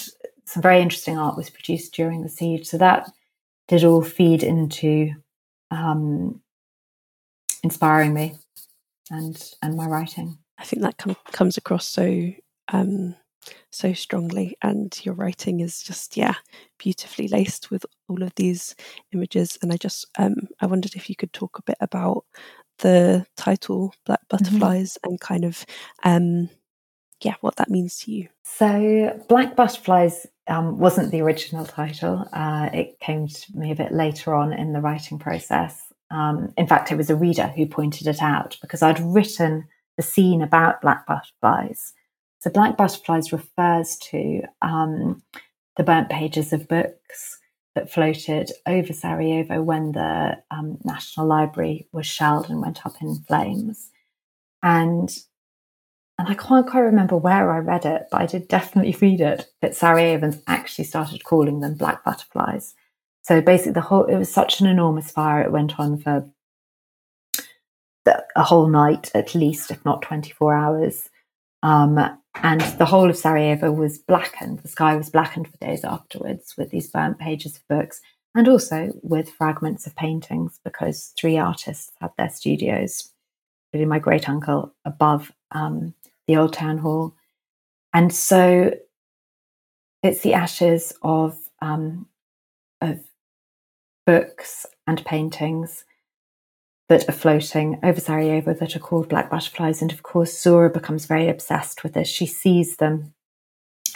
some 0.45 0.63
very 0.63 0.81
interesting 0.81 1.19
art 1.19 1.37
was 1.37 1.51
produced 1.51 1.95
during 1.95 2.23
the 2.23 2.29
siege. 2.29 2.67
So 2.67 2.79
that 2.79 3.09
did 3.69 3.85
all 3.85 4.03
feed 4.03 4.43
into 4.43 5.13
um, 5.71 6.41
inspiring 7.63 8.13
me 8.13 8.37
and 9.11 9.41
and 9.63 9.77
my 9.77 9.87
writing. 9.87 10.37
I 10.59 10.65
think 10.65 10.83
that 10.83 10.99
com- 10.99 11.17
comes 11.33 11.57
across 11.57 11.87
so 11.87 12.33
um, 12.73 13.15
so 13.71 13.93
strongly, 13.93 14.57
and 14.63 14.99
your 15.05 15.15
writing 15.15 15.61
is 15.61 15.83
just 15.83 16.17
yeah 16.17 16.35
beautifully 16.79 17.29
laced 17.29 17.71
with 17.71 17.85
all 18.09 18.23
of 18.23 18.35
these 18.37 18.75
images. 19.13 19.59
And 19.63 19.73
I 19.73 19.77
just 19.77 20.07
um, 20.19 20.35
I 20.61 20.67
wondered 20.67 20.95
if 20.95 21.09
you 21.09 21.17
could 21.17 21.33
talk 21.33 21.59
a 21.59 21.63
bit 21.63 21.79
about 21.81 22.25
the 22.79 23.27
title 23.37 23.95
Black 24.07 24.21
mm-hmm. 24.21 24.37
Butterflies 24.37 24.95
mm-hmm. 24.95 25.11
and 25.11 25.21
kind 25.21 25.45
of 25.45 25.65
um, 26.05 26.51
yeah, 27.23 27.35
what 27.41 27.57
that 27.57 27.71
means 27.71 27.99
to 28.01 28.13
you. 28.13 28.29
So, 28.45 29.21
Black 29.29 29.55
Butterflies 29.55 30.27
um, 30.49 30.79
wasn't 30.79 31.11
the 31.11 31.21
original 31.21 31.67
title. 31.67 32.27
Uh, 32.33 32.71
it 32.73 32.99
came 33.01 33.29
to 33.29 33.57
me 33.57 33.71
a 33.71 33.77
bit 33.77 33.93
later 33.93 34.35
on 34.35 34.53
in 34.53 34.73
the 34.73 34.81
writing 34.81 35.19
process. 35.19 35.93
Um, 36.11 36.53
in 36.57 36.67
fact, 36.67 36.91
it 36.91 36.97
was 36.97 37.11
a 37.11 37.17
reader 37.17 37.47
who 37.47 37.67
pointed 37.67 38.07
it 38.07 38.23
out 38.23 38.57
because 38.61 38.83
I'd 38.83 39.01
written 39.01 39.69
the 39.97 40.03
scene 40.03 40.43
about 40.43 40.81
black 40.81 41.07
butterflies. 41.07 41.93
So, 42.41 42.51
Black 42.51 42.77
Butterflies 42.77 43.33
refers 43.33 43.97
to 44.11 44.43
um, 44.63 45.23
the 45.77 45.85
burnt 45.85 46.09
pages 46.09 46.53
of 46.53 46.69
books 46.69 47.39
that 47.75 47.91
floated 47.91 48.51
over 48.67 48.93
Sarajevo 48.93 49.63
when 49.63 49.93
the 49.93 50.37
um, 50.51 50.79
National 50.85 51.27
Library 51.27 51.87
was 51.93 52.07
shelled 52.07 52.51
and 52.51 52.61
went 52.61 52.85
up 52.85 52.95
in 53.01 53.23
flames. 53.27 53.91
And 54.63 55.11
and 56.19 56.29
I 56.29 56.35
can't 56.35 56.69
quite 56.69 56.81
remember 56.81 57.17
where 57.17 57.51
I 57.51 57.61
read 57.61 57.87
it, 57.87 58.09
but 58.11 58.21
I 58.21 58.27
did 58.27 58.47
definitely 58.47 58.95
read 59.01 59.23
it 59.23 59.47
that 59.63 59.73
Sarajevans 59.73 60.43
actually 60.47 60.85
started 60.85 61.25
calling 61.25 61.61
them 61.61 61.75
black 61.75 62.05
butterflies. 62.05 62.75
So 63.23 63.41
basically, 63.41 63.73
the 63.73 63.81
whole 63.81 64.05
it 64.05 64.17
was 64.17 64.33
such 64.33 64.61
an 64.61 64.67
enormous 64.67 65.11
fire. 65.11 65.43
It 65.43 65.53
went 65.53 65.79
on 65.79 65.99
for 65.99 66.29
a 68.07 68.43
whole 68.43 68.69
night, 68.69 69.11
at 69.15 69.35
least, 69.35 69.71
if 69.71 69.85
not 69.85 70.03
twenty 70.03 70.33
four 70.33 70.55
hours. 70.55 71.09
Um, 71.63 71.99
and 72.37 72.61
the 72.79 72.87
whole 72.87 73.11
of 73.11 73.17
Sarajevo 73.17 73.73
was 73.73 73.99
blackened. 73.99 74.61
The 74.61 74.69
sky 74.69 74.97
was 74.97 75.11
blackened 75.11 75.49
for 75.49 75.57
days 75.59 75.85
afterwards 75.85 76.55
with 76.57 76.71
these 76.71 76.91
burnt 76.91 77.19
pages 77.19 77.57
of 77.57 77.69
books 77.69 78.01
and 78.35 78.49
also 78.49 78.93
with 79.03 79.31
fragments 79.31 79.87
of 79.87 79.97
paintings 79.97 80.59
because 80.65 81.13
three 81.19 81.37
artists 81.37 81.91
had 82.01 82.13
their 82.17 82.31
studios, 82.31 83.11
including 83.73 83.89
my 83.89 83.99
great 83.99 84.29
uncle, 84.29 84.75
above 84.85 85.33
um, 85.51 85.95
the 86.27 86.37
old 86.37 86.53
town 86.53 86.79
hall. 86.79 87.15
And 87.93 88.15
so 88.15 88.73
it's 90.03 90.21
the 90.21 90.35
ashes 90.35 90.93
of 91.03 91.37
um, 91.61 92.07
of 92.81 93.01
books 94.07 94.65
and 94.87 95.05
paintings 95.05 95.85
that 96.91 97.09
are 97.09 97.13
floating 97.13 97.79
over 97.85 98.01
Sarajevo 98.01 98.53
that 98.53 98.75
are 98.75 98.81
called 98.81 99.09
black 99.09 99.31
butterflies. 99.31 99.81
And 99.81 99.93
of 99.93 100.03
course, 100.03 100.37
Zora 100.37 100.69
becomes 100.69 101.07
very 101.07 101.29
obsessed 101.29 101.85
with 101.85 101.93
this. 101.93 102.09
She 102.09 102.27
sees 102.27 102.79
them 102.79 103.15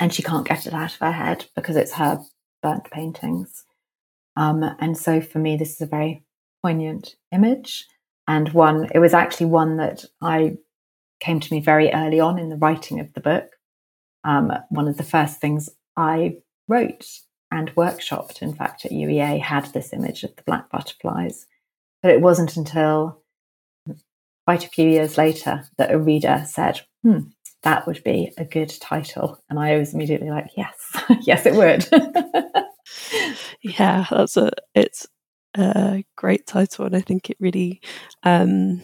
and 0.00 0.14
she 0.14 0.22
can't 0.22 0.46
get 0.46 0.64
it 0.64 0.72
out 0.72 0.94
of 0.94 1.00
her 1.00 1.10
head 1.10 1.46
because 1.56 1.74
it's 1.74 1.94
her 1.94 2.20
burnt 2.62 2.88
paintings. 2.92 3.64
Um, 4.36 4.62
and 4.78 4.96
so 4.96 5.20
for 5.20 5.40
me, 5.40 5.56
this 5.56 5.72
is 5.74 5.80
a 5.80 5.86
very 5.86 6.22
poignant 6.62 7.16
image 7.32 7.88
and 8.28 8.52
one, 8.52 8.88
it 8.94 9.00
was 9.00 9.12
actually 9.12 9.46
one 9.46 9.76
that 9.78 10.04
I 10.22 10.58
came 11.18 11.40
to 11.40 11.52
me 11.52 11.58
very 11.58 11.92
early 11.92 12.20
on 12.20 12.38
in 12.38 12.48
the 12.48 12.56
writing 12.56 13.00
of 13.00 13.12
the 13.14 13.20
book. 13.20 13.48
Um, 14.22 14.52
one 14.68 14.86
of 14.86 14.98
the 14.98 15.02
first 15.02 15.40
things 15.40 15.68
I 15.96 16.36
wrote 16.68 17.06
and 17.50 17.74
workshopped, 17.74 18.40
in 18.40 18.54
fact, 18.54 18.84
at 18.84 18.92
UEA 18.92 19.40
had 19.40 19.66
this 19.72 19.92
image 19.92 20.22
of 20.22 20.36
the 20.36 20.44
black 20.44 20.70
butterflies. 20.70 21.48
But 22.04 22.12
it 22.12 22.20
wasn't 22.20 22.58
until 22.58 23.22
quite 24.46 24.62
a 24.62 24.68
few 24.68 24.86
years 24.86 25.16
later 25.16 25.64
that 25.78 25.90
a 25.90 25.98
reader 25.98 26.44
said, 26.46 26.82
hmm, 27.02 27.20
that 27.62 27.86
would 27.86 28.04
be 28.04 28.30
a 28.36 28.44
good 28.44 28.68
title. 28.78 29.42
And 29.48 29.58
I 29.58 29.78
was 29.78 29.94
immediately 29.94 30.28
like, 30.28 30.50
yes, 30.54 30.74
yes, 31.22 31.46
it 31.46 31.54
would. 31.54 31.88
yeah, 33.62 34.04
that's 34.10 34.36
a, 34.36 34.50
it's 34.74 35.06
a 35.56 36.04
great 36.14 36.46
title. 36.46 36.84
And 36.84 36.94
I 36.94 37.00
think 37.00 37.30
it 37.30 37.38
really, 37.40 37.80
um, 38.22 38.82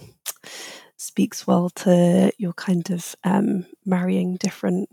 speaks 0.97 1.47
well 1.47 1.69
to 1.71 2.33
your 2.39 2.55
kind 2.55 2.91
of 2.91 3.15
um, 3.25 3.67
marrying 3.85 4.37
different 4.37 4.89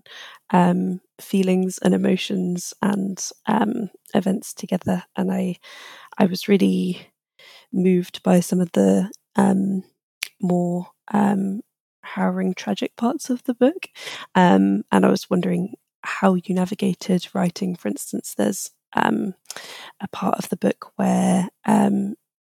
um, 0.50 1.00
feelings 1.22 1.78
and 1.78 1.94
emotions 1.94 2.74
and 2.82 3.30
um, 3.46 3.90
events 4.14 4.54
together. 4.54 5.02
And 5.16 5.32
I, 5.32 5.56
I 6.18 6.26
was 6.26 6.50
really 6.50 7.08
moved 7.74 8.24
by 8.24 8.40
some 8.40 8.62
of 8.62 8.72
the 8.74 9.12
um, 9.36 9.84
more 10.42 10.88
um, 11.14 11.62
harrowing, 12.04 12.54
tragic 12.54 12.96
parts 12.96 13.30
of 13.30 13.44
the 13.44 13.54
book. 13.54 13.88
Um, 14.36 14.84
and 14.92 15.06
I 15.06 15.10
was 15.10 15.30
wondering 15.30 15.76
how 16.04 16.36
you 16.36 16.56
navigated 16.56 17.28
writing. 17.34 17.76
For 17.76 17.88
instance, 17.90 18.36
there's 18.38 18.72
a 20.02 20.08
part 20.10 20.38
of 20.40 20.50
the 20.50 20.58
book 20.58 20.92
where 20.96 21.50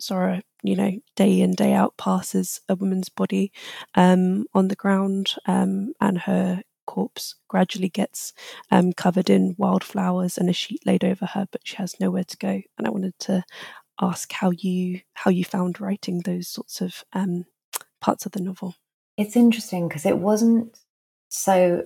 Zora, 0.01 0.43
you 0.63 0.75
know, 0.75 0.99
day 1.15 1.41
in, 1.41 1.53
day 1.53 1.73
out 1.73 1.97
passes 1.97 2.61
a 2.69 2.75
woman's 2.75 3.09
body 3.09 3.51
um, 3.95 4.45
on 4.53 4.67
the 4.67 4.75
ground 4.75 5.35
um, 5.47 5.93
and 6.01 6.19
her 6.19 6.63
corpse 6.87 7.35
gradually 7.47 7.89
gets 7.89 8.33
um, 8.71 8.93
covered 8.93 9.29
in 9.29 9.55
wildflowers 9.57 10.37
and 10.37 10.49
a 10.49 10.53
sheet 10.53 10.85
laid 10.85 11.03
over 11.03 11.25
her, 11.27 11.47
but 11.51 11.61
she 11.65 11.75
has 11.77 11.99
nowhere 11.99 12.23
to 12.23 12.37
go. 12.37 12.61
And 12.77 12.87
I 12.87 12.89
wanted 12.89 13.17
to 13.19 13.43
ask 14.01 14.31
how 14.31 14.51
you 14.51 15.01
how 15.13 15.31
you 15.31 15.43
found 15.43 15.81
writing 15.81 16.21
those 16.21 16.47
sorts 16.47 16.81
of 16.81 17.03
um, 17.13 17.45
parts 18.01 18.25
of 18.25 18.31
the 18.31 18.41
novel. 18.41 18.75
It's 19.17 19.35
interesting 19.35 19.87
because 19.87 20.05
it 20.05 20.17
wasn't 20.17 20.79
so 21.29 21.85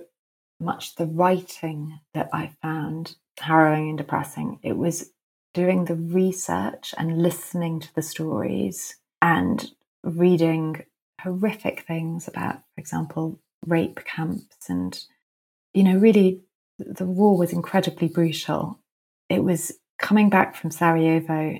much 0.60 0.94
the 0.94 1.06
writing 1.06 1.98
that 2.14 2.28
I 2.32 2.52
found 2.62 3.16
harrowing 3.38 3.90
and 3.90 3.98
depressing. 3.98 4.60
It 4.62 4.76
was 4.76 5.10
doing 5.52 5.84
the 5.84 5.96
research 5.96 6.94
and 6.96 7.22
listening 7.22 7.80
to 7.80 7.94
the 7.94 8.02
stories 8.02 8.96
and 9.20 9.70
reading 10.02 10.84
horrific 11.20 11.84
things 11.86 12.28
about, 12.28 12.56
for 12.56 12.80
example, 12.80 13.40
rape 13.66 14.04
camps 14.04 14.68
and, 14.68 14.98
you 15.72 15.82
know, 15.82 15.96
really 15.96 16.42
the 16.78 17.06
war 17.06 17.38
was 17.38 17.52
incredibly 17.52 18.08
brutal. 18.08 18.80
It 19.28 19.42
was 19.42 19.72
coming 19.98 20.28
back 20.28 20.54
from 20.54 20.70
Sarajevo 20.70 21.58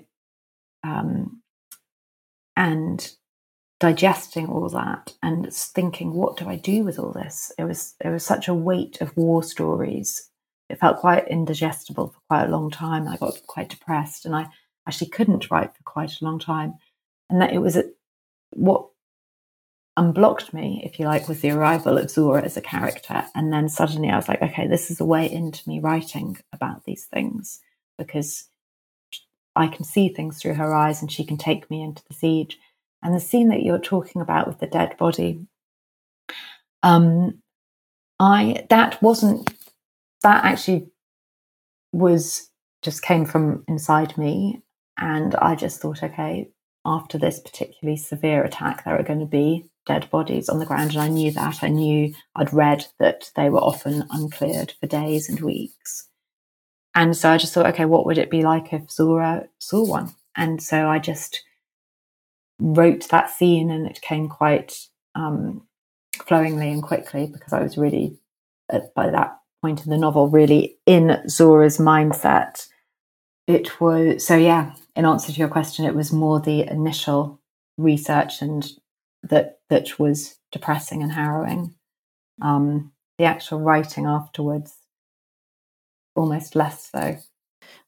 um, 0.84 1.40
and 2.56 3.12
digesting 3.80 4.46
all 4.46 4.68
that 4.68 5.14
and 5.22 5.52
thinking, 5.52 6.12
what 6.12 6.36
do 6.36 6.48
I 6.48 6.56
do 6.56 6.84
with 6.84 6.98
all 6.98 7.12
this? 7.12 7.50
It 7.58 7.64
was 7.64 7.94
it 8.04 8.10
was 8.10 8.24
such 8.24 8.46
a 8.46 8.54
weight 8.54 9.00
of 9.00 9.16
war 9.16 9.42
stories 9.42 10.30
it 10.68 10.80
felt 10.80 10.98
quite 10.98 11.28
indigestible 11.28 12.08
for 12.08 12.20
quite 12.28 12.44
a 12.44 12.50
long 12.50 12.70
time. 12.70 13.06
I 13.06 13.16
got 13.16 13.46
quite 13.46 13.68
depressed 13.68 14.24
and 14.24 14.34
I 14.34 14.48
actually 14.88 15.10
couldn't 15.10 15.50
write 15.50 15.76
for 15.76 15.82
quite 15.84 16.20
a 16.20 16.24
long 16.24 16.38
time. 16.38 16.74
And 17.28 17.40
that 17.40 17.52
it 17.52 17.58
was 17.58 17.76
a, 17.76 17.84
what 18.50 18.88
unblocked 19.96 20.54
me, 20.54 20.82
if 20.84 20.98
you 20.98 21.06
like, 21.06 21.28
was 21.28 21.40
the 21.40 21.50
arrival 21.50 21.98
of 21.98 22.10
Zora 22.10 22.42
as 22.42 22.56
a 22.56 22.62
character. 22.62 23.24
And 23.34 23.52
then 23.52 23.68
suddenly 23.68 24.10
I 24.10 24.16
was 24.16 24.28
like, 24.28 24.42
okay, 24.42 24.66
this 24.66 24.90
is 24.90 25.00
a 25.00 25.04
way 25.04 25.30
into 25.30 25.68
me 25.68 25.80
writing 25.80 26.38
about 26.52 26.84
these 26.84 27.04
things 27.04 27.60
because 27.98 28.48
I 29.56 29.68
can 29.68 29.84
see 29.84 30.08
things 30.08 30.40
through 30.40 30.54
her 30.54 30.74
eyes 30.74 31.00
and 31.00 31.10
she 31.10 31.24
can 31.24 31.36
take 31.36 31.70
me 31.70 31.82
into 31.82 32.02
the 32.08 32.14
siege. 32.14 32.58
And 33.02 33.14
the 33.14 33.20
scene 33.20 33.48
that 33.48 33.62
you're 33.62 33.78
talking 33.78 34.22
about 34.22 34.46
with 34.46 34.58
the 34.58 34.66
dead 34.66 34.96
body, 34.96 35.46
um, 36.82 37.42
I 38.18 38.66
that 38.70 39.02
wasn't 39.02 39.52
that 40.22 40.44
actually 40.44 40.88
was 41.92 42.50
just 42.82 43.02
came 43.02 43.24
from 43.24 43.64
inside 43.68 44.16
me. 44.18 44.62
And 44.96 45.34
I 45.36 45.54
just 45.54 45.80
thought, 45.80 46.02
okay, 46.02 46.48
after 46.84 47.18
this 47.18 47.40
particularly 47.40 47.96
severe 47.96 48.44
attack, 48.44 48.84
there 48.84 48.98
are 48.98 49.02
going 49.02 49.20
to 49.20 49.26
be 49.26 49.68
dead 49.86 50.08
bodies 50.10 50.48
on 50.48 50.58
the 50.58 50.66
ground. 50.66 50.92
And 50.92 51.00
I 51.00 51.08
knew 51.08 51.30
that. 51.32 51.62
I 51.62 51.68
knew 51.68 52.14
I'd 52.36 52.52
read 52.52 52.86
that 52.98 53.30
they 53.36 53.50
were 53.50 53.60
often 53.60 54.04
uncleared 54.10 54.72
for 54.80 54.86
days 54.86 55.28
and 55.28 55.40
weeks. 55.40 56.08
And 56.94 57.16
so 57.16 57.30
I 57.30 57.38
just 57.38 57.52
thought, 57.52 57.66
okay, 57.66 57.84
what 57.84 58.06
would 58.06 58.18
it 58.18 58.30
be 58.30 58.42
like 58.42 58.72
if 58.72 58.90
Zora 58.90 59.48
saw 59.58 59.84
one? 59.84 60.14
And 60.36 60.62
so 60.62 60.88
I 60.88 60.98
just 60.98 61.42
wrote 62.60 63.08
that 63.08 63.30
scene 63.30 63.70
and 63.70 63.86
it 63.86 64.00
came 64.00 64.28
quite 64.28 64.76
um, 65.14 65.66
flowingly 66.26 66.70
and 66.70 66.82
quickly 66.82 67.26
because 67.32 67.52
I 67.52 67.62
was 67.62 67.76
really, 67.76 68.18
by 68.94 69.10
that 69.10 69.38
point 69.60 69.84
in 69.84 69.90
the 69.90 69.98
novel 69.98 70.28
really 70.28 70.76
in 70.86 71.22
Zora's 71.28 71.78
mindset. 71.78 72.68
It 73.46 73.80
was 73.80 74.26
so 74.26 74.36
yeah, 74.36 74.74
in 74.94 75.04
answer 75.04 75.32
to 75.32 75.38
your 75.38 75.48
question, 75.48 75.84
it 75.84 75.94
was 75.94 76.12
more 76.12 76.40
the 76.40 76.62
initial 76.70 77.40
research 77.76 78.40
and 78.40 78.70
that 79.22 79.60
that 79.70 79.98
was 79.98 80.36
depressing 80.52 81.02
and 81.02 81.12
harrowing. 81.12 81.74
Um, 82.42 82.92
the 83.18 83.24
actual 83.24 83.60
writing 83.60 84.06
afterwards, 84.06 84.74
almost 86.14 86.54
less 86.54 86.90
so. 86.90 87.16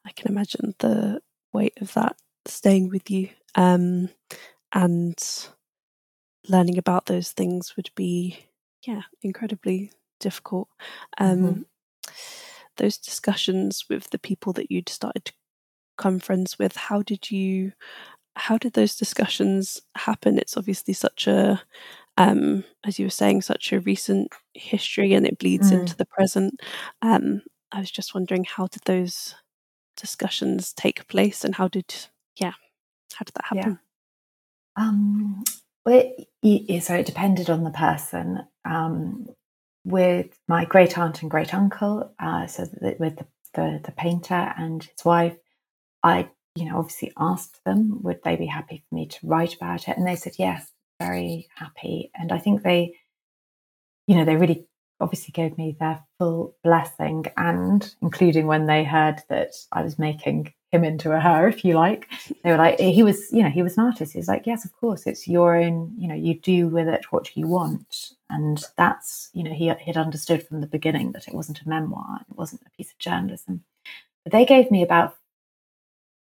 I 0.05 0.13
can 0.15 0.31
imagine 0.31 0.75
the 0.79 1.21
weight 1.53 1.79
of 1.81 1.93
that 1.95 2.17
staying 2.47 2.89
with 2.89 3.11
you 3.11 3.29
um, 3.55 4.09
and 4.73 5.17
learning 6.49 6.79
about 6.79 7.07
those 7.07 7.33
things 7.33 7.75
would 7.77 7.91
be, 7.95 8.39
yeah, 8.87 9.03
incredibly 9.23 9.93
difficult. 10.21 10.69
Um, 11.19 11.39
mm-hmm. 11.39 11.63
Those 12.77 12.99
discussions 12.99 13.87
with 13.89 14.11
the 14.11 14.19
people 14.19 14.53
that 14.55 14.71
you'd 14.71 14.89
started 14.89 15.25
to 15.27 15.33
become 15.97 16.19
friends 16.19 16.59
with, 16.59 16.77
how 16.77 17.03
did 17.03 17.31
you? 17.31 17.73
How 18.39 18.59
did 18.59 18.75
those 18.75 18.97
discussions 18.97 19.81
happen? 19.97 20.39
It's 20.39 20.59
obviously 20.59 20.93
such 20.93 21.27
a, 21.27 21.63
um, 22.19 22.65
as 22.85 22.99
you 22.99 23.07
were 23.07 23.11
saying, 23.11 23.41
such 23.41 23.73
a 23.73 23.81
recent 23.81 24.31
history, 24.53 25.15
and 25.15 25.27
it 25.27 25.39
bleeds 25.39 25.73
mm. 25.73 25.81
into 25.81 25.97
the 25.97 26.05
present. 26.05 26.61
Um, 27.01 27.41
I 27.73 27.81
was 27.81 27.91
just 27.91 28.15
wondering, 28.15 28.45
how 28.45 28.67
did 28.67 28.83
those 28.85 29.35
discussions 29.97 30.73
take 30.73 31.09
place, 31.09 31.45
and 31.45 31.55
how 31.55 31.69
did, 31.69 31.95
yeah, 32.37 32.53
how 33.15 33.25
did 33.25 33.35
that 33.35 33.45
happen? 33.47 33.79
Yeah. 34.77 34.85
Um, 34.85 35.45
well, 35.85 35.97
it, 35.97 36.29
it, 36.43 36.83
so 36.83 36.95
it 36.95 37.07
depended 37.07 37.51
on 37.51 37.65
the 37.65 37.71
person. 37.71 38.47
Um, 38.65 39.29
with 39.85 40.37
my 40.49 40.65
great 40.65 40.99
aunt 40.99 41.23
and 41.23 41.31
great 41.31 41.55
uncle, 41.55 42.13
uh, 42.19 42.47
so 42.49 42.67
with 42.99 43.17
the, 43.17 43.27
the, 43.55 43.81
the 43.85 43.93
painter 43.93 44.53
and 44.59 44.83
his 44.83 45.05
wife, 45.05 45.37
I 46.03 46.29
you 46.57 46.65
know 46.65 46.79
obviously 46.79 47.13
asked 47.17 47.63
them 47.65 48.03
would 48.03 48.21
they 48.25 48.37
be 48.37 48.47
happy 48.47 48.83
for 48.89 48.95
me 48.95 49.07
to 49.07 49.27
write 49.27 49.55
about 49.55 49.89
it, 49.89 49.97
and 49.97 50.07
they 50.07 50.17
said 50.17 50.35
yes, 50.39 50.71
very 51.01 51.49
happy. 51.55 52.11
And 52.15 52.33
I 52.33 52.39
think 52.39 52.63
they, 52.63 52.95
you 54.07 54.17
know, 54.17 54.25
they 54.25 54.37
really 54.37 54.67
obviously 55.01 55.33
gave 55.33 55.57
me 55.59 55.77
their 55.79 56.03
full 56.19 56.57
blessing, 56.65 57.27
and 57.37 57.95
including 58.03 58.47
when 58.47 58.67
they 58.67 58.85
heard 58.85 59.23
that 59.29 59.55
I 59.73 59.83
was 59.83 59.99
making 59.99 60.53
him 60.73 60.85
into 60.85 61.13
a 61.13 61.21
her, 61.21 61.47
if 61.47 61.65
you 61.65 61.75
like. 61.75 62.09
They 62.43 62.51
were 62.51 62.57
like, 62.57 62.81
he 62.81 63.03
was, 63.03 63.31
you 63.33 63.43
know, 63.43 63.51
he 63.51 63.63
was 63.63 63.77
an 63.79 63.85
artist. 63.85 64.13
He's 64.13 64.29
like, 64.29 64.47
yes, 64.47 64.65
of 64.65 64.73
course, 64.75 65.07
it's 65.07 65.29
your 65.29 65.57
own, 65.57 65.95
you 65.97 66.09
know, 66.09 66.15
you 66.15 66.39
do 66.41 66.69
with 66.69 66.89
it 66.89 67.13
what 67.13 67.37
you 67.37 67.47
want. 67.47 68.13
And 68.31 68.63
that's, 68.77 69.31
you 69.33 69.45
know, 69.45 69.53
he 69.53 69.67
had 69.67 69.97
understood 69.97 70.47
from 70.47 70.61
the 70.61 70.67
beginning 70.67 71.13
that 71.13 71.29
it 71.29 71.35
wasn't 71.35 71.61
a 71.61 71.69
memoir, 71.69 72.21
it 72.29 72.37
wasn't 72.37 72.63
a 72.67 72.77
piece 72.77 72.91
of 72.91 72.99
journalism. 72.99 73.63
But 74.25 74.33
they 74.33 74.45
gave 74.45 74.71
me 74.71 74.83
about, 74.83 75.17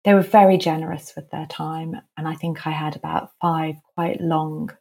they 0.04 0.14
were 0.14 0.22
very 0.22 0.58
generous 0.58 1.14
with 1.16 1.30
their 1.32 1.46
time. 1.46 2.02
And 2.18 2.28
I 2.28 2.36
think 2.36 2.68
I 2.68 2.72
had 2.72 2.96
about 2.96 3.32
five 3.42 3.78
quite 3.96 4.20
long 4.20 4.72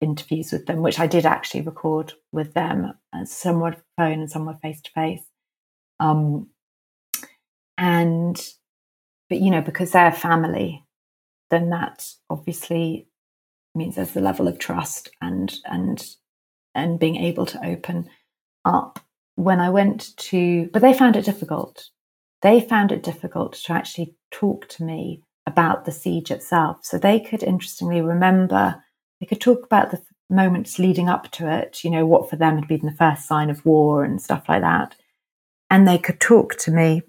interviews 0.00 0.52
with 0.52 0.66
them, 0.66 0.82
which 0.82 0.98
I 1.00 1.06
did 1.06 1.26
actually 1.26 1.62
record 1.62 2.12
with 2.32 2.54
them. 2.54 2.92
Uh, 3.12 3.24
some 3.24 3.60
were 3.60 3.76
phone 3.96 4.20
and 4.20 4.30
some 4.30 4.46
were 4.46 4.58
face 4.62 4.80
to 4.82 4.90
face. 4.92 5.22
And 7.78 8.40
but 9.28 9.40
you 9.40 9.50
know 9.50 9.60
because 9.60 9.92
they're 9.92 10.12
family 10.12 10.86
then 11.50 11.70
that 11.70 12.06
obviously 12.30 13.08
means 13.74 13.96
there's 13.96 14.12
the 14.12 14.20
level 14.20 14.48
of 14.48 14.58
trust 14.58 15.10
and 15.20 15.54
and 15.66 16.04
and 16.74 16.98
being 16.98 17.16
able 17.16 17.46
to 17.46 17.66
open 17.66 18.08
up. 18.64 19.00
When 19.36 19.60
I 19.60 19.70
went 19.70 20.16
to, 20.16 20.68
but 20.72 20.80
they 20.80 20.94
found 20.94 21.16
it 21.16 21.24
difficult. 21.24 21.90
They 22.42 22.60
found 22.60 22.90
it 22.92 23.02
difficult 23.02 23.54
to 23.54 23.72
actually 23.72 24.14
talk 24.30 24.68
to 24.70 24.84
me 24.84 25.22
about 25.46 25.84
the 25.84 25.92
siege 25.92 26.30
itself. 26.30 26.78
So 26.82 26.98
they 26.98 27.20
could 27.20 27.42
interestingly 27.42 28.00
remember, 28.00 28.82
they 29.20 29.26
could 29.26 29.40
talk 29.40 29.64
about 29.64 29.90
the 29.90 30.02
moments 30.28 30.78
leading 30.78 31.08
up 31.08 31.30
to 31.32 31.50
it, 31.50 31.84
you 31.84 31.90
know, 31.90 32.04
what 32.04 32.28
for 32.28 32.36
them 32.36 32.56
had 32.56 32.68
been 32.68 32.84
the 32.84 32.92
first 32.92 33.26
sign 33.26 33.50
of 33.50 33.64
war 33.64 34.04
and 34.04 34.20
stuff 34.20 34.48
like 34.48 34.62
that. 34.62 34.96
And 35.70 35.86
they 35.86 35.98
could 35.98 36.20
talk 36.20 36.56
to 36.58 36.70
me 36.70 37.02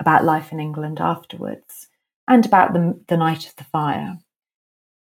about 0.00 0.24
life 0.24 0.52
in 0.52 0.60
England 0.60 1.00
afterwards 1.00 1.88
and 2.28 2.44
about 2.44 2.72
the, 2.72 3.00
the 3.08 3.16
night 3.16 3.46
of 3.46 3.56
the 3.56 3.64
fire. 3.64 4.18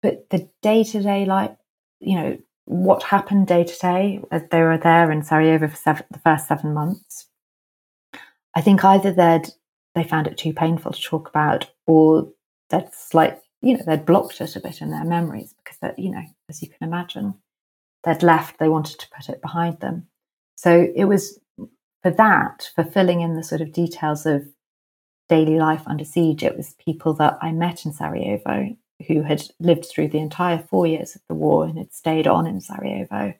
But 0.01 0.29
the 0.29 0.49
day 0.61 0.83
to 0.83 1.01
day 1.01 1.25
life, 1.25 1.51
you 1.99 2.15
know, 2.15 2.37
what 2.65 3.03
happened 3.03 3.47
day 3.47 3.63
to 3.63 3.77
day 3.79 4.21
as 4.31 4.43
they 4.49 4.61
were 4.61 4.77
there 4.77 5.11
in 5.11 5.23
Sarajevo 5.23 5.67
for 5.67 5.75
seven, 5.75 6.05
the 6.11 6.19
first 6.19 6.47
seven 6.47 6.73
months, 6.73 7.27
I 8.55 8.61
think 8.61 8.83
either 8.83 9.11
they'd 9.11 9.49
they 9.95 10.03
found 10.03 10.27
it 10.27 10.37
too 10.37 10.53
painful 10.53 10.91
to 10.91 11.01
talk 11.01 11.29
about, 11.29 11.69
or 11.85 12.31
that's 12.69 13.13
like 13.13 13.41
you 13.61 13.77
know 13.77 13.83
they'd 13.85 14.05
blocked 14.05 14.41
it 14.41 14.55
a 14.55 14.59
bit 14.59 14.81
in 14.81 14.91
their 14.91 15.03
memories 15.03 15.53
that 15.83 15.99
you 15.99 16.09
know 16.09 16.23
as 16.49 16.61
you 16.61 16.67
can 16.67 16.87
imagine 16.87 17.35
they'd 18.03 18.23
left 18.23 18.57
they 18.57 18.69
wanted 18.69 18.99
to 18.99 19.07
put 19.15 19.29
it 19.29 19.41
behind 19.41 19.79
them 19.79 20.07
so 20.55 20.87
it 20.95 21.05
was 21.05 21.39
for 22.01 22.09
that 22.09 22.69
for 22.73 22.83
filling 22.83 23.21
in 23.21 23.35
the 23.35 23.43
sort 23.43 23.61
of 23.61 23.71
details 23.71 24.25
of 24.25 24.43
daily 25.29 25.59
life 25.59 25.83
under 25.85 26.03
siege 26.05 26.43
it 26.43 26.57
was 26.57 26.73
people 26.83 27.13
that 27.13 27.37
i 27.41 27.51
met 27.51 27.85
in 27.85 27.93
sarajevo 27.93 28.75
who 29.07 29.21
had 29.21 29.43
lived 29.59 29.85
through 29.85 30.07
the 30.07 30.19
entire 30.19 30.57
four 30.57 30.87
years 30.87 31.15
of 31.15 31.21
the 31.27 31.35
war 31.35 31.65
and 31.65 31.77
had 31.77 31.93
stayed 31.93 32.27
on 32.27 32.47
in 32.47 32.59
sarajevo 32.59 33.33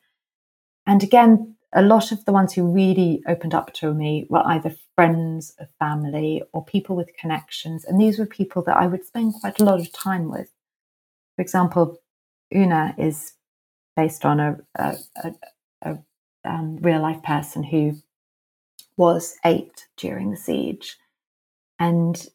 and 0.86 1.02
again 1.02 1.56
a 1.74 1.82
lot 1.82 2.12
of 2.12 2.24
the 2.26 2.32
ones 2.32 2.54
who 2.54 2.72
really 2.72 3.24
opened 3.28 3.54
up 3.54 3.74
to 3.74 3.94
me 3.94 4.26
were 4.30 4.46
either 4.46 4.76
friends 4.96 5.54
of 5.60 5.68
family 5.80 6.44
or 6.54 6.64
people 6.64 6.96
with 6.96 7.16
connections. 7.20 7.84
And 7.84 8.00
these 8.00 8.20
were 8.20 8.26
people 8.26 8.62
that 8.64 8.78
I 8.78 8.88
would 8.88 9.06
spend 9.06 9.34
quite 9.34 9.60
a 9.60 9.64
lot 9.64 9.80
of 9.80 9.92
time 9.92 10.30
with. 10.30 10.50
For 11.36 11.42
example, 11.42 11.98
Una 12.56 12.96
is 12.98 13.34
based 13.96 14.26
on 14.26 14.40
a, 14.40 14.58
a, 14.76 14.96
a, 15.24 15.34
a 15.84 15.98
um, 16.46 16.78
real 16.78 17.02
life 17.02 17.22
person 17.24 17.64
who 17.64 17.96
was 18.98 19.38
eight 19.46 19.88
during 19.98 20.32
the 20.32 20.38
siege. 20.38 20.98
And 21.80 22.26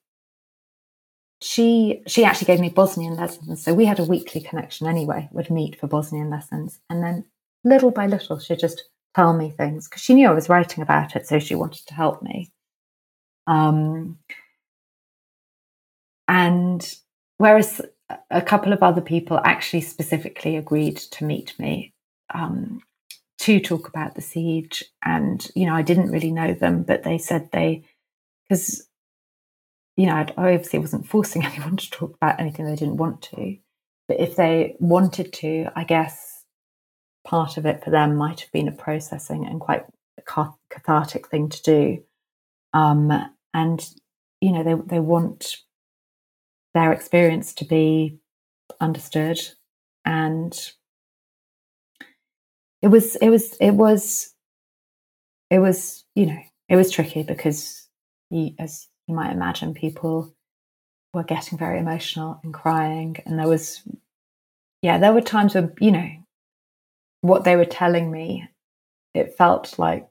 she 1.40 2.02
she 2.06 2.24
actually 2.24 2.46
gave 2.46 2.60
me 2.60 2.68
Bosnian 2.68 3.16
lessons. 3.16 3.62
So 3.62 3.74
we 3.74 3.84
had 3.84 4.00
a 4.00 4.04
weekly 4.04 4.40
connection 4.40 4.86
anyway, 4.86 5.28
would 5.32 5.50
meet 5.50 5.78
for 5.78 5.86
Bosnian 5.86 6.30
lessons. 6.30 6.80
And 6.90 7.02
then 7.02 7.24
little 7.64 7.90
by 7.90 8.06
little, 8.06 8.38
she'd 8.38 8.58
just 8.58 8.84
tell 9.14 9.32
me 9.32 9.50
things 9.50 9.88
because 9.88 10.02
she 10.02 10.14
knew 10.14 10.28
I 10.28 10.34
was 10.34 10.48
writing 10.48 10.82
about 10.82 11.16
it, 11.16 11.26
so 11.26 11.38
she 11.38 11.54
wanted 11.54 11.86
to 11.86 11.94
help 11.94 12.22
me. 12.22 12.50
Um, 13.46 14.18
and 16.26 16.94
whereas 17.38 17.80
a 18.30 18.42
couple 18.42 18.72
of 18.72 18.82
other 18.82 19.00
people 19.00 19.40
actually 19.44 19.82
specifically 19.82 20.56
agreed 20.56 20.96
to 20.96 21.24
meet 21.24 21.58
me 21.58 21.92
um, 22.34 22.80
to 23.38 23.60
talk 23.60 23.88
about 23.88 24.14
the 24.14 24.22
siege, 24.22 24.84
and 25.04 25.46
you 25.54 25.66
know, 25.66 25.74
I 25.74 25.82
didn't 25.82 26.10
really 26.10 26.32
know 26.32 26.54
them, 26.54 26.82
but 26.82 27.02
they 27.02 27.18
said 27.18 27.50
they 27.52 27.84
because 28.48 28.88
you 29.98 30.06
know, 30.06 30.14
I 30.14 30.54
obviously 30.54 30.78
wasn't 30.78 31.08
forcing 31.08 31.44
anyone 31.44 31.76
to 31.76 31.90
talk 31.90 32.14
about 32.14 32.40
anything 32.40 32.64
they 32.64 32.76
didn't 32.76 32.96
want 32.96 33.20
to. 33.22 33.58
But 34.06 34.20
if 34.20 34.36
they 34.36 34.76
wanted 34.78 35.32
to, 35.34 35.66
I 35.76 35.84
guess 35.84 36.44
part 37.26 37.58
of 37.58 37.66
it 37.66 37.84
for 37.84 37.90
them 37.90 38.16
might 38.16 38.40
have 38.40 38.52
been 38.52 38.68
a 38.68 38.72
processing 38.72 39.44
and 39.44 39.60
quite 39.60 39.84
cathartic 40.70 41.28
thing 41.28 41.48
to 41.50 41.62
do. 41.62 42.02
Um, 42.72 43.12
and 43.52 43.86
you 44.40 44.52
know, 44.52 44.62
they 44.62 44.74
they 44.86 45.00
want 45.00 45.56
their 46.74 46.92
experience 46.92 47.54
to 47.54 47.64
be 47.64 48.18
understood, 48.80 49.40
and 50.04 50.72
it 52.82 52.88
was 52.88 53.16
it 53.16 53.30
was 53.30 53.56
it 53.60 53.72
was 53.72 54.34
it 55.50 55.58
was 55.58 56.04
you 56.14 56.26
know 56.26 56.38
it 56.68 56.76
was 56.76 56.90
tricky 56.90 57.22
because 57.22 57.88
you, 58.30 58.50
as 58.58 58.88
you 59.06 59.14
might 59.14 59.32
imagine, 59.32 59.74
people 59.74 60.34
were 61.14 61.24
getting 61.24 61.58
very 61.58 61.78
emotional 61.78 62.40
and 62.44 62.52
crying, 62.52 63.16
and 63.24 63.38
there 63.38 63.48
was 63.48 63.82
yeah, 64.82 64.98
there 64.98 65.12
were 65.12 65.20
times 65.20 65.54
when 65.54 65.72
you 65.80 65.90
know 65.90 66.08
what 67.20 67.44
they 67.44 67.56
were 67.56 67.64
telling 67.64 68.10
me, 68.10 68.48
it 69.14 69.36
felt 69.36 69.78
like 69.78 70.06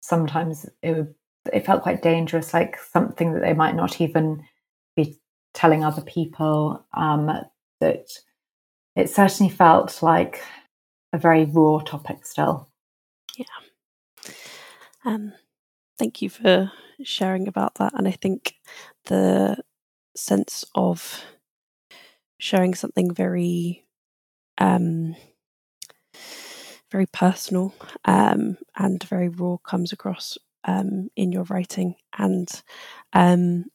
sometimes 0.00 0.66
it 0.82 0.92
would, 0.96 1.14
it 1.52 1.64
felt 1.64 1.82
quite 1.82 2.02
dangerous, 2.02 2.52
like 2.52 2.76
something 2.78 3.32
that 3.32 3.40
they 3.40 3.52
might 3.52 3.76
not 3.76 4.00
even 4.00 4.44
telling 5.58 5.84
other 5.84 6.02
people. 6.02 6.86
Um, 6.94 7.30
that 7.80 8.08
it 8.96 9.10
certainly 9.10 9.52
felt 9.52 10.02
like 10.02 10.42
a 11.12 11.18
very 11.18 11.44
raw 11.44 11.78
topic 11.80 12.24
still. 12.24 12.68
Yeah. 13.36 13.44
Um, 15.04 15.32
thank 15.98 16.22
you 16.22 16.30
for 16.30 16.70
sharing 17.02 17.48
about 17.48 17.74
that. 17.76 17.92
And 17.94 18.06
I 18.06 18.12
think 18.12 18.54
the 19.06 19.56
sense 20.16 20.64
of 20.74 21.24
sharing 22.38 22.74
something 22.74 23.12
very 23.12 23.84
um, 24.58 25.16
very 26.90 27.06
personal 27.06 27.74
um, 28.04 28.56
and 28.76 29.02
very 29.04 29.28
raw 29.28 29.56
comes 29.58 29.92
across 29.92 30.38
um, 30.64 31.08
in 31.16 31.32
your 31.32 31.44
writing. 31.44 31.94
And 32.16 32.48
um, 33.12 33.66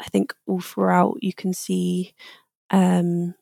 I 0.00 0.04
think 0.04 0.34
all 0.46 0.60
throughout 0.60 1.18
you 1.20 1.32
can 1.32 1.52
see 1.52 2.14
um, 2.70 3.34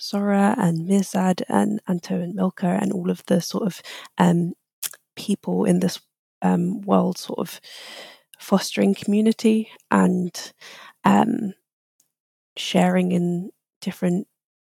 Zora 0.00 0.54
and 0.58 0.88
Mirsad 0.88 1.42
and 1.48 1.80
Anto 1.86 2.20
and 2.20 2.34
Milka 2.34 2.78
and 2.80 2.92
all 2.92 3.10
of 3.10 3.22
the 3.26 3.40
sort 3.40 3.64
of 3.64 3.82
um, 4.18 4.54
people 5.16 5.64
in 5.64 5.80
this 5.80 6.00
um, 6.42 6.80
world 6.82 7.18
sort 7.18 7.38
of 7.38 7.60
fostering 8.38 8.94
community 8.94 9.70
and 9.90 10.52
um, 11.04 11.54
sharing 12.56 13.12
in 13.12 13.50
different 13.80 14.26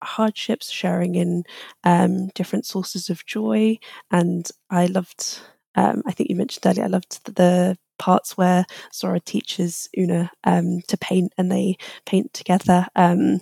hardships, 0.04 0.70
sharing 0.70 1.16
in 1.16 1.44
um, 1.84 2.28
different 2.30 2.66
sources 2.66 3.10
of 3.10 3.26
joy. 3.26 3.78
And 4.12 4.50
I 4.70 4.86
loved, 4.86 5.40
um, 5.76 6.04
I 6.06 6.12
think 6.12 6.30
you 6.30 6.36
mentioned 6.36 6.66
earlier, 6.66 6.86
I 6.86 6.88
loved 6.88 7.36
the 7.36 7.78
parts 7.98 8.38
where 8.38 8.66
Zora 8.94 9.20
teaches 9.20 9.90
Una 9.98 10.32
um, 10.44 10.82
to 10.88 10.98
paint 10.98 11.34
and 11.38 11.52
they 11.52 11.78
paint 12.06 12.34
together. 12.34 12.88
Um, 12.96 13.42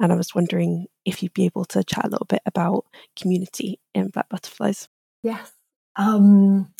and 0.00 0.12
I 0.12 0.14
was 0.14 0.34
wondering 0.34 0.86
if 1.04 1.22
you'd 1.22 1.34
be 1.34 1.44
able 1.44 1.64
to 1.66 1.84
chat 1.84 2.04
a 2.04 2.08
little 2.08 2.26
bit 2.26 2.42
about 2.46 2.86
community 3.16 3.80
in 3.94 4.08
Black 4.08 4.28
Butterflies. 4.28 4.88
Yes. 5.22 5.52
Um, 5.96 6.72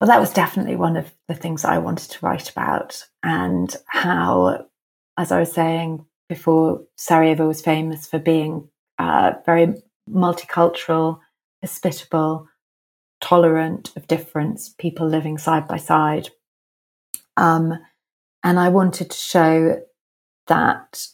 well, 0.00 0.08
that 0.08 0.20
was 0.20 0.32
definitely 0.32 0.76
one 0.76 0.96
of 0.96 1.12
the 1.28 1.34
things 1.34 1.64
I 1.64 1.78
wanted 1.78 2.10
to 2.10 2.26
write 2.26 2.50
about, 2.50 3.06
and 3.22 3.74
how, 3.86 4.66
as 5.16 5.32
I 5.32 5.40
was 5.40 5.52
saying, 5.52 6.04
before 6.28 6.82
Sarajevo 6.96 7.46
was 7.46 7.62
famous 7.62 8.06
for 8.06 8.18
being 8.18 8.68
uh, 8.98 9.32
very 9.46 9.74
multicultural, 10.10 11.20
hospitable, 11.62 12.48
tolerant 13.24 13.90
of 13.96 14.06
difference, 14.06 14.74
people 14.78 15.08
living 15.08 15.38
side 15.38 15.66
by 15.66 15.78
side. 15.78 16.28
Um, 17.38 17.72
and 18.42 18.60
I 18.60 18.68
wanted 18.68 19.10
to 19.10 19.16
show 19.16 19.80
that 20.46 21.06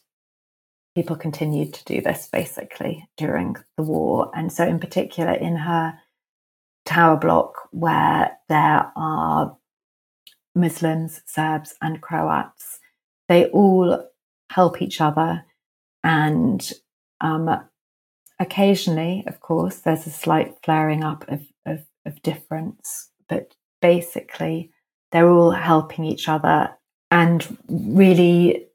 people 0.96 1.14
continued 1.14 1.72
to 1.72 1.84
do 1.84 2.00
this 2.00 2.28
basically 2.32 3.08
during 3.16 3.54
the 3.76 3.84
war. 3.84 4.32
And 4.34 4.52
so, 4.52 4.66
in 4.66 4.80
particular, 4.80 5.32
in 5.32 5.54
her 5.54 5.94
tower 6.84 7.16
block, 7.16 7.68
where 7.70 8.36
there 8.48 8.90
are 8.96 9.56
Muslims, 10.56 11.22
Serbs, 11.26 11.76
and 11.80 12.00
Croats, 12.00 12.80
they 13.28 13.46
all 13.50 14.04
help 14.50 14.82
each 14.82 15.00
other. 15.00 15.44
And 16.02 16.72
um, 17.20 17.48
occasionally, 18.40 19.22
of 19.28 19.38
course, 19.38 19.76
there's 19.76 20.08
a 20.08 20.11
slight 20.11 20.54
flaring 20.64 21.04
up 21.04 21.24
of, 21.28 21.42
of, 22.07 22.20
difference, 22.22 23.11
but 23.28 23.55
basically, 23.80 24.70
they're 25.12 25.30
all 25.30 25.51
helping 25.51 26.05
each 26.05 26.28
other 26.28 26.70
and 27.11 27.59
really 27.68 28.66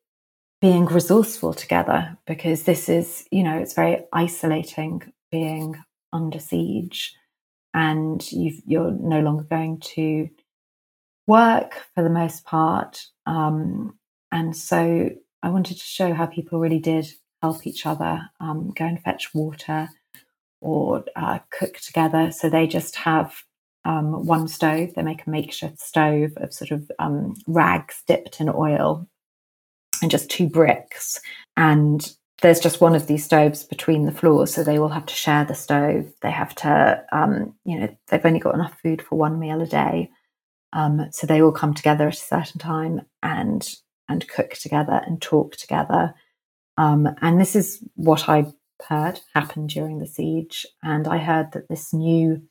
being 0.61 0.85
resourceful 0.85 1.53
together 1.53 2.17
because 2.25 2.63
this 2.63 2.89
is, 2.89 3.25
you 3.31 3.43
know, 3.43 3.57
it's 3.57 3.73
very 3.73 4.03
isolating 4.13 5.01
being 5.31 5.75
under 6.11 6.39
siege 6.39 7.13
and 7.73 8.31
you 8.31 8.81
are 8.81 8.91
no 8.91 9.19
longer 9.19 9.43
going 9.43 9.79
to 9.79 10.29
work 11.27 11.83
for 11.93 12.03
the 12.03 12.09
most 12.09 12.45
part. 12.45 13.05
Um, 13.25 13.99
and 14.31 14.55
so 14.55 15.09
I 15.43 15.49
wanted 15.49 15.77
to 15.77 15.83
show 15.83 16.13
how 16.13 16.25
people 16.25 16.59
really 16.59 16.79
did 16.79 17.07
help 17.41 17.67
each 17.67 17.85
other, 17.85 18.21
um, 18.39 18.71
go 18.75 18.85
and 18.85 19.01
fetch 19.03 19.33
water 19.33 19.89
or 20.65 21.05
uh, 21.15 21.37
cook 21.51 21.77
together. 21.77 22.31
So 22.31 22.49
they 22.49 22.65
just 22.65 22.95
have 22.95 23.43
um, 23.85 24.25
one 24.25 24.47
stove. 24.47 24.95
They 24.95 25.03
make 25.03 25.27
a 25.27 25.29
makeshift 25.29 25.79
stove 25.79 26.31
of 26.37 26.51
sort 26.51 26.71
of 26.71 26.91
um, 26.97 27.35
rags 27.45 28.01
dipped 28.07 28.41
in 28.41 28.49
oil 28.49 29.07
and 30.01 30.09
just 30.09 30.29
two 30.29 30.49
bricks. 30.49 31.21
And 31.55 32.11
there's 32.41 32.59
just 32.59 32.81
one 32.81 32.95
of 32.95 33.05
these 33.05 33.23
stoves 33.23 33.63
between 33.63 34.05
the 34.05 34.11
floors, 34.11 34.53
so 34.53 34.63
they 34.63 34.79
all 34.79 34.89
have 34.89 35.05
to 35.05 35.13
share 35.13 35.45
the 35.45 35.53
stove. 35.53 36.11
They 36.21 36.31
have 36.31 36.55
to, 36.55 37.05
um, 37.11 37.53
you 37.63 37.79
know, 37.79 37.97
they've 38.07 38.25
only 38.25 38.39
got 38.39 38.55
enough 38.55 38.75
food 38.81 39.03
for 39.03 39.17
one 39.17 39.39
meal 39.39 39.61
a 39.61 39.67
day, 39.67 40.09
um, 40.73 41.07
so 41.11 41.27
they 41.27 41.41
all 41.41 41.53
come 41.53 41.73
together 41.73 42.07
at 42.07 42.15
a 42.15 42.17
certain 42.17 42.59
time 42.59 43.01
and 43.23 43.75
and 44.09 44.27
cook 44.27 44.51
together 44.51 45.01
and 45.05 45.21
talk 45.21 45.55
together. 45.55 46.13
Um, 46.77 47.07
and 47.21 47.39
this 47.39 47.55
is 47.55 47.81
what 47.95 48.27
I 48.27 48.45
heard 48.87 49.21
happened 49.33 49.69
during 49.69 49.99
the 49.99 50.07
siege. 50.07 50.65
And 50.83 51.07
I 51.07 51.17
heard 51.17 51.51
that 51.53 51.67
this 51.69 51.93
new 51.93 52.41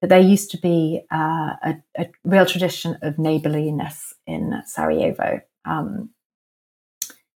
that 0.00 0.08
there 0.08 0.20
used 0.20 0.50
to 0.50 0.58
be 0.58 1.00
uh, 1.10 1.54
a, 1.62 1.76
a, 1.96 2.10
real 2.24 2.44
tradition 2.44 2.98
of 3.00 3.18
neighborliness 3.18 4.12
in 4.26 4.60
Sarajevo 4.66 5.40
um, 5.64 6.10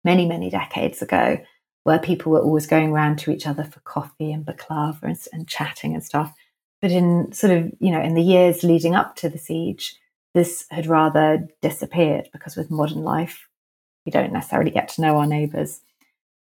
many, 0.03 0.25
many 0.25 0.49
decades 0.49 0.99
ago, 1.03 1.37
where 1.83 1.99
people 1.99 2.31
were 2.31 2.41
always 2.41 2.65
going 2.65 2.89
around 2.89 3.19
to 3.19 3.29
each 3.29 3.45
other 3.45 3.63
for 3.65 3.81
coffee 3.81 4.31
and 4.31 4.43
baklava 4.43 5.03
and, 5.03 5.17
and 5.31 5.47
chatting 5.47 5.93
and 5.93 6.03
stuff. 6.03 6.33
But 6.81 6.89
in 6.89 7.31
sort 7.33 7.53
of, 7.53 7.71
you 7.79 7.91
know, 7.91 8.01
in 8.01 8.15
the 8.15 8.23
years 8.23 8.63
leading 8.63 8.95
up 8.95 9.15
to 9.17 9.29
the 9.29 9.37
siege, 9.37 9.99
this 10.33 10.65
had 10.71 10.87
rather 10.87 11.47
disappeared 11.61 12.29
because 12.33 12.55
with 12.55 12.71
modern 12.71 13.03
life, 13.03 13.47
we 14.05 14.11
don't 14.11 14.33
necessarily 14.33 14.71
get 14.71 14.87
to 14.89 15.01
know 15.01 15.17
our 15.17 15.27
neighbours. 15.27 15.81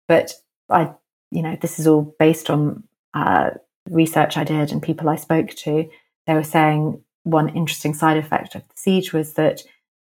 But 0.07 0.33
I, 0.69 0.91
you 1.35 1.41
know, 1.41 1.57
this 1.59 1.79
is 1.79 1.85
all 1.85 2.15
based 2.17 2.49
on 2.49 2.83
uh, 3.13 3.51
research 3.89 4.37
I 4.37 4.45
did 4.45 4.71
and 4.71 4.81
people 4.81 5.09
I 5.09 5.17
spoke 5.17 5.49
to. 5.49 5.89
They 6.25 6.33
were 6.33 6.43
saying 6.43 7.03
one 7.23 7.49
interesting 7.49 7.93
side 7.93 8.17
effect 8.17 8.55
of 8.55 8.61
the 8.61 8.73
siege 8.75 9.11
was 9.11 9.33
that 9.33 9.61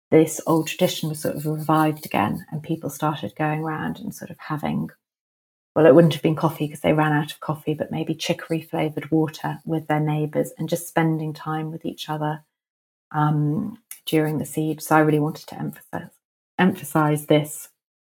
this 0.09 0.41
old 0.47 0.67
tradition 0.67 1.07
was 1.07 1.21
sort 1.21 1.35
of 1.35 1.45
revived 1.45 2.05
again, 2.05 2.45
and 2.51 2.63
people 2.63 2.89
started 2.89 3.35
going 3.37 3.59
around 3.63 3.99
and 3.99 4.13
sort 4.13 4.31
of 4.31 4.37
having. 4.39 4.89
Well, 5.75 5.85
it 5.85 5.93
wouldn't 5.93 6.13
have 6.13 6.23
been 6.23 6.35
coffee 6.35 6.65
because 6.65 6.81
they 6.81 6.93
ran 6.93 7.13
out 7.13 7.31
of 7.31 7.39
coffee, 7.41 7.75
but 7.75 7.91
maybe 7.91 8.15
chicory 8.15 8.59
flavored 8.59 9.11
water 9.11 9.59
with 9.65 9.87
their 9.87 9.99
neighbours 9.99 10.51
and 10.57 10.67
just 10.67 10.87
spending 10.87 11.31
time 11.31 11.71
with 11.71 11.85
each 11.85 12.09
other 12.09 12.43
um, 13.11 13.77
during 14.07 14.39
the 14.39 14.45
siege. 14.45 14.81
So 14.81 14.95
I 14.95 15.01
really 15.01 15.19
wanted 15.19 15.47
to 15.47 15.59
emphasize 15.59 16.09
emphasize 16.57 17.27
this 17.27 17.69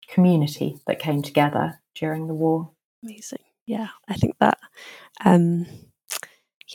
community 0.07 0.79
that 0.87 0.99
came 1.01 1.23
together 1.23 1.81
during 1.95 2.27
the 2.27 2.35
war. 2.35 2.71
Amazing. 3.03 3.45
Yeah, 3.67 3.89
I 4.09 4.15
think 4.15 4.37
that 4.39 4.59
um 5.25 5.67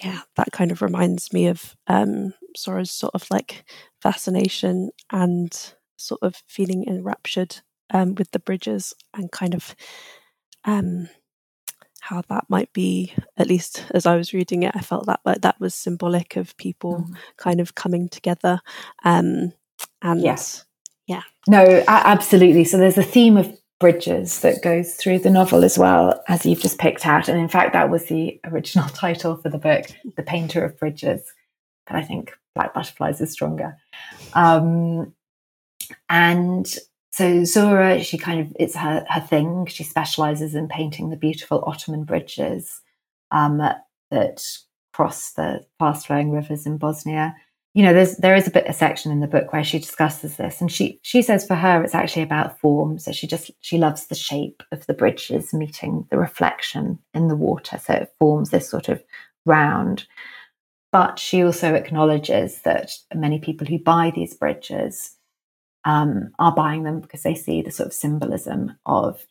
yeah, 0.02 0.22
that 0.38 0.52
kind 0.54 0.72
of 0.72 0.82
reminds 0.82 1.34
me 1.34 1.48
of 1.48 1.76
um 1.88 2.34
Zora's 2.58 2.92
sort 2.92 3.16
of 3.16 3.26
like 3.30 3.66
fascination 4.02 4.92
and 5.12 5.74
sort 5.98 6.22
of 6.24 6.42
feeling 6.48 6.86
enraptured 6.88 7.58
um 7.94 8.16
with 8.16 8.32
the 8.32 8.40
bridges 8.40 8.94
and 9.14 9.32
kind 9.32 9.54
of 9.54 9.76
um 10.66 11.08
how 12.02 12.24
that 12.30 12.46
might 12.50 12.74
be 12.74 13.14
at 13.38 13.48
least 13.48 13.86
as 13.92 14.06
i 14.06 14.16
was 14.16 14.34
reading 14.34 14.64
it 14.64 14.76
i 14.76 14.82
felt 14.82 15.06
that 15.06 15.20
like 15.24 15.42
that 15.42 15.60
was 15.60 15.76
symbolic 15.76 16.36
of 16.36 16.58
people 16.58 17.06
mm. 17.08 17.16
kind 17.38 17.60
of 17.60 17.76
coming 17.76 18.10
together 18.10 18.60
um 19.04 19.54
and 20.02 20.22
yes 20.22 20.66
yeah 21.08 21.22
no 21.48 21.84
absolutely 21.88 22.64
so 22.64 22.78
there's 22.78 22.98
a 22.98 23.04
theme 23.04 23.38
of 23.38 23.56
bridges 23.82 24.40
that 24.40 24.62
goes 24.62 24.94
through 24.94 25.20
the 25.20 25.30
novel 25.30 25.66
as 25.66 25.78
well 25.78 26.24
as 26.30 26.46
you've 26.46 26.62
just 26.62 26.78
picked 26.78 27.06
out 27.06 27.28
and 27.28 27.38
in 27.38 27.50
fact 27.50 27.74
that 27.74 27.90
was 27.90 28.06
the 28.06 28.40
original 28.46 28.88
title 28.94 29.36
for 29.36 29.50
the 29.50 29.58
book 29.58 29.88
the 30.16 30.24
painter 30.24 30.64
of 30.64 30.80
bridges 30.80 31.34
but 31.86 31.98
i 31.98 32.02
think 32.02 32.32
black 32.56 32.74
butterflies 32.74 33.20
is 33.20 33.32
stronger 33.32 33.76
um 34.34 35.14
and 36.10 36.78
so 37.12 37.44
Zora, 37.44 38.02
she 38.04 38.18
kind 38.18 38.40
of 38.40 38.56
it's 38.58 38.76
her 38.76 39.06
her 39.10 39.20
thing. 39.20 39.66
She 39.66 39.84
specializes 39.84 40.56
in 40.56 40.70
painting 40.70 41.10
the 41.10 41.18
beautiful 41.18 41.62
Ottoman 41.66 42.06
bridges 42.06 42.82
um, 43.32 43.58
that 44.12 44.44
cross 44.94 45.34
the 45.34 45.66
fast 45.80 46.08
flowing 46.08 46.32
rivers 46.32 46.66
in 46.66 46.78
Bosnia. 46.78 47.36
You 47.74 47.84
know, 47.84 47.94
there's 47.94 48.18
there 48.18 48.36
is 48.36 48.48
a 48.48 48.52
bit 48.52 48.66
a 48.68 48.74
section 48.74 49.12
in 49.12 49.22
the 49.22 49.28
book 49.28 49.54
where 49.54 49.64
she 49.64 49.80
discusses 49.80 50.36
this, 50.36 50.60
and 50.60 50.72
she 50.72 51.00
she 51.04 51.22
says 51.22 51.46
for 51.46 51.56
her 51.56 51.84
it's 51.84 51.96
actually 51.96 52.24
about 52.24 52.60
form. 52.60 53.00
So 53.00 53.12
she 53.12 53.28
just 53.28 53.50
she 53.62 53.78
loves 53.78 54.08
the 54.08 54.16
shape 54.16 54.62
of 54.72 54.86
the 54.88 54.94
bridges 54.94 55.54
meeting 55.54 56.06
the 56.10 56.18
reflection 56.18 57.00
in 57.14 57.28
the 57.28 57.36
water, 57.36 57.78
so 57.78 57.94
it 57.94 58.14
forms 58.20 58.50
this 58.50 58.70
sort 58.70 58.90
of 58.90 59.02
round. 59.46 60.06
But 60.92 61.18
she 61.18 61.44
also 61.44 61.74
acknowledges 61.74 62.62
that 62.64 62.92
many 63.16 63.40
people 63.40 63.66
who 63.66 63.80
buy 63.80 64.12
these 64.14 64.34
bridges 64.34 65.16
um, 65.86 66.32
are 66.38 66.54
buying 66.54 66.84
them 66.84 67.00
because 67.00 67.24
they 67.24 67.36
see 67.36 67.62
the 67.62 67.72
sort 67.72 67.88
of 67.88 67.94
symbolism 67.94 68.78
of 68.86 69.26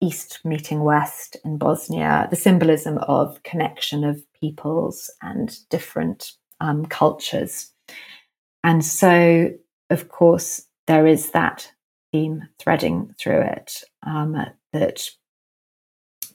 East 0.00 0.40
meeting 0.44 0.80
West 0.80 1.36
in 1.44 1.58
Bosnia, 1.58 2.26
the 2.30 2.36
symbolism 2.36 2.98
of 2.98 3.42
connection 3.42 4.04
of 4.04 4.22
peoples 4.32 5.10
and 5.22 5.58
different 5.70 6.32
um, 6.60 6.86
cultures. 6.86 7.70
And 8.64 8.84
so, 8.84 9.50
of 9.90 10.08
course, 10.08 10.62
there 10.86 11.06
is 11.06 11.30
that 11.30 11.70
theme 12.12 12.48
threading 12.58 13.14
through 13.18 13.40
it 13.40 13.82
um, 14.04 14.36
that 14.72 15.08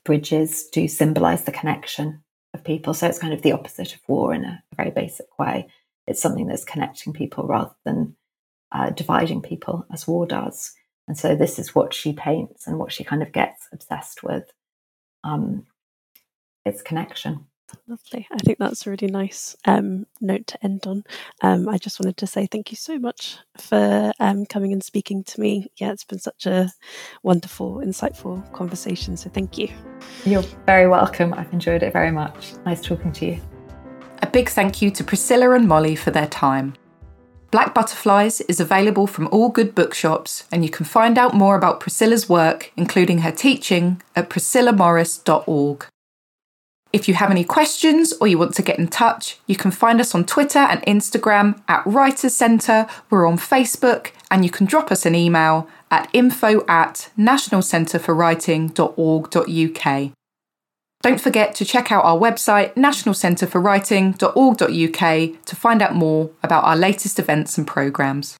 bridges 0.03 0.67
do 0.69 0.87
symbolize 0.87 1.43
the 1.43 1.51
connection 1.51 2.23
of 2.53 2.63
people. 2.63 2.93
So 2.93 3.07
it's 3.07 3.19
kind 3.19 3.33
of 3.33 3.41
the 3.41 3.51
opposite 3.51 3.93
of 3.93 4.01
war 4.07 4.33
in 4.33 4.43
a 4.45 4.63
very 4.75 4.91
basic 4.91 5.39
way. 5.39 5.67
It's 6.07 6.21
something 6.21 6.47
that's 6.47 6.65
connecting 6.65 7.13
people 7.13 7.45
rather 7.45 7.75
than 7.85 8.15
uh, 8.71 8.89
dividing 8.89 9.41
people 9.41 9.85
as 9.91 10.07
war 10.07 10.25
does. 10.25 10.73
And 11.07 11.17
so 11.17 11.35
this 11.35 11.59
is 11.59 11.75
what 11.75 11.93
she 11.93 12.13
paints 12.13 12.67
and 12.67 12.77
what 12.77 12.91
she 12.91 13.03
kind 13.03 13.21
of 13.21 13.31
gets 13.31 13.67
obsessed 13.73 14.23
with. 14.23 14.51
Um, 15.23 15.65
it's 16.65 16.81
connection. 16.81 17.45
Lovely. 17.87 18.27
I 18.31 18.37
think 18.37 18.57
that's 18.57 18.85
a 18.85 18.89
really 18.89 19.07
nice 19.07 19.55
um, 19.65 20.05
note 20.19 20.47
to 20.47 20.63
end 20.63 20.85
on. 20.85 21.03
Um, 21.41 21.67
I 21.67 21.77
just 21.77 21.99
wanted 21.99 22.17
to 22.17 22.27
say 22.27 22.47
thank 22.47 22.71
you 22.71 22.77
so 22.77 22.99
much 22.99 23.37
for 23.57 24.11
um, 24.19 24.45
coming 24.45 24.73
and 24.73 24.83
speaking 24.83 25.23
to 25.25 25.39
me. 25.39 25.71
Yeah, 25.77 25.91
it's 25.91 26.03
been 26.03 26.19
such 26.19 26.45
a 26.45 26.71
wonderful, 27.23 27.77
insightful 27.77 28.51
conversation. 28.53 29.17
So 29.17 29.29
thank 29.29 29.57
you. 29.57 29.69
You're 30.25 30.43
very 30.65 30.87
welcome. 30.87 31.33
I've 31.33 31.51
enjoyed 31.53 31.83
it 31.83 31.93
very 31.93 32.11
much. 32.11 32.53
Nice 32.65 32.81
talking 32.81 33.11
to 33.13 33.25
you. 33.25 33.41
A 34.21 34.27
big 34.27 34.49
thank 34.49 34.81
you 34.81 34.91
to 34.91 35.03
Priscilla 35.03 35.51
and 35.51 35.67
Molly 35.67 35.95
for 35.95 36.11
their 36.11 36.27
time. 36.27 36.75
Black 37.51 37.73
Butterflies 37.73 38.39
is 38.41 38.61
available 38.61 39.07
from 39.07 39.27
all 39.27 39.49
good 39.49 39.75
bookshops, 39.75 40.45
and 40.53 40.63
you 40.63 40.69
can 40.69 40.85
find 40.85 41.17
out 41.17 41.33
more 41.33 41.57
about 41.57 41.81
Priscilla's 41.81 42.29
work, 42.29 42.71
including 42.77 43.19
her 43.19 43.31
teaching, 43.31 44.01
at 44.15 44.29
priscillamorris.org. 44.29 45.85
If 46.93 47.07
you 47.07 47.13
have 47.13 47.31
any 47.31 47.45
questions 47.45 48.11
or 48.19 48.27
you 48.27 48.37
want 48.37 48.53
to 48.55 48.61
get 48.61 48.77
in 48.77 48.89
touch, 48.89 49.39
you 49.47 49.55
can 49.55 49.71
find 49.71 50.01
us 50.01 50.13
on 50.13 50.25
Twitter 50.25 50.59
and 50.59 50.81
Instagram 50.81 51.61
at 51.69 51.85
Writers 51.85 52.35
Centre. 52.35 52.85
We're 53.09 53.25
on 53.25 53.37
Facebook, 53.37 54.11
and 54.29 54.43
you 54.43 54.51
can 54.51 54.65
drop 54.65 54.91
us 54.91 55.05
an 55.05 55.15
email 55.15 55.69
at 55.89 56.09
info 56.11 56.65
at 56.67 57.09
nationalcentreforwriting.org.uk. 57.17 60.11
Don't 61.01 61.21
forget 61.21 61.55
to 61.55 61.65
check 61.65 61.91
out 61.91 62.05
our 62.05 62.19
website, 62.19 62.75
nationalcentreforwriting.org.uk, 62.75 65.45
to 65.45 65.55
find 65.55 65.81
out 65.81 65.95
more 65.95 66.29
about 66.43 66.63
our 66.65 66.75
latest 66.75 67.17
events 67.17 67.57
and 67.57 67.65
programmes. 67.65 68.37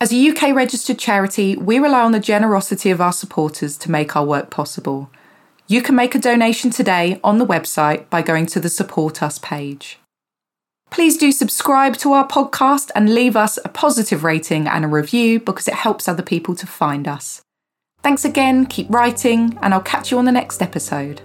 As 0.00 0.12
a 0.12 0.28
UK 0.28 0.52
registered 0.54 0.98
charity, 0.98 1.56
we 1.56 1.78
rely 1.78 2.02
on 2.02 2.12
the 2.12 2.20
generosity 2.20 2.90
of 2.90 3.00
our 3.00 3.12
supporters 3.12 3.78
to 3.78 3.90
make 3.90 4.14
our 4.16 4.26
work 4.26 4.50
possible. 4.50 5.08
You 5.66 5.80
can 5.80 5.94
make 5.94 6.14
a 6.14 6.18
donation 6.18 6.70
today 6.70 7.18
on 7.24 7.38
the 7.38 7.46
website 7.46 8.10
by 8.10 8.20
going 8.20 8.44
to 8.46 8.60
the 8.60 8.68
Support 8.68 9.22
Us 9.22 9.38
page. 9.38 9.98
Please 10.90 11.16
do 11.16 11.32
subscribe 11.32 11.96
to 11.96 12.12
our 12.12 12.28
podcast 12.28 12.90
and 12.94 13.14
leave 13.14 13.34
us 13.34 13.58
a 13.64 13.70
positive 13.70 14.24
rating 14.24 14.68
and 14.68 14.84
a 14.84 14.88
review 14.88 15.40
because 15.40 15.66
it 15.66 15.74
helps 15.74 16.06
other 16.06 16.22
people 16.22 16.54
to 16.54 16.66
find 16.66 17.08
us. 17.08 17.40
Thanks 18.02 18.26
again, 18.26 18.66
keep 18.66 18.90
writing, 18.90 19.58
and 19.62 19.72
I'll 19.72 19.80
catch 19.80 20.10
you 20.10 20.18
on 20.18 20.26
the 20.26 20.32
next 20.32 20.60
episode. 20.60 21.22